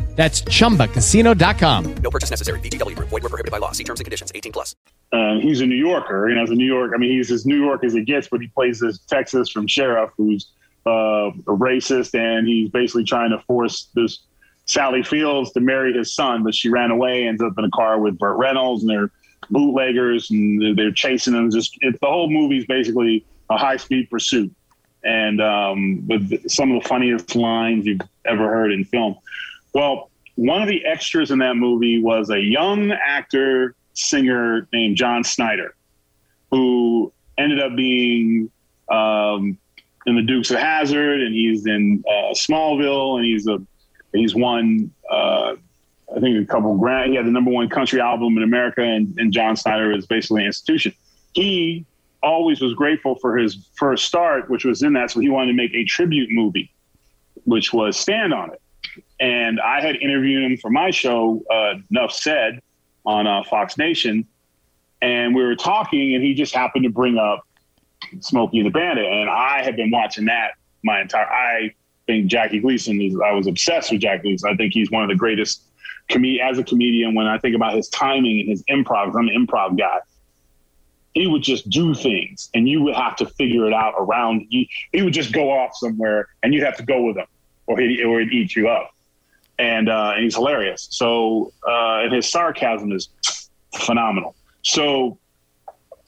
That's 0.15 0.41
chumbacasino.com. 0.43 1.95
No 1.95 2.11
purchase 2.11 2.29
necessary. 2.29 2.59
VGW 2.59 2.95
Group. 2.95 3.09
Void 3.09 3.23
were 3.23 3.29
prohibited 3.29 3.51
by 3.51 3.57
law. 3.57 3.71
See 3.71 3.83
terms 3.83 3.99
and 3.99 4.05
conditions. 4.05 4.31
18 4.35 4.51
plus. 4.51 4.75
uh, 5.13 5.39
he's 5.39 5.61
a 5.61 5.65
New 5.65 5.75
Yorker, 5.75 6.27
and 6.27 6.39
as 6.39 6.49
a 6.51 6.55
New 6.55 6.65
York, 6.65 6.91
I 6.95 6.97
mean, 6.97 7.11
he's 7.11 7.31
as 7.31 7.45
New 7.45 7.61
York 7.61 7.83
as 7.83 7.95
it 7.95 8.05
gets, 8.05 8.27
but 8.29 8.39
he 8.41 8.47
plays 8.47 8.79
this 8.79 8.99
Texas 8.99 9.49
from 9.49 9.67
sheriff 9.67 10.09
who's 10.17 10.51
uh, 10.85 11.29
a 11.31 11.51
racist, 11.51 12.17
and 12.17 12.47
he's 12.47 12.69
basically 12.69 13.03
trying 13.03 13.31
to 13.31 13.39
force 13.39 13.89
this 13.93 14.19
Sally 14.65 15.03
Fields 15.03 15.51
to 15.53 15.59
marry 15.59 15.93
his 15.93 16.13
son, 16.15 16.43
but 16.43 16.55
she 16.55 16.69
ran 16.69 16.91
away, 16.91 17.27
ends 17.27 17.41
up 17.41 17.53
in 17.57 17.65
a 17.65 17.69
car 17.71 17.99
with 17.99 18.17
Burt 18.17 18.37
Reynolds, 18.37 18.83
and 18.83 18.89
they're 18.89 19.11
bootleggers, 19.49 20.29
and 20.31 20.61
they're, 20.61 20.75
they're 20.75 20.91
chasing 20.91 21.33
them. 21.33 21.51
Just 21.51 21.77
it, 21.81 21.99
the 21.99 22.07
whole 22.07 22.29
movie's 22.29 22.65
basically 22.65 23.25
a 23.49 23.57
high 23.57 23.77
speed 23.77 24.09
pursuit, 24.09 24.53
and 25.03 25.41
um, 25.41 26.07
with 26.07 26.49
some 26.49 26.71
of 26.71 26.81
the 26.83 26.87
funniest 26.87 27.35
lines 27.35 27.85
you've 27.85 28.01
ever 28.25 28.47
heard 28.47 28.71
in 28.71 28.85
film. 28.85 29.17
Well, 29.73 30.09
one 30.35 30.61
of 30.61 30.67
the 30.67 30.85
extras 30.85 31.31
in 31.31 31.39
that 31.39 31.55
movie 31.55 32.01
was 32.01 32.29
a 32.29 32.39
young 32.39 32.91
actor 32.91 33.75
singer 33.93 34.67
named 34.73 34.97
John 34.97 35.23
Schneider, 35.23 35.75
who 36.49 37.11
ended 37.37 37.59
up 37.59 37.75
being 37.75 38.49
um, 38.89 39.57
in 40.05 40.15
the 40.15 40.21
Dukes 40.21 40.51
of 40.51 40.57
Hazzard, 40.57 41.21
and 41.21 41.33
he's 41.33 41.65
in 41.65 42.03
uh, 42.07 42.33
Smallville, 42.33 43.17
and 43.17 43.25
he's 43.25 43.47
a 43.47 43.61
he's 44.13 44.35
won 44.35 44.91
uh, 45.09 45.55
I 46.15 46.19
think 46.19 46.37
a 46.37 46.51
couple 46.51 46.75
grand. 46.77 47.11
He 47.11 47.15
had 47.15 47.25
the 47.25 47.31
number 47.31 47.51
one 47.51 47.69
country 47.69 48.01
album 48.01 48.37
in 48.37 48.43
America, 48.43 48.81
and, 48.81 49.17
and 49.17 49.31
John 49.31 49.55
Schneider 49.55 49.91
is 49.93 50.05
basically 50.05 50.41
an 50.41 50.47
institution. 50.47 50.93
He 51.33 51.85
always 52.21 52.61
was 52.61 52.73
grateful 52.73 53.15
for 53.15 53.37
his 53.37 53.69
first 53.75 54.05
start, 54.05 54.49
which 54.49 54.65
was 54.65 54.83
in 54.83 54.93
that, 54.93 55.11
so 55.11 55.19
he 55.19 55.29
wanted 55.29 55.51
to 55.51 55.57
make 55.57 55.73
a 55.73 55.85
tribute 55.85 56.29
movie, 56.29 56.71
which 57.45 57.71
was 57.73 57.97
Stand 57.97 58.33
on 58.33 58.51
It. 58.51 58.60
And 59.21 59.61
I 59.61 59.81
had 59.81 59.97
interviewed 59.97 60.43
him 60.43 60.57
for 60.57 60.71
my 60.71 60.89
show, 60.89 61.43
uh, 61.49 61.75
Nuff 61.91 62.11
Said, 62.11 62.59
on 63.05 63.27
uh, 63.27 63.43
Fox 63.43 63.77
Nation. 63.77 64.27
And 65.01 65.35
we 65.35 65.43
were 65.43 65.55
talking, 65.55 66.15
and 66.15 66.23
he 66.23 66.33
just 66.33 66.55
happened 66.55 66.83
to 66.85 66.89
bring 66.89 67.19
up 67.19 67.47
Smokey 68.19 68.57
and 68.57 68.65
the 68.65 68.71
Bandit. 68.71 69.05
And 69.05 69.29
I 69.29 69.63
had 69.63 69.75
been 69.75 69.91
watching 69.91 70.25
that 70.25 70.55
my 70.83 71.01
entire. 71.01 71.27
I 71.27 71.73
think 72.07 72.25
Jackie 72.25 72.59
Gleason 72.59 72.99
is. 72.99 73.15
I 73.23 73.31
was 73.31 73.45
obsessed 73.45 73.91
with 73.91 74.01
Jackie 74.01 74.23
Gleason. 74.23 74.49
I 74.49 74.55
think 74.55 74.73
he's 74.73 74.89
one 74.89 75.03
of 75.03 75.09
the 75.09 75.15
greatest 75.15 75.63
com- 76.09 76.25
as 76.43 76.57
a 76.57 76.63
comedian. 76.63 77.13
When 77.13 77.27
I 77.27 77.37
think 77.37 77.55
about 77.55 77.75
his 77.75 77.89
timing 77.89 78.39
and 78.39 78.49
his 78.49 78.63
improv, 78.63 79.15
I'm 79.15 79.27
an 79.27 79.47
improv 79.47 79.77
guy. 79.77 79.99
He 81.13 81.27
would 81.27 81.43
just 81.43 81.69
do 81.69 81.93
things, 81.93 82.49
and 82.55 82.67
you 82.67 82.81
would 82.83 82.95
have 82.95 83.17
to 83.17 83.27
figure 83.27 83.67
it 83.67 83.73
out 83.73 83.93
around. 83.99 84.47
He, 84.49 84.69
he 84.93 85.03
would 85.03 85.13
just 85.13 85.31
go 85.31 85.51
off 85.51 85.75
somewhere, 85.75 86.29
and 86.41 86.53
you'd 86.53 86.63
have 86.63 86.77
to 86.77 86.83
go 86.83 87.03
with 87.03 87.17
him, 87.17 87.27
or 87.67 87.79
he 87.79 88.03
or 88.03 88.21
he'd 88.21 88.31
eat 88.31 88.55
you 88.55 88.67
up. 88.67 88.91
And 89.59 89.89
uh, 89.89 90.13
and 90.15 90.23
he's 90.23 90.35
hilarious. 90.35 90.87
So 90.91 91.53
uh, 91.67 92.03
and 92.03 92.13
his 92.13 92.29
sarcasm 92.29 92.91
is 92.91 93.09
phenomenal. 93.75 94.35
So 94.63 95.19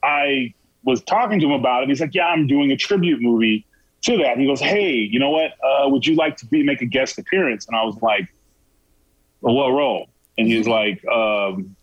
I 0.03 0.53
was 0.83 1.03
talking 1.03 1.39
to 1.39 1.45
him 1.45 1.51
about 1.51 1.83
it. 1.83 1.89
He's 1.89 2.01
like, 2.01 2.15
"Yeah, 2.15 2.27
I'm 2.27 2.47
doing 2.47 2.71
a 2.71 2.77
tribute 2.77 3.21
movie 3.21 3.65
to 4.03 4.17
that." 4.17 4.31
And 4.31 4.41
he 4.41 4.47
goes, 4.47 4.59
"Hey, 4.59 4.93
you 4.93 5.19
know 5.19 5.29
what? 5.29 5.51
Uh, 5.63 5.87
would 5.89 6.05
you 6.05 6.15
like 6.15 6.37
to 6.37 6.45
be 6.47 6.63
make 6.63 6.81
a 6.81 6.85
guest 6.85 7.19
appearance?" 7.19 7.67
And 7.67 7.75
I 7.75 7.83
was 7.83 7.95
like, 8.01 8.33
well, 9.41 9.53
"What 9.53 9.69
role?" 9.69 10.07
And 10.37 10.47
he's 10.47 10.67
like, 10.67 11.05
um, 11.07 11.75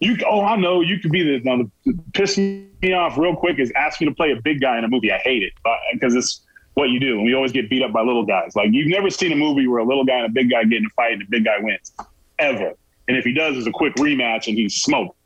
You 0.00 0.18
oh 0.26 0.42
I 0.42 0.56
know 0.56 0.80
you 0.80 0.98
could 0.98 1.12
be 1.12 1.22
the, 1.22 1.44
now, 1.44 1.64
the 1.86 1.98
piss 2.12 2.36
me 2.36 2.92
off 2.92 3.16
real 3.16 3.34
quick 3.34 3.58
is 3.58 3.72
ask 3.74 4.00
me 4.00 4.06
to 4.06 4.14
play 4.14 4.32
a 4.32 4.40
big 4.40 4.60
guy 4.60 4.76
in 4.76 4.84
a 4.84 4.88
movie. 4.88 5.10
I 5.10 5.18
hate 5.18 5.42
it 5.42 5.52
because 5.92 6.14
it's 6.14 6.43
what 6.74 6.90
you 6.90 7.00
do, 7.00 7.14
and 7.14 7.24
we 7.24 7.34
always 7.34 7.52
get 7.52 7.70
beat 7.70 7.82
up 7.82 7.92
by 7.92 8.02
little 8.02 8.26
guys. 8.26 8.54
Like 8.54 8.70
you've 8.72 8.88
never 8.88 9.10
seen 9.10 9.32
a 9.32 9.36
movie 9.36 9.66
where 9.66 9.78
a 9.78 9.84
little 9.84 10.04
guy 10.04 10.16
and 10.16 10.26
a 10.26 10.28
big 10.28 10.50
guy 10.50 10.64
get 10.64 10.78
in 10.78 10.86
a 10.86 10.90
fight 10.90 11.12
and 11.12 11.22
the 11.22 11.26
big 11.26 11.44
guy 11.44 11.58
wins 11.60 11.92
ever. 12.38 12.72
And 13.06 13.16
if 13.16 13.24
he 13.24 13.32
does, 13.32 13.56
it's 13.56 13.66
a 13.66 13.72
quick 13.72 13.94
rematch 13.96 14.48
and 14.48 14.56
he's 14.56 14.76
smoked. 14.76 15.16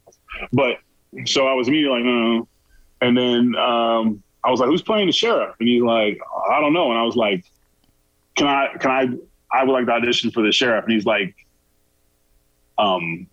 But 0.53 0.78
so 1.24 1.46
I 1.46 1.55
was 1.55 1.68
immediately 1.68 1.99
like, 1.99 2.05
no. 2.05 2.49
And 3.01 3.16
then 3.16 3.57
um, 3.57 4.22
I 4.44 4.51
was 4.51 4.61
like, 4.61 4.68
who's 4.68 4.82
playing 4.82 5.07
the 5.07 5.12
sheriff? 5.12 5.55
And 5.59 5.68
he's 5.68 5.82
like, 5.82 6.20
I 6.51 6.61
don't 6.61 6.72
know. 6.72 6.90
And 6.90 6.99
I 6.99 7.03
was 7.03 7.16
like, 7.16 7.44
can 8.34 8.46
I, 8.46 8.68
can 8.78 8.90
I, 8.90 9.57
I 9.57 9.64
would 9.64 9.72
like 9.72 9.86
to 9.86 9.92
audition 9.92 10.30
for 10.30 10.42
the 10.42 10.53
sheriff. 10.53 10.84
And 10.84 10.92
he's 10.92 11.07
like, 11.07 11.34
um, 12.76 13.26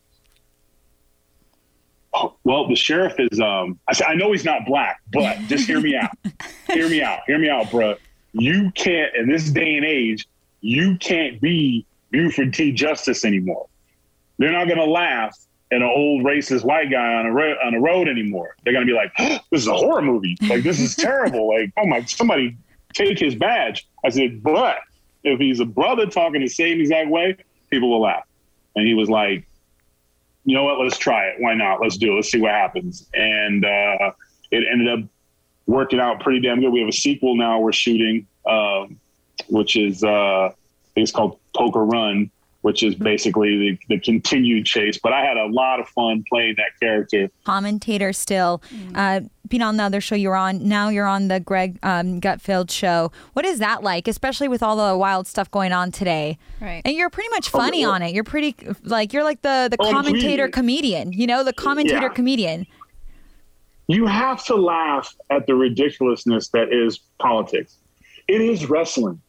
well, 2.43 2.68
the 2.68 2.76
sheriff 2.76 3.16
is, 3.20 3.39
um, 3.39 3.80
I 3.88 3.93
said, 3.93 4.07
I 4.07 4.16
know 4.16 4.32
he's 4.32 4.45
not 4.45 4.66
black, 4.66 5.01
but 5.11 5.38
just 5.47 5.68
hear 5.68 5.80
me 5.80 5.95
out. 5.95 6.11
hear 6.68 6.89
me 6.89 7.01
out. 7.01 7.22
Hear 7.28 7.39
me 7.39 7.49
out, 7.49 7.72
bro. 7.72 7.95
You 8.34 8.72
can't, 8.72 9.16
in 9.16 9.30
this 9.30 9.49
day 9.49 9.76
and 9.76 9.86
age, 9.86 10.28
you 10.61 10.97
can't 10.97 11.39
be 11.39 11.86
Buford 12.11 12.53
T. 12.53 12.72
Justice 12.72 13.26
anymore. 13.26 13.68
They're 14.38 14.51
not 14.51 14.66
going 14.66 14.80
to 14.80 14.86
laugh 14.86 15.38
at 15.72 15.82
an 15.82 15.84
old 15.84 16.24
racist 16.24 16.63
white 16.63 16.91
guy 16.91 17.13
on 17.16 17.26
a 17.26 17.32
ro- 17.32 17.57
on 17.63 17.74
a 17.74 17.80
road 17.80 18.07
anymore. 18.07 18.55
They're 18.63 18.74
going 18.74 18.86
to 18.86 18.91
be 18.91 18.95
like, 18.95 19.11
oh, 19.20 19.39
"This 19.51 19.61
is 19.61 19.68
a 19.68 19.74
horror 19.74 20.01
movie. 20.01 20.38
Like 20.41 20.63
this 20.63 20.80
is 20.80 20.95
terrible. 20.95 21.47
like 21.55 21.72
oh 21.78 21.86
my, 21.86 22.03
somebody 22.05 22.57
take 22.93 23.20
his 23.20 23.36
badge." 23.36 23.88
I 24.03 24.09
said, 24.09 24.43
"But 24.43 24.78
if 25.24 25.39
he's 25.39 25.59
a 25.59 25.66
brother 25.66 26.05
talking 26.05 26.41
the 26.41 26.47
same 26.47 26.80
exact 26.80 27.09
way, 27.09 27.38
people 27.70 27.89
will 27.89 28.01
laugh." 28.01 28.26
And 28.76 28.88
he 28.88 28.93
was 28.93 29.09
like, 29.09 29.47
"You 30.46 30.56
know 30.56 30.64
what? 30.64 30.80
Let's 30.80 30.98
try 30.98 31.28
it. 31.28 31.36
Why 31.39 31.54
not? 31.54 31.82
Let's 31.82 31.98
do 31.98 32.14
it. 32.14 32.16
Let's 32.16 32.32
see 32.32 32.39
what 32.39 32.52
happens." 32.52 33.08
And 33.14 33.66
uh, 33.66 34.12
it 34.52 34.64
ended 34.72 34.88
up 34.88 35.10
working 35.68 36.00
out 36.00 36.20
pretty 36.22 36.41
damn 36.41 36.60
good. 36.60 36.70
We 36.70 36.80
have 36.80 36.89
a 36.89 36.93
sequel 36.93 37.36
now 37.36 37.60
we're 37.60 37.74
shooting, 37.74 38.28
um, 38.46 39.00
which 39.50 39.76
is 39.76 40.04
uh, 40.04 40.08
I 40.08 40.54
think 40.93 41.04
it's 41.04 41.12
called 41.12 41.39
Poker 41.56 41.84
Run 41.84 42.32
which 42.66 42.82
is 42.82 42.95
basically 42.95 43.78
the, 43.88 43.95
the 43.95 43.99
continued 43.99 44.66
chase. 44.66 44.97
But 44.97 45.13
I 45.13 45.24
had 45.24 45.38
a 45.38 45.45
lot 45.45 45.80
of 45.80 45.88
fun 45.89 46.24
playing 46.28 46.55
that 46.57 46.72
character. 46.80 47.30
Commentator 47.43 48.11
still, 48.11 48.59
uh, 48.95 49.20
being 49.47 49.61
on 49.61 49.78
the 49.78 49.84
other 49.84 50.01
show 50.01 50.16
you're 50.16 50.36
on. 50.36 50.68
Now 50.68 50.89
you're 50.89 51.05
on 51.05 51.28
the 51.28 51.39
Greg 51.39 51.78
um, 51.84 52.20
Gutfeld 52.20 52.72
show. 52.72 53.11
What 53.34 53.45
is 53.45 53.59
that 53.59 53.84
like, 53.84 54.07
especially 54.07 54.47
with 54.47 54.63
all 54.63 54.78
the 54.78 54.97
wild 54.97 55.28
stuff 55.28 55.51
going 55.51 55.74
on 55.74 55.91
today? 55.91 56.39
Right. 56.59 56.82
And 56.84 56.95
you're 56.97 57.11
pretty 57.11 57.30
much 57.30 57.49
funny 57.49 57.86
Oh, 57.86 57.91
on 57.91 58.01
it. 58.01 58.16
You're 58.16 58.24
pretty 58.24 58.55
like 58.82 59.13
you're 59.13 59.24
like 59.24 59.43
the 59.43 59.68
the 59.70 59.78
Oh, 59.80 59.91
commentator 59.91 60.47
comedian. 60.47 61.11
comedian. 61.11 61.13
You 61.13 61.28
know, 61.28 61.43
the 61.43 61.53
commentator 61.53 62.01
Yeah. 62.07 62.09
comedian. 62.09 62.66
You 63.88 64.07
have 64.07 64.43
to 64.45 64.55
laugh 64.55 65.16
at 65.30 65.45
the 65.45 65.53
ridiculousness 65.53 66.47
that 66.47 66.74
is 66.74 66.97
politics. 67.20 67.78
It 68.28 68.41
is 68.41 68.68
wrestling. 68.68 69.22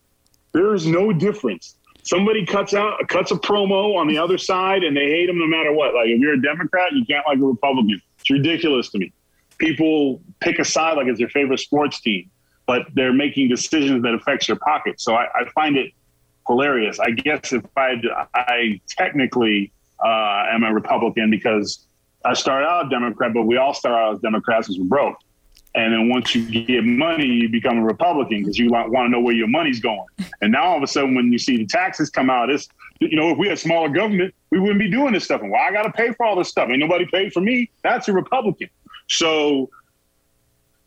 There 0.53 0.73
is 0.73 0.87
no 0.87 1.13
difference. 1.13 1.75
Somebody 2.07 2.47
cuts 2.47 2.73
out 2.73 3.09
cuts 3.09 3.33
a 3.33 3.35
promo 3.35 3.97
on 3.97 4.07
the 4.07 4.17
other 4.17 4.39
side 4.39 4.85
and 4.85 4.97
they 4.97 5.09
hate 5.11 5.29
him 5.29 5.39
no 5.39 5.47
matter 5.47 5.73
what. 5.73 5.93
Like 5.93 6.07
if 6.07 6.21
you're 6.21 6.35
a 6.35 6.41
Democrat, 6.41 6.93
you 6.93 7.05
can't 7.05 7.27
like 7.27 7.39
a 7.39 7.45
Republican. 7.45 8.01
It's 8.21 8.31
ridiculous 8.31 8.91
to 8.91 8.99
me. 8.99 9.13
People 9.59 10.21
pick 10.39 10.61
a 10.61 10.65
side 10.65 10.97
like 10.97 11.09
it's 11.09 11.19
their 11.19 11.29
favorite 11.31 11.59
sports 11.59 12.01
team, 12.01 12.31
but 12.65 12.83
they're 12.95 13.13
making 13.13 13.49
decisions 13.49 14.05
that 14.05 14.15
affects 14.15 14.47
your 14.47 14.57
pocket. 14.59 15.01
So 15.01 15.15
I, 15.15 15.27
I 15.35 15.51
find 15.53 15.77
it 15.77 15.93
hilarious. 16.47 17.01
I 17.01 17.11
guess 17.11 17.53
if 17.53 17.65
I 17.77 17.97
I 18.35 18.81
technically 18.89 19.73
uh, 19.99 20.45
am 20.51 20.63
a 20.63 20.73
Republican 20.73 21.29
because 21.29 21.89
I 22.25 22.35
started 22.35 22.67
out 22.67 22.87
a 22.87 22.89
Democrat, 22.89 23.35
but 23.35 23.47
we 23.47 23.57
all 23.57 23.75
start 23.75 23.95
out 23.95 24.15
as 24.15 24.21
Democrats 24.21 24.69
because 24.69 24.79
we're 24.79 24.87
broke. 24.87 25.17
And 25.77 25.93
then 25.93 26.09
once 26.09 26.35
you 26.35 26.65
get 26.65 26.85
money, 26.85 27.27
you 27.27 27.51
become 27.51 27.77
a 27.77 27.85
Republican 27.85 28.41
because 28.41 28.59
you 28.59 28.71
want 28.71 28.93
to 28.93 29.09
know 29.11 29.21
where 29.21 29.35
your 29.35 29.47
money's 29.47 29.79
going. 29.79 30.07
And 30.41 30.53
now 30.53 30.65
all 30.65 30.79
of 30.79 30.83
a 30.83 30.87
sudden, 30.87 31.15
when 31.15 31.31
you 31.31 31.39
see 31.39 31.59
the 31.59 31.67
taxes 31.67 32.09
come 32.09 32.31
out, 32.31 32.49
it's 32.49 32.69
you 32.99 33.15
know 33.15 33.31
if 33.31 33.39
we 33.39 33.49
had 33.49 33.59
smaller 33.59 33.91
government, 33.91 34.35
we 34.51 34.59
wouldn't 34.59 34.79
be 34.79 34.91
doing 34.91 35.13
this 35.13 35.25
stuff. 35.25 35.43
And 35.43 35.51
why 35.51 35.69
I 35.69 35.73
got 35.73 35.83
to 35.83 35.93
pay 35.93 36.13
for 36.13 36.25
all 36.25 36.35
this 36.35 36.49
stuff? 36.49 36.71
Ain't 36.71 36.79
nobody 36.79 37.05
paid 37.05 37.35
for 37.35 37.41
me. 37.43 37.71
That's 37.83 38.09
a 38.09 38.15
Republican. 38.15 38.71
So 39.09 39.69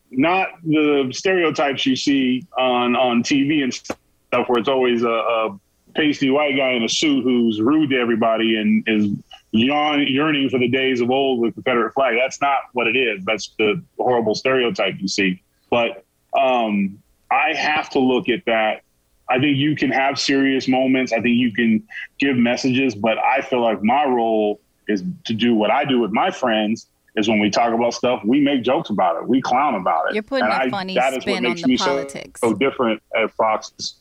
not 0.10 0.50
the 0.64 1.12
stereotypes 1.14 1.86
you 1.86 1.96
see 1.96 2.48
on 2.58 2.96
on 2.96 3.22
TV 3.22 3.64
and 3.64 3.72
stuff, 3.72 4.00
where 4.48 4.58
it's 4.58 4.70
always 4.70 5.04
a, 5.04 5.08
a 5.08 5.60
pasty 5.94 6.32
white 6.32 6.58
guy 6.58 6.72
in 6.72 6.84
a 6.84 6.90
suit 6.90 7.24
who's 7.24 7.62
rude 7.62 7.92
to 7.92 7.98
everybody 8.00 8.58
and 8.58 8.84
is 8.88 9.12
yawn, 9.52 10.06
yearning 10.08 10.50
for 10.50 10.60
the 10.60 10.68
days 10.68 11.02
of 11.02 11.10
old 11.10 11.40
with 11.40 11.56
the 11.56 11.62
Confederate 11.62 11.94
flag. 11.94 12.16
That's 12.22 12.40
not 12.42 12.60
what 12.74 12.88
it 12.88 12.96
is. 12.96 13.24
That's 13.26 13.54
the 13.58 13.82
horrible 13.98 14.36
stereotype 14.36 14.96
you 15.00 15.08
see. 15.08 15.42
But 15.70 16.04
um, 16.38 17.00
I 17.32 17.54
have 17.54 17.90
to 17.92 18.00
look 18.00 18.30
at 18.30 18.46
that. 18.46 18.82
I 19.30 19.40
think 19.40 19.58
you 19.58 19.76
can 19.76 19.92
have 19.92 20.20
serious 20.20 20.68
moments. 20.68 21.14
I 21.14 21.18
think 21.22 21.36
you 21.38 21.54
can 21.54 21.84
give 22.20 22.36
messages, 22.36 22.96
but 22.96 23.18
I 23.20 23.42
feel 23.42 23.62
like 23.62 23.84
my 23.84 24.06
role 24.06 24.60
is 24.88 25.04
to 25.26 25.34
do 25.34 25.54
what 25.54 25.70
I 25.70 25.86
do 25.86 26.00
with 26.00 26.12
my 26.12 26.32
friends. 26.32 26.88
Is 27.16 27.28
when 27.28 27.40
we 27.40 27.50
talk 27.50 27.74
about 27.74 27.94
stuff, 27.94 28.22
we 28.24 28.40
make 28.40 28.64
jokes 28.64 28.92
about 28.92 29.18
it, 29.18 29.28
we 29.28 29.42
clown 29.42 29.76
about 29.76 30.08
it. 30.10 30.14
You're 30.14 30.24
putting 30.24 30.46
And 30.46 30.54
a 30.54 30.58
I- 30.58 30.70
funny 30.70 30.94
that 30.94 31.10
is 31.14 31.18
what 31.18 31.24
spin 31.24 31.46
on 31.48 31.56
the 31.56 31.68
me 31.68 31.76
so- 31.76 31.86
politics. 31.86 32.40
So, 32.40 32.54
different 32.54 33.02
at 33.16 33.32
Fox 33.32 33.96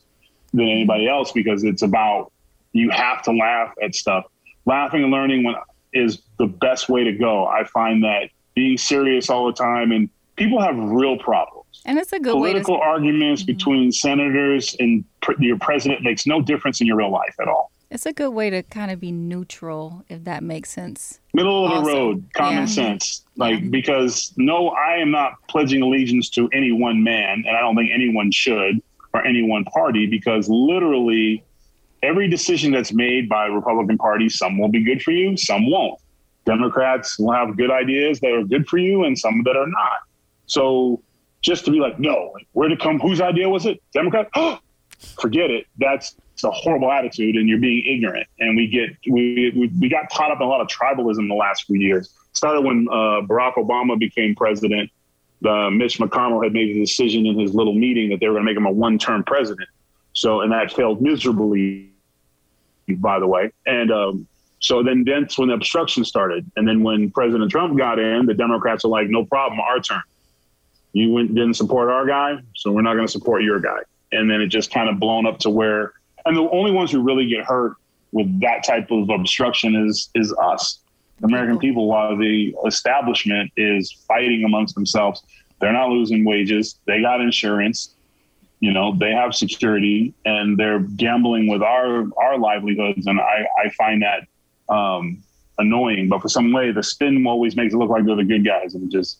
than 0.53 0.67
anybody 0.69 1.07
else 1.07 1.31
because 1.31 1.63
it's 1.63 1.81
about 1.81 2.31
you 2.71 2.91
have 2.91 3.21
to 3.23 3.31
laugh 3.31 3.73
at 3.83 3.95
stuff. 3.95 4.25
Laughing 4.69 5.01
and 5.01 5.11
learning 5.11 5.43
when 5.43 5.55
is 5.93 6.21
the 6.37 6.45
best 6.45 6.89
way 6.89 7.03
to 7.03 7.11
go. 7.11 7.47
I 7.47 7.63
find 7.63 8.03
that 8.03 8.29
being 8.53 8.77
serious 8.77 9.27
all 9.27 9.47
the 9.47 9.53
time 9.53 9.91
and 9.91 10.09
people 10.35 10.61
have 10.61 10.77
real 10.77 11.17
problems. 11.17 11.81
And 11.85 11.97
it's 11.97 12.13
a 12.13 12.19
good 12.19 12.35
way 12.35 12.53
to 12.53 12.59
Mm-hmm. 12.59 12.65
Political 12.65 12.77
arguments 12.81 13.41
between 13.43 13.91
senators 13.91 14.75
and 14.79 15.03
pr- 15.21 15.33
your 15.39 15.57
president 15.57 16.03
makes 16.03 16.27
no 16.27 16.39
difference 16.41 16.81
in 16.81 16.87
your 16.87 16.97
real 16.97 17.11
life 17.11 17.35
at 17.41 17.47
all. 17.47 17.71
it's 17.89 18.05
a 18.05 18.13
good 18.13 18.29
way 18.29 18.51
to 18.51 18.61
kind 18.61 18.91
of 18.91 18.99
be 18.99 19.11
neutral, 19.11 20.03
if 20.07 20.23
that 20.25 20.43
makes 20.43 20.69
sense. 20.69 21.19
Middle 21.33 21.65
of 21.65 21.71
the 21.83 21.91
road, 21.91 22.23
common 22.35 22.59
yeah. 22.59 22.65
sense. 22.65 23.25
Like 23.37 23.71
because 23.71 24.31
no, 24.37 24.69
I 24.69 24.97
am 24.97 25.09
not 25.09 25.33
pledging 25.47 25.81
allegiance 25.81 26.29
to 26.31 26.47
any 26.53 26.71
one 26.71 27.03
man, 27.03 27.43
and 27.47 27.57
I 27.57 27.61
don't 27.61 27.75
think 27.75 27.89
anyone 27.91 28.29
should 28.31 28.83
or 29.13 29.25
any 29.25 29.41
one 29.41 29.63
party 29.65 30.05
because 30.05 30.47
literally 30.47 31.43
every 32.03 32.27
decision 32.27 32.71
that's 32.71 32.93
made 32.93 33.29
by 33.29 33.45
Republican 33.45 33.97
Party, 33.97 34.29
some 34.29 34.57
will 34.57 34.69
be 34.69 34.83
good 34.83 35.01
for 35.01 35.11
you, 35.11 35.35
some 35.37 35.69
won't. 35.69 35.99
Democrats 36.45 37.19
will 37.19 37.31
have 37.31 37.57
good 37.57 37.71
ideas 37.71 38.19
that 38.21 38.31
are 38.31 38.43
good 38.43 38.67
for 38.67 38.77
you, 38.77 39.03
and 39.03 39.17
some 39.17 39.43
that 39.43 39.55
are 39.55 39.67
not. 39.67 39.99
So 40.47 41.01
just 41.41 41.65
to 41.65 41.71
be 41.71 41.79
like, 41.79 41.99
no, 41.99 42.33
where 42.53 42.69
to 42.69 42.77
come? 42.77 42.99
Whose 42.99 43.21
idea 43.21 43.47
was 43.47 43.65
it? 43.65 43.81
Democrat? 43.93 44.29
Forget 45.21 45.49
it. 45.51 45.65
That's 45.77 46.15
it's 46.33 46.43
a 46.45 46.51
horrible 46.51 46.91
attitude, 46.91 47.35
and 47.35 47.49
you're 47.49 47.59
being 47.59 47.83
ignorant. 47.85 48.27
And 48.39 48.55
we 48.55 48.67
get 48.67 48.89
we 49.09 49.51
we, 49.55 49.71
we 49.79 49.89
got 49.89 50.09
caught 50.09 50.31
up 50.31 50.37
in 50.37 50.43
a 50.43 50.49
lot 50.49 50.61
of 50.61 50.67
tribalism 50.67 51.27
the 51.27 51.35
last 51.35 51.65
few 51.65 51.79
years. 51.79 52.13
Started 52.31 52.61
when 52.61 52.87
uh, 52.89 53.21
Barack 53.27 53.55
Obama 53.55 53.99
became 53.99 54.35
president. 54.35 54.89
Uh, 55.45 55.69
Mitch 55.69 55.99
McConnell 55.99 56.43
had 56.43 56.53
made 56.53 56.75
a 56.75 56.79
decision 56.79 57.25
in 57.25 57.37
his 57.37 57.53
little 57.53 57.73
meeting 57.73 58.09
that 58.09 58.19
they 58.19 58.27
were 58.27 58.33
going 58.33 58.45
to 58.45 58.51
make 58.51 58.57
him 58.57 58.65
a 58.65 58.71
one-term 58.71 59.23
president. 59.23 59.69
So, 60.13 60.41
and 60.41 60.51
that 60.51 60.71
failed 60.73 61.01
miserably, 61.01 61.88
by 62.95 63.19
the 63.19 63.27
way. 63.27 63.51
And 63.65 63.91
um, 63.91 64.27
so 64.59 64.83
then 64.83 65.03
that's 65.05 65.37
when 65.37 65.49
the 65.49 65.55
obstruction 65.55 66.03
started. 66.03 66.49
And 66.55 66.67
then 66.67 66.83
when 66.83 67.11
President 67.11 67.49
Trump 67.49 67.77
got 67.77 67.99
in, 67.99 68.25
the 68.25 68.33
Democrats 68.33 68.83
were 68.83 68.89
like, 68.89 69.09
"No 69.09 69.25
problem, 69.25 69.59
our 69.59 69.79
turn." 69.79 70.01
You 70.93 71.11
went, 71.11 71.35
didn't 71.35 71.53
support 71.53 71.89
our 71.89 72.05
guy, 72.05 72.37
so 72.55 72.71
we're 72.71 72.81
not 72.81 72.95
going 72.95 73.05
to 73.05 73.11
support 73.11 73.43
your 73.43 73.59
guy. 73.59 73.79
And 74.11 74.29
then 74.29 74.41
it 74.41 74.47
just 74.47 74.71
kind 74.71 74.89
of 74.89 74.99
blown 74.99 75.27
up 75.27 75.37
to 75.39 75.49
where, 75.49 75.93
and 76.25 76.35
the 76.35 76.49
only 76.49 76.71
ones 76.71 76.91
who 76.91 77.01
really 77.01 77.27
get 77.27 77.45
hurt 77.45 77.75
with 78.11 78.39
that 78.41 78.63
type 78.63 78.89
of 78.91 79.09
obstruction 79.09 79.75
is 79.87 80.09
is 80.15 80.33
us, 80.33 80.79
the 81.19 81.27
American 81.27 81.59
people. 81.59 81.87
While 81.87 82.17
the 82.17 82.55
establishment 82.65 83.51
is 83.55 83.91
fighting 84.07 84.43
amongst 84.43 84.75
themselves, 84.75 85.23
they're 85.59 85.73
not 85.73 85.89
losing 85.89 86.25
wages. 86.25 86.79
They 86.85 87.01
got 87.01 87.21
insurance. 87.21 87.95
You 88.59 88.73
know, 88.73 88.95
they 88.97 89.11
have 89.11 89.33
security, 89.33 90.13
and 90.25 90.57
they're 90.57 90.79
gambling 90.79 91.47
with 91.47 91.61
our 91.61 92.07
our 92.17 92.37
livelihoods. 92.37 93.07
And 93.07 93.19
I 93.19 93.47
I 93.63 93.69
find 93.69 94.01
that 94.01 94.73
um, 94.73 95.23
annoying. 95.57 96.09
But 96.09 96.21
for 96.21 96.29
some 96.29 96.51
way, 96.51 96.71
the 96.71 96.83
spin 96.83 97.25
always 97.25 97.55
makes 97.55 97.73
it 97.73 97.77
look 97.77 97.89
like 97.89 98.05
they're 98.05 98.15
the 98.15 98.23
good 98.23 98.45
guys, 98.45 98.75
and 98.75 98.83
it 98.83 98.91
just 98.91 99.19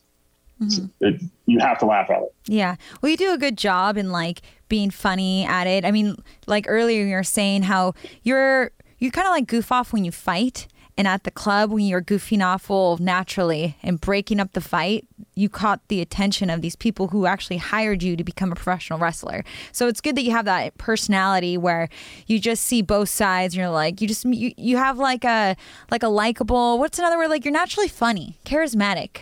it, 0.99 1.21
you 1.45 1.59
have 1.59 1.79
to 1.79 1.85
laugh 1.85 2.09
at 2.09 2.21
it. 2.21 2.33
Yeah. 2.45 2.75
Well, 3.01 3.09
you 3.09 3.17
do 3.17 3.33
a 3.33 3.37
good 3.37 3.57
job 3.57 3.97
in 3.97 4.11
like 4.11 4.41
being 4.67 4.89
funny 4.89 5.45
at 5.45 5.67
it. 5.67 5.85
I 5.85 5.91
mean, 5.91 6.17
like 6.47 6.65
earlier 6.67 7.05
you 7.05 7.15
were 7.15 7.23
saying 7.23 7.63
how 7.63 7.93
you're 8.23 8.71
you 8.97 9.11
kind 9.11 9.27
of 9.27 9.31
like 9.31 9.47
goof 9.47 9.71
off 9.71 9.93
when 9.93 10.03
you 10.03 10.11
fight 10.11 10.67
and 10.99 11.07
at 11.07 11.23
the 11.23 11.31
club 11.31 11.71
when 11.71 11.85
you're 11.85 12.01
goofing 12.01 12.45
off 12.45 12.69
all 12.69 12.97
naturally 12.97 13.77
and 13.81 14.01
breaking 14.01 14.41
up 14.41 14.51
the 14.51 14.59
fight, 14.59 15.07
you 15.33 15.47
caught 15.47 15.79
the 15.87 16.01
attention 16.01 16.49
of 16.49 16.61
these 16.61 16.75
people 16.75 17.07
who 17.07 17.25
actually 17.25 17.55
hired 17.55 18.03
you 18.03 18.17
to 18.17 18.23
become 18.25 18.51
a 18.51 18.55
professional 18.55 18.99
wrestler. 18.99 19.45
So 19.71 19.87
it's 19.87 20.01
good 20.01 20.17
that 20.17 20.23
you 20.23 20.31
have 20.31 20.43
that 20.43 20.77
personality 20.77 21.57
where 21.57 21.87
you 22.27 22.37
just 22.37 22.65
see 22.65 22.81
both 22.81 23.07
sides. 23.07 23.53
And 23.53 23.59
you're 23.61 23.69
like, 23.69 24.01
you 24.01 24.09
just 24.09 24.25
you, 24.25 24.51
you 24.57 24.75
have 24.75 24.97
like 24.97 25.23
a 25.23 25.55
like 25.89 26.03
a 26.03 26.09
likable. 26.09 26.77
What's 26.79 26.99
another 26.99 27.17
word? 27.17 27.29
Like 27.29 27.45
you're 27.45 27.53
naturally 27.53 27.87
funny, 27.87 28.37
charismatic. 28.45 29.19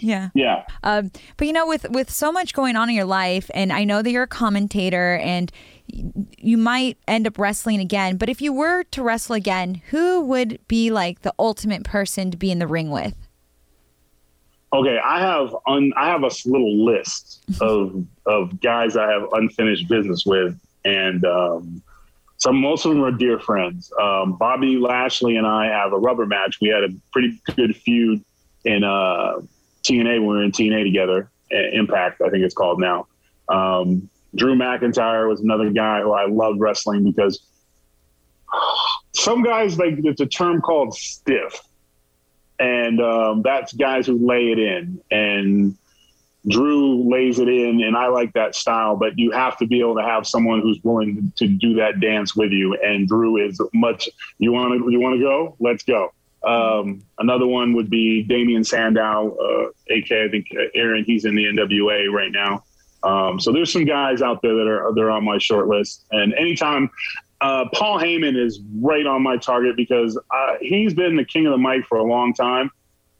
yeah. 0.00 0.30
Yeah. 0.42 0.64
Um, 0.82 1.10
but 1.36 1.46
you 1.46 1.52
know, 1.52 1.66
with 1.66 1.90
with 1.90 2.10
so 2.10 2.32
much 2.32 2.54
going 2.54 2.74
on 2.74 2.88
in 2.88 2.96
your 2.96 3.04
life, 3.04 3.50
and 3.52 3.70
I 3.70 3.84
know 3.84 4.00
that 4.00 4.10
you're 4.10 4.22
a 4.22 4.26
commentator, 4.26 5.16
and 5.18 5.52
y- 5.52 5.71
you 5.92 6.56
might 6.56 6.98
end 7.06 7.26
up 7.26 7.38
wrestling 7.38 7.80
again. 7.80 8.16
But 8.16 8.28
if 8.28 8.40
you 8.40 8.52
were 8.52 8.84
to 8.84 9.02
wrestle 9.02 9.34
again, 9.34 9.82
who 9.90 10.20
would 10.22 10.58
be 10.68 10.90
like 10.90 11.22
the 11.22 11.34
ultimate 11.38 11.84
person 11.84 12.30
to 12.30 12.36
be 12.36 12.50
in 12.50 12.58
the 12.58 12.66
ring 12.66 12.90
with? 12.90 13.14
Okay, 14.72 14.98
I 15.04 15.20
have 15.20 15.54
un, 15.66 15.92
I 15.96 16.08
have 16.08 16.22
a 16.22 16.30
little 16.46 16.84
list 16.84 17.44
of 17.60 18.04
of 18.26 18.60
guys 18.60 18.96
I 18.96 19.10
have 19.10 19.24
unfinished 19.32 19.88
business 19.88 20.24
with, 20.24 20.58
and 20.84 21.24
um, 21.24 21.82
some 22.38 22.56
most 22.56 22.86
of 22.86 22.92
them 22.92 23.04
are 23.04 23.12
dear 23.12 23.38
friends. 23.38 23.92
Um, 24.00 24.36
Bobby 24.36 24.76
Lashley 24.76 25.36
and 25.36 25.46
I 25.46 25.66
have 25.66 25.92
a 25.92 25.98
rubber 25.98 26.26
match. 26.26 26.58
We 26.60 26.68
had 26.68 26.84
a 26.84 26.88
pretty 27.12 27.40
good 27.54 27.76
feud 27.76 28.24
in 28.64 28.82
uh, 28.82 29.40
TNA. 29.82 30.04
when 30.04 30.20
We 30.22 30.26
were 30.26 30.42
in 30.42 30.52
TNA 30.52 30.84
together. 30.84 31.30
Impact, 31.50 32.22
I 32.22 32.30
think 32.30 32.44
it's 32.44 32.54
called 32.54 32.80
now. 32.80 33.06
Um, 33.50 34.08
Drew 34.34 34.54
McIntyre 34.54 35.28
was 35.28 35.40
another 35.40 35.70
guy 35.70 36.00
who 36.00 36.12
I 36.12 36.26
loved 36.26 36.60
wrestling 36.60 37.04
because 37.04 37.40
some 39.12 39.42
guys 39.42 39.78
like 39.78 39.94
it's 39.98 40.20
a 40.20 40.26
term 40.26 40.60
called 40.60 40.94
stiff 40.94 41.60
and 42.58 43.00
um, 43.00 43.42
that's 43.42 43.72
guys 43.72 44.06
who 44.06 44.26
lay 44.26 44.52
it 44.52 44.58
in 44.58 45.00
and 45.10 45.76
drew 46.48 47.08
lays 47.08 47.38
it 47.38 47.48
in 47.48 47.80
and 47.82 47.96
i 47.96 48.08
like 48.08 48.32
that 48.32 48.52
style 48.52 48.96
but 48.96 49.16
you 49.16 49.30
have 49.30 49.56
to 49.56 49.64
be 49.64 49.78
able 49.78 49.94
to 49.94 50.02
have 50.02 50.26
someone 50.26 50.60
who's 50.60 50.82
willing 50.82 51.32
to 51.36 51.46
do 51.46 51.74
that 51.74 52.00
dance 52.00 52.34
with 52.34 52.50
you 52.50 52.74
and 52.82 53.06
drew 53.06 53.36
is 53.36 53.60
much 53.72 54.08
you 54.38 54.50
want 54.50 54.76
to 54.76 54.90
you 54.90 54.98
want 54.98 55.14
to 55.14 55.20
go 55.20 55.54
let's 55.60 55.84
go 55.84 56.12
um, 56.44 57.04
another 57.18 57.46
one 57.46 57.72
would 57.74 57.88
be 57.88 58.24
Damien 58.24 58.64
Sandow, 58.64 59.36
uh, 59.36 59.94
AK. 59.94 60.10
I 60.10 60.28
think 60.28 60.48
uh, 60.52 60.64
Aaron. 60.74 61.04
He's 61.04 61.24
in 61.24 61.36
the 61.36 61.44
NWA 61.44 62.10
right 62.10 62.32
now. 62.32 62.64
Um, 63.04 63.40
so 63.40 63.52
there's 63.52 63.72
some 63.72 63.84
guys 63.84 64.22
out 64.22 64.42
there 64.42 64.54
that 64.54 64.66
are 64.66 64.94
they're 64.94 65.10
on 65.10 65.24
my 65.24 65.38
short 65.38 65.68
list. 65.68 66.04
And 66.12 66.34
anytime 66.34 66.90
uh, 67.40 67.64
Paul 67.72 67.98
Heyman 67.98 68.36
is 68.36 68.60
right 68.76 69.04
on 69.04 69.22
my 69.22 69.36
target 69.36 69.76
because 69.76 70.16
uh, 70.16 70.54
he's 70.60 70.94
been 70.94 71.16
the 71.16 71.24
king 71.24 71.46
of 71.46 71.52
the 71.52 71.58
mic 71.58 71.84
for 71.86 71.98
a 71.98 72.04
long 72.04 72.32
time. 72.32 72.70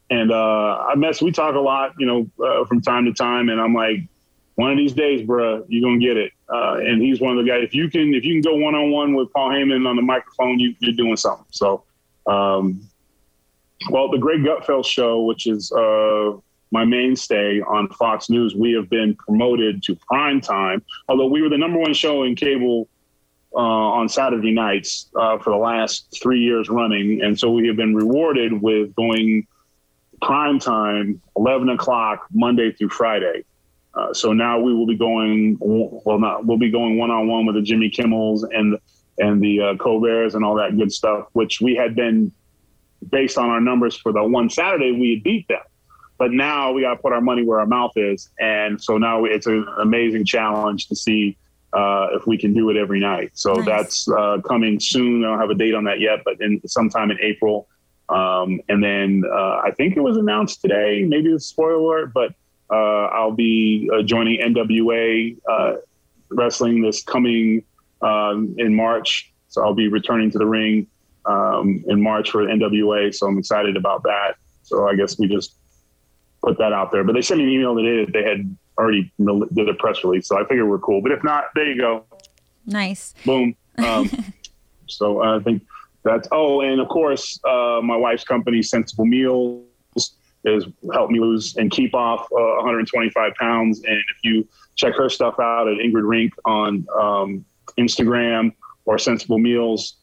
And 0.09 0.31
uh, 0.31 0.85
I 0.87 0.95
mess, 0.95 1.21
we 1.21 1.31
talk 1.31 1.55
a 1.55 1.59
lot, 1.59 1.93
you 1.99 2.05
know, 2.05 2.45
uh, 2.45 2.65
from 2.65 2.81
time 2.81 3.05
to 3.05 3.13
time. 3.13 3.49
And 3.49 3.59
I'm 3.59 3.73
like, 3.73 3.99
one 4.55 4.71
of 4.71 4.77
these 4.77 4.93
days, 4.93 5.27
bruh, 5.27 5.65
you're 5.67 5.81
gonna 5.81 5.99
get 5.99 6.15
it. 6.15 6.31
Uh, 6.47 6.75
and 6.75 7.01
he's 7.01 7.19
one 7.19 7.37
of 7.37 7.43
the 7.43 7.49
guys. 7.49 7.63
If 7.63 7.73
you 7.73 7.89
can, 7.89 8.13
if 8.13 8.23
you 8.23 8.33
can 8.33 8.41
go 8.41 8.55
one 8.55 8.75
on 8.75 8.91
one 8.91 9.13
with 9.13 9.33
Paul 9.33 9.49
Heyman 9.49 9.87
on 9.87 9.95
the 9.95 10.01
microphone, 10.01 10.59
you, 10.59 10.75
you're 10.79 10.93
doing 10.93 11.17
something. 11.17 11.45
So, 11.49 11.83
um, 12.27 12.87
well, 13.89 14.09
the 14.09 14.19
Greg 14.19 14.41
Gutfeld 14.41 14.85
show, 14.85 15.23
which 15.23 15.47
is 15.47 15.71
uh, 15.71 16.33
my 16.73 16.83
mainstay 16.83 17.61
on 17.61 17.87
Fox 17.89 18.31
News, 18.31 18.55
we 18.55 18.73
have 18.73 18.89
been 18.89 19.15
promoted 19.15 19.83
to 19.83 19.95
prime 19.95 20.41
time. 20.41 20.83
Although 21.07 21.27
we 21.27 21.43
were 21.43 21.49
the 21.49 21.57
number 21.57 21.79
one 21.79 21.93
show 21.93 22.23
in 22.23 22.35
cable 22.35 22.89
uh, 23.55 23.59
on 23.59 24.09
Saturday 24.09 24.51
nights 24.51 25.11
uh, 25.15 25.37
for 25.37 25.51
the 25.51 25.57
last 25.57 26.19
three 26.21 26.41
years 26.41 26.69
running, 26.69 27.21
and 27.21 27.39
so 27.39 27.51
we 27.51 27.67
have 27.67 27.77
been 27.77 27.93
rewarded 27.93 28.59
with 28.59 28.95
going 28.95 29.45
prime 30.19 30.57
time, 30.57 31.21
eleven 31.37 31.69
o'clock 31.69 32.25
Monday 32.33 32.71
through 32.71 32.89
Friday. 32.89 33.45
Uh, 33.93 34.11
so 34.11 34.33
now 34.33 34.59
we 34.59 34.73
will 34.73 34.87
be 34.87 34.97
going 34.97 35.55
well, 35.61 36.17
not 36.17 36.43
we'll 36.43 36.57
be 36.57 36.71
going 36.71 36.97
one 36.97 37.11
on 37.11 37.27
one 37.27 37.45
with 37.45 37.55
the 37.55 37.61
Jimmy 37.61 37.91
Kimmels 37.91 38.43
and 38.51 38.79
and 39.19 39.39
the 39.43 39.61
uh, 39.61 39.73
Colberts 39.75 40.33
and 40.33 40.43
all 40.43 40.55
that 40.55 40.75
good 40.75 40.91
stuff, 40.91 41.27
which 41.33 41.61
we 41.61 41.75
had 41.75 41.95
been 41.95 42.31
based 43.11 43.37
on 43.37 43.51
our 43.51 43.61
numbers 43.61 43.95
for 43.95 44.11
the 44.11 44.23
one 44.23 44.49
Saturday 44.49 44.91
we 44.91 45.11
had 45.11 45.23
beat 45.23 45.47
them. 45.47 45.61
But 46.23 46.31
now 46.31 46.71
we 46.71 46.83
got 46.83 46.91
to 46.91 47.01
put 47.01 47.11
our 47.11 47.19
money 47.19 47.43
where 47.43 47.59
our 47.59 47.65
mouth 47.65 47.91
is, 47.97 48.29
and 48.39 48.81
so 48.81 48.97
now 48.97 49.25
it's 49.25 49.45
an 49.45 49.67
amazing 49.81 50.23
challenge 50.23 50.87
to 50.87 50.95
see 50.95 51.35
uh, 51.73 52.07
if 52.13 52.25
we 52.25 52.37
can 52.37 52.53
do 52.53 52.69
it 52.69 52.77
every 52.77 53.01
night. 53.01 53.31
So 53.33 53.55
Nice. 53.55 53.65
that's 53.65 54.07
uh, 54.07 54.37
coming 54.47 54.79
soon. 54.79 55.25
I 55.25 55.31
don't 55.31 55.39
have 55.41 55.49
a 55.49 55.53
date 55.53 55.73
on 55.73 55.83
that 55.83 55.99
yet, 55.99 56.19
but 56.23 56.39
in 56.39 56.65
sometime 56.65 57.11
in 57.11 57.17
April. 57.19 57.67
Um, 58.07 58.61
and 58.69 58.81
then 58.81 59.23
uh, 59.29 59.63
I 59.65 59.71
think 59.75 59.97
it 59.97 59.99
was 59.99 60.15
announced 60.15 60.61
today, 60.61 61.03
maybe 61.05 61.27
it's 61.27 61.43
a 61.43 61.47
spoiler 61.49 61.73
alert, 61.73 62.13
but 62.13 62.33
uh, 62.69 63.07
I'll 63.07 63.33
be 63.33 63.89
uh, 63.93 64.01
joining 64.03 64.39
NWA 64.39 65.37
uh, 65.51 65.73
wrestling 66.29 66.81
this 66.81 67.03
coming 67.03 67.65
um, 68.01 68.55
in 68.57 68.73
March. 68.73 69.29
So 69.49 69.61
I'll 69.61 69.75
be 69.75 69.89
returning 69.89 70.31
to 70.31 70.37
the 70.37 70.47
ring 70.47 70.87
um, 71.25 71.83
in 71.85 72.01
March 72.01 72.31
for 72.31 72.45
NWA. 72.45 73.13
So 73.13 73.27
I'm 73.27 73.37
excited 73.37 73.75
about 73.75 74.03
that. 74.03 74.37
So 74.61 74.87
I 74.87 74.95
guess 74.95 75.19
we 75.19 75.27
just 75.27 75.57
put 76.43 76.57
that 76.57 76.73
out 76.73 76.91
there. 76.91 77.03
But 77.03 77.13
they 77.13 77.21
sent 77.21 77.39
me 77.39 77.45
an 77.45 77.51
email 77.51 77.75
today 77.75 78.05
that 78.05 78.13
they 78.13 78.23
had 78.23 78.55
already 78.77 79.11
did 79.53 79.69
a 79.69 79.73
press 79.75 80.03
release. 80.03 80.27
So 80.27 80.37
I 80.37 80.47
figured 80.47 80.67
we're 80.67 80.79
cool. 80.79 81.01
But 81.01 81.11
if 81.11 81.23
not, 81.23 81.45
there 81.55 81.65
you 81.65 81.79
go. 81.79 82.05
Nice. 82.65 83.13
Boom. 83.25 83.55
Um, 83.79 84.07
so 84.87 85.23
I 85.23 85.39
think 85.39 85.63
that's, 86.03 86.27
oh, 86.31 86.61
and 86.61 86.79
of 86.79 86.87
course, 86.89 87.39
uh, 87.43 87.79
my 87.83 87.97
wife's 87.97 88.23
company, 88.23 88.61
Sensible 88.61 89.07
Meals, 89.07 89.65
has 90.45 90.67
helped 90.93 91.11
me 91.11 91.19
lose 91.19 91.55
and 91.55 91.71
keep 91.71 91.95
off 91.95 92.21
uh, 92.25 92.61
125 92.61 93.33
pounds. 93.33 93.83
And 93.83 93.97
if 93.97 94.23
you 94.23 94.47
check 94.75 94.93
her 94.95 95.09
stuff 95.09 95.39
out 95.39 95.67
at 95.67 95.77
Ingrid 95.79 96.03
Rinck 96.03 96.33
on 96.45 96.85
um, 96.95 97.45
Instagram 97.79 98.53
or 98.85 98.99
Sensible 98.99 99.39
Meals, 99.39 99.95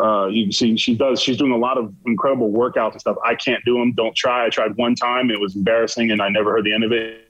uh, 0.00 0.26
you 0.26 0.44
can 0.44 0.52
see 0.52 0.76
she 0.76 0.94
does. 0.94 1.20
She's 1.20 1.36
doing 1.36 1.52
a 1.52 1.56
lot 1.56 1.78
of 1.78 1.94
incredible 2.06 2.50
workouts 2.50 2.92
and 2.92 3.00
stuff. 3.00 3.16
I 3.24 3.34
can't 3.34 3.64
do 3.64 3.78
them. 3.78 3.92
Don't 3.92 4.14
try. 4.14 4.46
I 4.46 4.48
tried 4.48 4.76
one 4.76 4.94
time. 4.94 5.30
It 5.30 5.40
was 5.40 5.56
embarrassing, 5.56 6.10
and 6.10 6.22
I 6.22 6.28
never 6.28 6.52
heard 6.52 6.64
the 6.64 6.72
end 6.72 6.84
of 6.84 6.92
it 6.92 7.28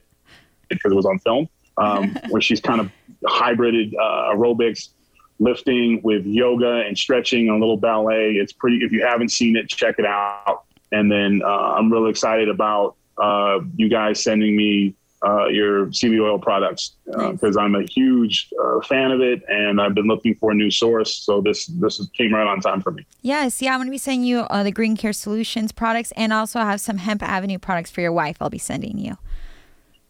because 0.69 0.93
it 0.93 0.95
was 0.95 1.07
on 1.07 1.19
film. 1.21 1.49
Um, 1.79 2.17
where 2.29 2.43
she's 2.43 2.61
kind 2.61 2.81
of 2.81 2.91
hybrided 3.25 3.95
uh, 3.95 4.35
aerobics, 4.35 4.91
lifting 5.39 6.01
with 6.03 6.25
yoga 6.27 6.83
and 6.87 6.97
stretching 6.97 7.49
and 7.49 7.57
a 7.57 7.59
little 7.59 7.77
ballet. 7.77 8.33
It's 8.33 8.53
pretty. 8.53 8.79
If 8.85 8.93
you 8.93 9.05
haven't 9.05 9.31
seen 9.31 9.57
it, 9.57 9.69
check 9.69 9.97
it 9.99 10.07
out. 10.07 10.65
And 10.93 11.11
then 11.11 11.43
uh, 11.45 11.75
I'm 11.77 11.91
really 11.91 12.11
excited 12.11 12.49
about 12.49 12.97
uh, 13.19 13.61
you 13.77 13.89
guys 13.89 14.23
sending 14.23 14.57
me 14.57 14.95
uh, 15.25 15.47
your 15.47 15.87
CB 15.87 16.21
oil 16.21 16.39
products 16.39 16.93
because 17.07 17.57
I'm 17.57 17.75
a 17.75 17.83
huge 17.83 18.49
uh, 18.63 18.81
fan 18.83 19.11
of 19.13 19.21
it, 19.21 19.43
and 19.49 19.81
I've 19.81 19.95
been 19.95 20.07
looking 20.07 20.35
for 20.35 20.51
a 20.51 20.55
new 20.55 20.71
source. 20.71 21.17
So 21.25 21.41
this 21.41 21.67
this 21.67 22.05
came 22.17 22.35
right 22.35 22.47
on 22.47 22.61
time 22.61 22.81
for 22.83 22.91
me. 22.91 23.07
Yes, 23.23 23.63
yeah, 23.63 23.73
I'm 23.73 23.79
going 23.79 23.87
to 23.89 23.93
be 23.93 23.99
sending 23.99 24.25
you 24.27 24.41
uh, 24.41 24.63
the 24.63 24.73
Green 24.73 24.97
Care 24.97 25.13
Solutions 25.13 25.71
products 25.73 26.13
and 26.17 26.33
also 26.33 26.59
I 26.59 26.71
have 26.71 26.81
some 26.81 26.99
Hemp 26.99 27.23
Avenue 27.23 27.59
products 27.59 27.91
for 27.91 28.01
your 28.01 28.13
wife. 28.13 28.37
I'll 28.41 28.51
be 28.51 28.59
sending 28.59 28.99
you. 28.99 29.17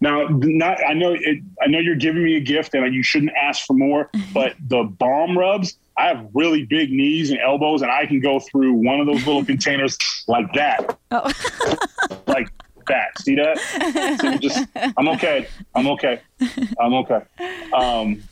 Now, 0.01 0.27
not 0.31 0.79
I 0.85 0.95
know 0.95 1.13
it, 1.13 1.39
I 1.63 1.69
know 1.69 1.79
you're 1.79 1.95
giving 1.95 2.25
me 2.25 2.37
a 2.37 2.41
gift, 2.41 2.75
and 2.75 2.93
you 2.95 3.03
shouldn't 3.05 3.33
ask 3.41 3.67
for 3.67 3.75
more. 3.75 4.11
But 4.35 4.55
the 4.69 4.83
balm 4.85 5.39
rubs, 5.39 5.77
I 5.99 6.07
have 6.09 6.27
really 6.35 6.65
big 6.65 6.91
knees 6.91 7.31
and 7.31 7.39
elbows, 7.39 7.83
and 7.83 7.91
I 7.91 8.07
can 8.07 8.19
go 8.21 8.41
through 8.41 8.73
one 8.73 8.99
of 8.99 9.07
those 9.07 9.25
little 9.27 9.45
containers 9.53 9.97
like 10.27 10.53
that, 10.55 10.99
Oh. 11.11 11.31
like 12.27 12.49
that. 12.87 13.19
See 13.19 13.37
that? 13.37 13.59
So 14.21 14.39
just, 14.39 14.67
I'm 14.97 15.09
okay. 15.09 15.49
I'm 15.75 15.87
okay. 15.89 16.21
I'm 16.81 16.95
okay. 16.95 17.23
Um, 17.73 18.23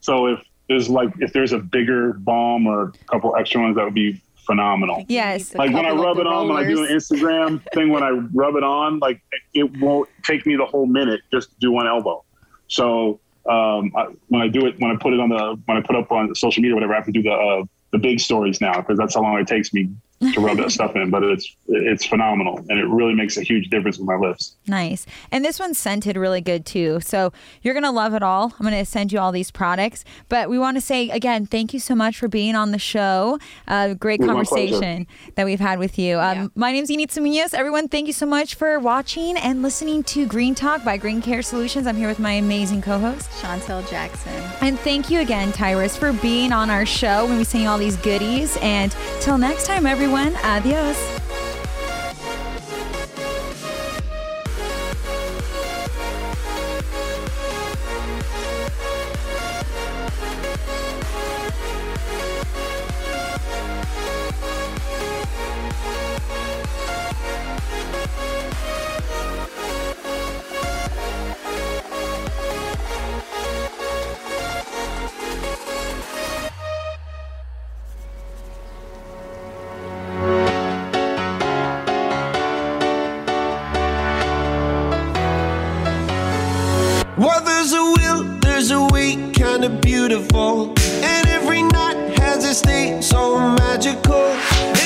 so 0.00 0.26
if 0.26 0.40
there's 0.68 0.88
like 0.88 1.10
if 1.20 1.32
there's 1.32 1.52
a 1.52 1.58
bigger 1.58 2.14
balm 2.14 2.66
or 2.66 2.88
a 2.88 2.92
couple 3.10 3.34
extra 3.36 3.60
ones, 3.60 3.76
that 3.76 3.84
would 3.84 3.94
be 3.94 4.20
phenomenal. 4.46 5.04
Yes. 5.08 5.54
Like 5.54 5.72
when 5.72 5.86
I 5.86 5.90
rub 5.90 6.18
it 6.18 6.26
on, 6.26 6.48
when 6.48 6.56
I 6.56 6.66
do 6.66 6.84
an. 6.84 6.90
Instagram 6.90 7.62
thing, 7.74 7.90
when 7.90 8.02
I 8.02 8.10
rub 8.10 8.56
it 8.56 8.64
on, 8.64 8.98
like 8.98 9.20
it 9.54 9.78
won't 9.78 10.08
take 10.24 10.46
me 10.46 10.56
the 10.56 10.66
whole 10.66 10.86
minute 10.86 11.20
just 11.32 11.50
to 11.50 11.56
do 11.60 11.72
one 11.72 11.86
elbow. 11.86 12.24
So 12.68 13.20
um, 13.48 13.92
I, 13.96 14.08
when 14.28 14.42
I 14.42 14.48
do 14.48 14.66
it, 14.66 14.76
when 14.78 14.90
I 14.90 14.96
put 14.96 15.12
it 15.12 15.20
on 15.20 15.28
the, 15.28 15.60
when 15.66 15.76
I 15.76 15.80
put 15.80 15.96
up 15.96 16.10
on 16.10 16.34
social 16.34 16.62
media, 16.62 16.74
whatever, 16.74 16.94
I 16.94 16.96
have 16.96 17.06
to 17.06 17.12
do 17.12 17.22
the 17.22 17.32
uh, 17.32 17.64
the 17.92 17.98
big 17.98 18.20
stories 18.20 18.60
now 18.60 18.80
because 18.80 18.98
that's 18.98 19.14
how 19.14 19.22
long 19.22 19.38
it 19.38 19.46
takes 19.46 19.72
me 19.72 19.90
to 20.34 20.40
rub 20.40 20.56
that 20.58 20.70
stuff 20.72 20.94
in. 20.96 21.10
But 21.10 21.22
it's 21.24 21.54
it's 21.68 22.04
phenomenal 22.06 22.58
and 22.68 22.78
it 22.78 22.86
really 22.86 23.14
makes 23.14 23.36
a 23.36 23.42
huge 23.42 23.68
difference 23.70 23.98
with 23.98 24.06
my 24.06 24.16
lifts. 24.16 24.56
Nice. 24.66 25.06
And 25.30 25.44
this 25.44 25.58
one's 25.58 25.78
scented 25.78 26.16
really 26.16 26.40
good 26.40 26.64
too. 26.66 27.00
So 27.00 27.32
you're 27.62 27.74
going 27.74 27.82
to 27.84 27.90
love 27.90 28.14
it 28.14 28.22
all. 28.22 28.54
I'm 28.58 28.66
going 28.66 28.78
to 28.78 28.84
send 28.84 29.12
you 29.12 29.18
all 29.18 29.32
these 29.32 29.50
products. 29.50 30.04
But 30.28 30.48
we 30.48 30.58
want 30.58 30.76
to 30.76 30.80
say 30.80 31.08
again, 31.10 31.46
thank 31.46 31.72
you 31.74 31.80
so 31.80 31.94
much 31.94 32.18
for 32.18 32.28
being 32.28 32.54
on 32.54 32.70
the 32.72 32.78
show. 32.78 33.38
Uh, 33.66 33.94
great 33.94 34.20
It 34.20 34.26
was 34.26 34.28
my 34.28 34.44
pleasure. 34.44 34.70
conversation 34.72 35.06
that 35.34 35.44
we've 35.46 35.60
had 35.60 35.78
with 35.78 35.98
you. 35.98 36.18
Um, 36.20 36.52
My 36.54 36.70
name's 36.72 36.90
Yanitza 36.90 37.22
Munoz. 37.22 37.54
Everyone, 37.54 37.88
thank 37.88 38.06
you 38.06 38.12
so 38.12 38.26
much 38.26 38.54
for 38.54 38.78
watching 38.78 39.36
and 39.38 39.62
listening 39.62 40.02
to 40.04 40.26
Green 40.26 40.54
Talk 40.54 40.84
by 40.84 40.96
Green 40.98 41.20
Care 41.22 41.42
Solutions. 41.42 41.86
I'm 41.86 41.96
here 41.96 42.08
with 42.08 42.18
my 42.18 42.32
amazing 42.32 42.82
co 42.82 42.98
host, 42.98 43.30
Chantel 43.40 43.88
Jackson. 43.90 44.32
And 44.60 44.78
thank 44.78 45.10
you 45.10 45.20
again, 45.20 45.52
Tyrus, 45.52 45.96
for 45.96 46.12
being 46.12 46.52
on 46.52 46.70
our 46.70 46.86
show 46.86 47.26
when 47.26 47.38
we 47.38 47.44
sing 47.44 47.66
all 47.66 47.78
these 47.78 47.96
goodies. 47.96 48.56
And 48.60 48.94
till 49.20 49.38
next 49.38 49.66
time, 49.66 49.86
everyone. 49.86 50.11
Everyone. 50.12 50.36
Adios. 50.44 51.21
Well, 87.22 87.40
there's 87.44 87.72
a 87.72 87.80
will, 87.80 88.24
there's 88.40 88.72
a 88.72 88.82
way, 88.88 89.14
kinda 89.32 89.68
beautiful. 89.68 90.74
And 91.04 91.28
every 91.28 91.62
night 91.62 92.18
has 92.18 92.44
its 92.44 92.60
day, 92.60 93.00
so 93.00 93.38
magical. 93.38 94.26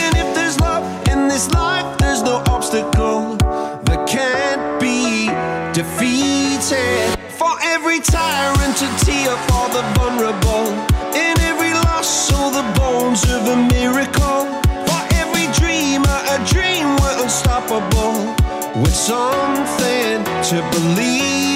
And 0.01 0.13
if 0.15 0.35
there's 0.35 0.61
love 0.61 0.85
in 1.09 1.29
this 1.29 1.51
life, 1.53 1.97
there's 1.97 2.23
no 2.23 2.45
obstacle 2.55 3.37
that 3.87 4.07
can't 4.07 4.79
be 4.79 5.31
defeated. 5.73 7.17
For 7.41 7.53
every 7.63 8.01
tyrant 8.01 8.77
to 8.83 8.89
tear 9.07 9.33
for 9.49 9.67
the 9.73 9.83
vulnerable. 9.97 10.67
In 11.17 11.41
every 11.41 11.73
loss, 11.73 12.07
so 12.29 12.51
the 12.51 12.67
bones 12.79 13.25
of 13.33 13.49
a 13.49 13.57
miracle. 13.57 14.45
For 14.89 15.03
every 15.23 15.47
dreamer, 15.57 16.19
a 16.35 16.39
dream 16.53 16.97
we're 17.01 17.17
unstoppable. 17.25 18.37
With 18.83 18.95
something 18.95 20.23
to 20.51 20.57
believe. 20.77 21.56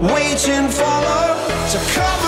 waiting 0.00 0.68
for 0.68 0.84
love 0.84 1.72
to 1.72 1.78
come 1.92 2.27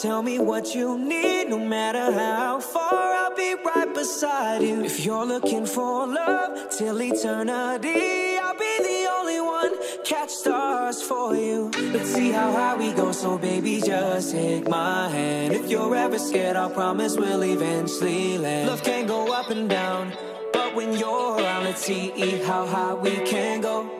tell 0.00 0.22
me 0.22 0.38
what 0.38 0.74
you 0.74 0.98
need. 0.98 1.48
No 1.48 1.58
matter 1.58 2.12
how 2.12 2.60
far, 2.60 3.14
I'll 3.14 3.34
be 3.34 3.54
right 3.64 3.92
beside 3.92 4.62
you. 4.62 4.84
If 4.84 5.04
you're 5.04 5.24
looking 5.24 5.66
for 5.66 6.06
love 6.06 6.70
till 6.70 7.02
eternity, 7.02 8.38
I'll 8.38 8.54
be 8.54 8.74
the 8.78 9.08
only 9.18 9.40
one. 9.40 9.72
Catch 10.04 10.30
stars 10.30 11.02
for 11.02 11.34
you. 11.34 11.70
Let's 11.92 12.14
see 12.14 12.30
how 12.30 12.52
high 12.52 12.76
we 12.76 12.92
go, 12.92 13.12
so 13.12 13.38
baby, 13.38 13.80
just 13.80 14.32
take 14.32 14.68
my 14.68 15.08
hand. 15.08 15.54
If 15.54 15.68
you're 15.68 15.94
ever 15.94 16.18
scared, 16.18 16.56
I'll 16.56 16.70
promise 16.70 17.16
we'll 17.16 17.42
eventually 17.44 18.38
land. 18.38 18.68
Love 18.68 18.82
can 18.84 19.06
go 19.06 19.32
up 19.32 19.50
and 19.50 19.68
down, 19.68 20.12
but 20.52 20.74
when 20.74 20.96
you're 20.96 21.38
around, 21.38 21.64
let's 21.64 21.82
see 21.82 22.10
how 22.44 22.66
high 22.66 22.94
we 22.94 23.16
can 23.26 23.60
go. 23.60 23.97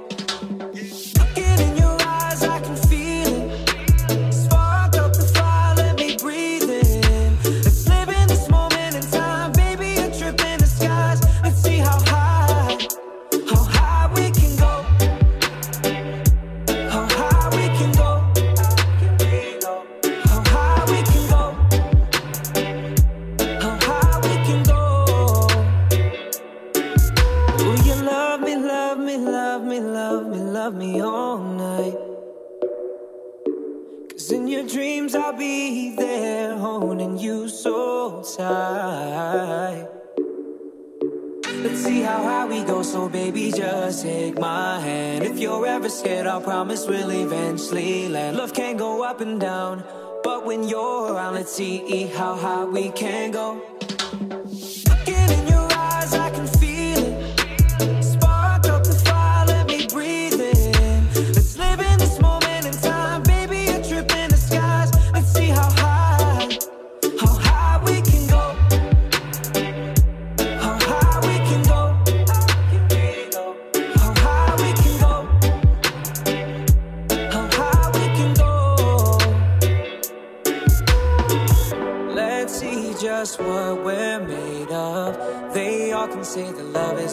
Promise 46.58 46.88
we'll 46.88 47.12
eventually 47.12 48.08
land. 48.08 48.36
Love 48.36 48.52
can 48.52 48.76
go 48.76 49.04
up 49.04 49.20
and 49.20 49.40
down, 49.40 49.84
but 50.24 50.44
when 50.44 50.66
you're 50.68 51.12
around, 51.12 51.34
let's 51.34 51.52
see 51.52 52.06
how 52.06 52.34
high 52.34 52.64
we 52.64 52.90
can 52.90 53.30
go. 53.30 53.62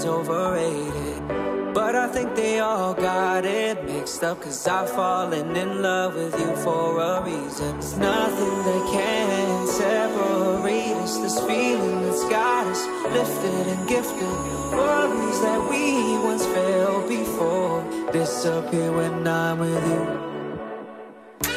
Overrated. 0.05 1.27
But 1.73 1.95
I 1.95 2.07
think 2.07 2.35
they 2.35 2.59
all 2.59 2.93
got 2.93 3.43
it 3.45 3.83
mixed 3.85 4.23
up. 4.23 4.41
Cause 4.41 4.67
I've 4.67 4.89
fallen 4.89 5.55
in 5.55 5.81
love 5.81 6.15
with 6.15 6.39
you 6.39 6.55
for 6.57 7.01
a 7.01 7.23
reason. 7.23 7.73
There's 7.73 7.97
nothing 7.97 8.57
that 8.67 8.83
can 8.93 9.67
separate 9.67 10.95
us. 11.03 11.17
This 11.17 11.39
feeling 11.41 12.01
that's 12.03 12.23
got 12.29 12.67
us 12.67 12.85
lifted 13.13 13.67
and 13.73 13.87
gifted. 13.89 14.35
Worries 14.71 15.41
that 15.41 15.69
we 15.69 16.17
once 16.25 16.45
felt 16.45 17.09
before 17.09 17.83
disappear 18.11 18.91
when 18.91 19.27
I'm 19.27 19.59
with 19.59 19.87
you. 19.87 20.24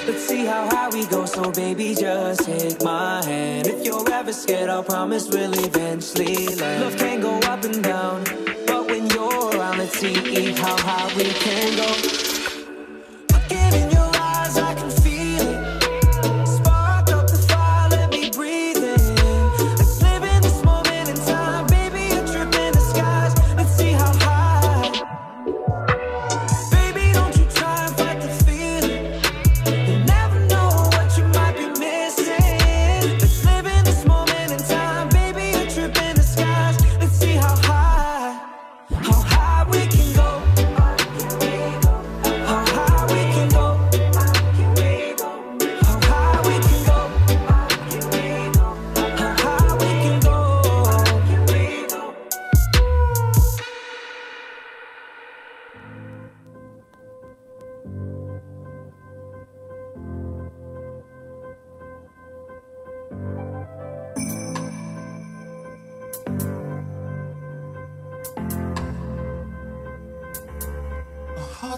Let's 0.08 0.26
see 0.26 0.46
how 0.46 0.66
high 0.70 0.88
we 0.88 1.04
go, 1.04 1.26
so 1.26 1.52
baby, 1.52 1.94
just 1.94 2.46
take 2.46 2.82
my 2.82 3.22
hand. 3.26 3.66
If 3.66 3.84
you're 3.84 4.10
ever 4.10 4.32
scared, 4.32 4.70
I'll 4.70 4.82
promise 4.82 5.28
we'll 5.28 5.52
eventually 5.52 6.46
land. 6.56 6.82
Love 6.82 6.96
can 6.96 7.20
go 7.20 7.38
up 7.40 7.62
and 7.64 7.84
down, 7.84 8.24
but 8.66 8.86
when 8.86 9.06
you're 9.10 9.50
around, 9.50 9.76
let's 9.76 9.98
see 9.98 10.14
how 10.52 10.78
high 10.80 11.14
we 11.14 11.24
can 11.24 11.76
go. 11.76 12.27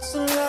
Alive, 0.03 0.39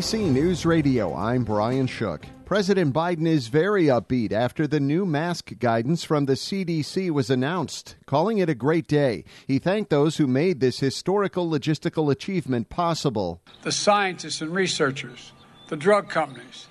NBC 0.00 0.32
News 0.32 0.64
Radio, 0.64 1.14
I'm 1.14 1.44
Brian 1.44 1.86
Shook. 1.86 2.24
President 2.46 2.94
Biden 2.94 3.26
is 3.26 3.48
very 3.48 3.84
upbeat 3.84 4.32
after 4.32 4.66
the 4.66 4.80
new 4.80 5.04
mask 5.04 5.52
guidance 5.58 6.04
from 6.04 6.24
the 6.24 6.32
CDC 6.32 7.10
was 7.10 7.28
announced, 7.28 7.96
calling 8.06 8.38
it 8.38 8.48
a 8.48 8.54
great 8.54 8.86
day. 8.86 9.24
He 9.46 9.58
thanked 9.58 9.90
those 9.90 10.16
who 10.16 10.26
made 10.26 10.60
this 10.60 10.80
historical 10.80 11.50
logistical 11.50 12.10
achievement 12.10 12.70
possible. 12.70 13.42
The 13.60 13.72
scientists 13.72 14.40
and 14.40 14.54
researchers, 14.54 15.32
the 15.68 15.76
drug 15.76 16.08
companies, 16.08 16.66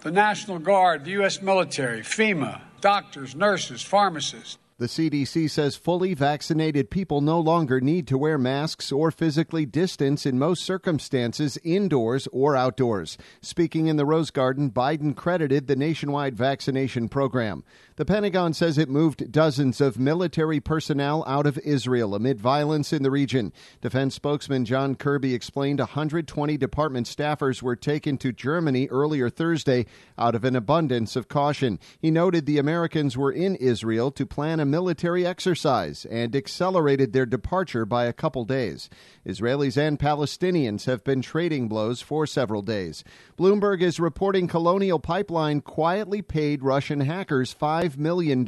the 0.00 0.10
National 0.10 0.58
Guard, 0.58 1.04
the 1.04 1.10
U.S. 1.10 1.42
military, 1.42 2.00
FEMA, 2.00 2.62
doctors, 2.80 3.36
nurses, 3.36 3.82
pharmacists. 3.82 4.56
The 4.80 4.86
CDC 4.86 5.50
says 5.50 5.76
fully 5.76 6.14
vaccinated 6.14 6.88
people 6.88 7.20
no 7.20 7.38
longer 7.38 7.82
need 7.82 8.06
to 8.06 8.16
wear 8.16 8.38
masks 8.38 8.90
or 8.90 9.10
physically 9.10 9.66
distance 9.66 10.24
in 10.24 10.38
most 10.38 10.64
circumstances, 10.64 11.58
indoors 11.62 12.26
or 12.32 12.56
outdoors. 12.56 13.18
Speaking 13.42 13.88
in 13.88 13.96
the 13.96 14.06
Rose 14.06 14.30
Garden, 14.30 14.70
Biden 14.70 15.14
credited 15.14 15.66
the 15.66 15.76
nationwide 15.76 16.34
vaccination 16.34 17.10
program. 17.10 17.62
The 17.96 18.06
Pentagon 18.06 18.54
says 18.54 18.78
it 18.78 18.88
moved 18.88 19.30
dozens 19.30 19.78
of 19.82 19.98
military 19.98 20.58
personnel 20.58 21.22
out 21.26 21.46
of 21.46 21.58
Israel 21.58 22.14
amid 22.14 22.40
violence 22.40 22.94
in 22.94 23.02
the 23.02 23.10
region. 23.10 23.52
Defense 23.82 24.14
spokesman 24.14 24.64
John 24.64 24.94
Kirby 24.94 25.34
explained 25.34 25.80
120 25.80 26.56
department 26.56 27.06
staffers 27.06 27.60
were 27.60 27.76
taken 27.76 28.16
to 28.16 28.32
Germany 28.32 28.88
earlier 28.88 29.28
Thursday 29.28 29.84
out 30.16 30.34
of 30.34 30.44
an 30.44 30.56
abundance 30.56 31.14
of 31.14 31.28
caution. 31.28 31.78
He 32.00 32.10
noted 32.10 32.46
the 32.46 32.56
Americans 32.56 33.18
were 33.18 33.32
in 33.32 33.54
Israel 33.56 34.10
to 34.12 34.24
plan 34.24 34.60
a 34.60 34.69
military 34.70 35.26
exercise 35.26 36.04
and 36.06 36.34
accelerated 36.36 37.12
their 37.12 37.26
departure 37.26 37.84
by 37.84 38.04
a 38.04 38.12
couple 38.12 38.44
days. 38.44 38.88
Israelis 39.26 39.76
and 39.76 39.98
Palestinians 39.98 40.86
have 40.86 41.04
been 41.04 41.22
trading 41.22 41.68
blows 41.68 42.00
for 42.00 42.26
several 42.26 42.62
days. 42.62 43.04
Bloomberg 43.38 43.82
is 43.82 44.00
reporting 44.00 44.46
Colonial 44.46 44.98
Pipeline 44.98 45.60
quietly 45.60 46.22
paid 46.22 46.62
Russian 46.62 47.00
hackers 47.00 47.54
$5 47.54 47.96
million. 47.96 48.44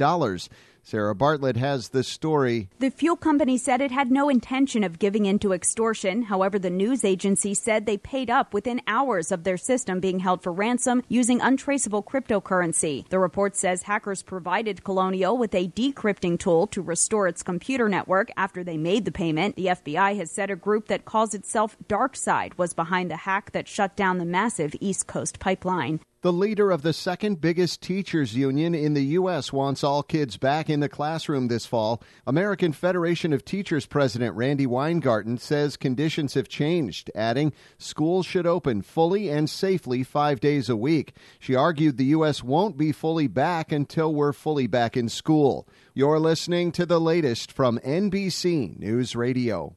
Sarah 0.85 1.15
Bartlett 1.15 1.55
has 1.55 1.89
the 1.89 2.03
story. 2.03 2.67
The 2.79 2.91
fuel 2.91 3.15
company 3.15 3.57
said 3.57 3.79
it 3.79 3.91
had 3.91 4.11
no 4.11 4.27
intention 4.27 4.83
of 4.83 4.99
giving 4.99 5.25
in 5.25 5.39
to 5.39 5.53
extortion. 5.53 6.23
However, 6.23 6.59
the 6.59 6.69
news 6.69 7.05
agency 7.05 7.53
said 7.53 7.85
they 7.85 7.97
paid 7.97 8.29
up 8.29 8.53
within 8.53 8.81
hours 8.85 9.31
of 9.31 9.45
their 9.45 9.55
system 9.55 10.01
being 10.01 10.19
held 10.19 10.43
for 10.43 10.51
ransom 10.51 11.01
using 11.07 11.39
untraceable 11.39 12.03
cryptocurrency. 12.03 13.07
The 13.07 13.17
report 13.17 13.55
says 13.55 13.83
hackers 13.83 14.23
provided 14.23 14.83
Colonial 14.83 15.37
with 15.37 15.55
a 15.55 15.69
decrypting 15.69 16.37
tool 16.37 16.67
to 16.67 16.81
restore 16.81 17.29
its 17.29 17.43
computer 17.43 17.87
network 17.87 18.29
after 18.35 18.61
they 18.61 18.77
made 18.77 19.05
the 19.05 19.11
payment. 19.11 19.55
The 19.55 19.67
FBI 19.67 20.17
has 20.17 20.31
said 20.31 20.51
a 20.51 20.55
group 20.57 20.89
that 20.89 21.05
calls 21.05 21.33
itself 21.33 21.77
DarkSide 21.87 22.57
was 22.57 22.73
behind 22.73 23.09
the 23.09 23.15
hack 23.15 23.53
that 23.53 23.69
shut 23.69 23.95
down 23.95 24.17
the 24.17 24.25
massive 24.25 24.75
East 24.81 25.07
Coast 25.07 25.39
pipeline. 25.39 26.01
The 26.23 26.31
leader 26.31 26.71
of 26.71 26.83
the 26.83 26.93
second 26.93 27.41
biggest 27.41 27.81
teachers 27.81 28.33
union 28.33 28.73
in 28.73 28.93
the 28.93 29.03
U.S. 29.17 29.51
wants 29.51 29.83
all 29.83 30.01
kids 30.01 30.37
back 30.37 30.69
in 30.69 30.79
the 30.79 30.87
classroom 30.87 31.49
this 31.49 31.65
fall. 31.65 32.01
American 32.25 32.71
Federation 32.71 33.33
of 33.33 33.43
Teachers 33.43 33.85
President 33.85 34.33
Randi 34.33 34.65
Weingarten 34.65 35.37
says 35.37 35.75
conditions 35.75 36.35
have 36.35 36.47
changed, 36.47 37.11
adding, 37.13 37.51
schools 37.77 38.25
should 38.25 38.47
open 38.47 38.83
fully 38.83 39.27
and 39.27 39.49
safely 39.49 40.01
five 40.01 40.39
days 40.39 40.69
a 40.69 40.77
week. 40.77 41.13
She 41.39 41.55
argued 41.55 41.97
the 41.97 42.05
U.S. 42.05 42.41
won't 42.41 42.77
be 42.77 42.93
fully 42.93 43.27
back 43.27 43.73
until 43.73 44.15
we're 44.15 44.31
fully 44.31 44.65
back 44.67 44.95
in 44.95 45.09
school. 45.09 45.67
You're 45.93 46.21
listening 46.21 46.71
to 46.71 46.85
the 46.85 47.01
latest 47.01 47.51
from 47.51 47.79
NBC 47.79 48.79
News 48.79 49.13
Radio. 49.13 49.75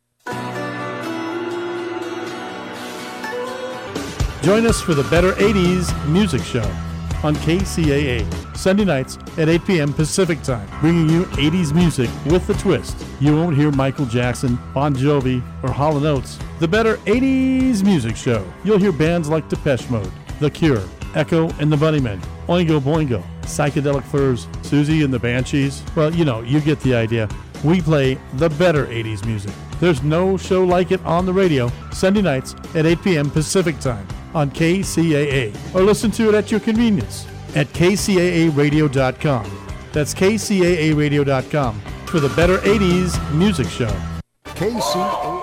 Join 4.46 4.64
us 4.64 4.80
for 4.80 4.94
the 4.94 5.02
Better 5.10 5.32
80s 5.32 6.06
Music 6.06 6.40
Show 6.40 6.62
on 7.24 7.34
KCAA, 7.34 8.56
Sunday 8.56 8.84
nights 8.84 9.18
at 9.38 9.48
8 9.48 9.64
p.m. 9.64 9.92
Pacific 9.92 10.40
Time, 10.42 10.68
bringing 10.78 11.08
you 11.08 11.24
80s 11.24 11.74
music 11.74 12.08
with 12.26 12.48
a 12.48 12.54
twist. 12.54 12.96
You 13.18 13.34
won't 13.34 13.56
hear 13.56 13.72
Michael 13.72 14.06
Jackson, 14.06 14.56
Bon 14.72 14.94
Jovi, 14.94 15.42
or 15.64 15.72
Hall 15.72 15.96
& 15.96 16.06
Oates. 16.06 16.38
The 16.60 16.68
Better 16.68 16.96
80s 16.98 17.82
Music 17.82 18.14
Show. 18.14 18.48
You'll 18.62 18.78
hear 18.78 18.92
bands 18.92 19.28
like 19.28 19.48
Depeche 19.48 19.90
Mode, 19.90 20.12
The 20.38 20.48
Cure, 20.48 20.84
Echo 21.16 21.50
and 21.58 21.72
the 21.72 21.76
Bunnymen, 21.76 22.22
Oingo 22.46 22.78
Boingo, 22.78 23.24
Psychedelic 23.40 24.04
Furs, 24.04 24.46
Siouxsie 24.62 25.04
and 25.04 25.12
the 25.12 25.18
Banshees. 25.18 25.82
Well, 25.96 26.14
you 26.14 26.24
know, 26.24 26.42
you 26.42 26.60
get 26.60 26.78
the 26.82 26.94
idea. 26.94 27.28
We 27.64 27.80
play 27.80 28.16
the 28.34 28.50
better 28.50 28.86
80s 28.86 29.26
music. 29.26 29.52
There's 29.80 30.04
no 30.04 30.36
show 30.36 30.62
like 30.62 30.92
it 30.92 31.04
on 31.04 31.26
the 31.26 31.32
radio, 31.32 31.68
Sunday 31.90 32.22
nights 32.22 32.54
at 32.76 32.86
8 32.86 33.02
p.m. 33.02 33.28
Pacific 33.28 33.80
Time 33.80 34.06
on 34.36 34.50
KCAA, 34.50 35.74
or 35.74 35.82
listen 35.82 36.10
to 36.12 36.28
it 36.28 36.34
at 36.34 36.50
your 36.50 36.60
convenience 36.60 37.26
at 37.56 37.66
kcaaradio.com. 37.68 39.50
That's 39.92 40.12
kcaaradio.com 40.12 41.80
for 42.04 42.20
the 42.20 42.28
Better 42.36 42.58
80s 42.58 43.34
Music 43.34 43.68
Show. 43.68 43.96
KCAA. 44.44 45.35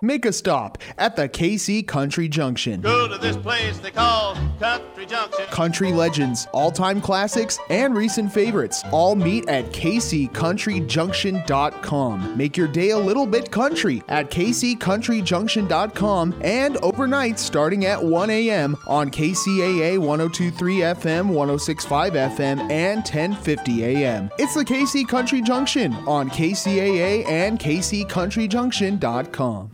Make 0.00 0.24
a 0.26 0.32
stop 0.32 0.78
at 0.96 1.16
the 1.16 1.28
KC 1.28 1.84
Country 1.86 2.28
Junction. 2.28 2.80
Go 2.80 3.08
to 3.08 3.18
this 3.18 3.36
place 3.36 3.78
they 3.78 3.90
call 3.90 4.36
Country 4.60 5.06
Junction. 5.06 5.46
Country 5.46 5.92
legends, 5.92 6.46
all 6.52 6.70
time 6.70 7.00
classics, 7.00 7.58
and 7.70 7.96
recent 7.96 8.32
favorites 8.32 8.84
all 8.92 9.16
meet 9.16 9.48
at 9.48 9.64
kccountryjunction.com. 9.66 12.36
Make 12.36 12.56
your 12.56 12.68
day 12.68 12.90
a 12.90 12.98
little 12.98 13.26
bit 13.26 13.50
country 13.50 14.02
at 14.08 14.30
kccountryjunction.com 14.30 16.40
and 16.42 16.76
overnight 16.78 17.38
starting 17.38 17.84
at 17.86 18.02
1 18.02 18.30
a.m. 18.30 18.76
on 18.86 19.10
KCAA 19.10 19.98
1023 19.98 20.76
FM, 20.78 21.26
1065 21.28 22.12
FM, 22.12 22.70
and 22.70 22.98
1050 22.98 23.84
a.m. 23.84 24.30
It's 24.38 24.54
the 24.54 24.64
KC 24.64 25.08
Country 25.08 25.42
Junction 25.42 25.92
on 26.06 26.30
KCAA 26.30 27.26
and 27.26 27.58
kccountryjunction.com. 27.58 29.72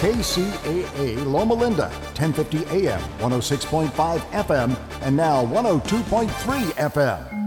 KCAA 0.00 1.26
Loma 1.26 1.52
Linda, 1.52 1.90
1050 2.16 2.64
AM, 2.88 3.00
106.5 3.18 4.18
FM, 4.30 4.74
and 5.02 5.14
now 5.14 5.44
102.3 5.44 6.26
FM. 6.78 7.40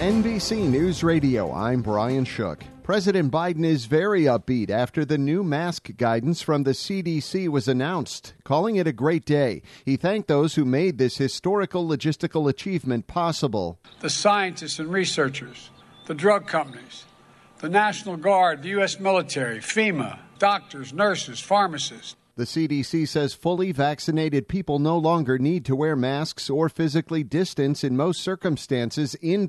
NBC 0.00 0.68
News 0.68 1.04
Radio, 1.04 1.52
I'm 1.52 1.80
Brian 1.80 2.24
Shook. 2.24 2.64
President 2.82 3.32
Biden 3.32 3.64
is 3.64 3.86
very 3.86 4.24
upbeat 4.24 4.68
after 4.68 5.04
the 5.06 5.16
new 5.16 5.42
mask 5.42 5.96
guidance 5.96 6.42
from 6.42 6.64
the 6.64 6.72
CDC 6.72 7.48
was 7.48 7.66
announced, 7.68 8.34
calling 8.44 8.76
it 8.76 8.86
a 8.86 8.92
great 8.92 9.24
day. 9.24 9.62
He 9.86 9.96
thanked 9.96 10.28
those 10.28 10.56
who 10.56 10.66
made 10.66 10.98
this 10.98 11.16
historical 11.16 11.88
logistical 11.88 12.50
achievement 12.50 13.06
possible. 13.06 13.78
The 14.00 14.10
scientists 14.10 14.78
and 14.78 14.92
researchers, 14.92 15.70
the 16.06 16.14
drug 16.14 16.46
companies, 16.46 17.04
the 17.58 17.68
National 17.68 18.16
Guard, 18.16 18.62
the 18.62 18.70
U.S. 18.70 19.00
military, 19.00 19.60
FEMA, 19.60 20.18
doctors, 20.38 20.92
nurses, 20.92 21.40
pharmacists. 21.40 22.16
The 22.36 22.44
CDC 22.44 23.06
says 23.06 23.32
fully 23.32 23.70
vaccinated 23.70 24.48
people 24.48 24.80
no 24.80 24.98
longer 24.98 25.38
need 25.38 25.64
to 25.66 25.76
wear 25.76 25.94
masks 25.94 26.50
or 26.50 26.68
physically 26.68 27.22
distance 27.22 27.84
in 27.84 27.96
most 27.96 28.20
circumstances 28.20 29.14
indoors. 29.22 29.42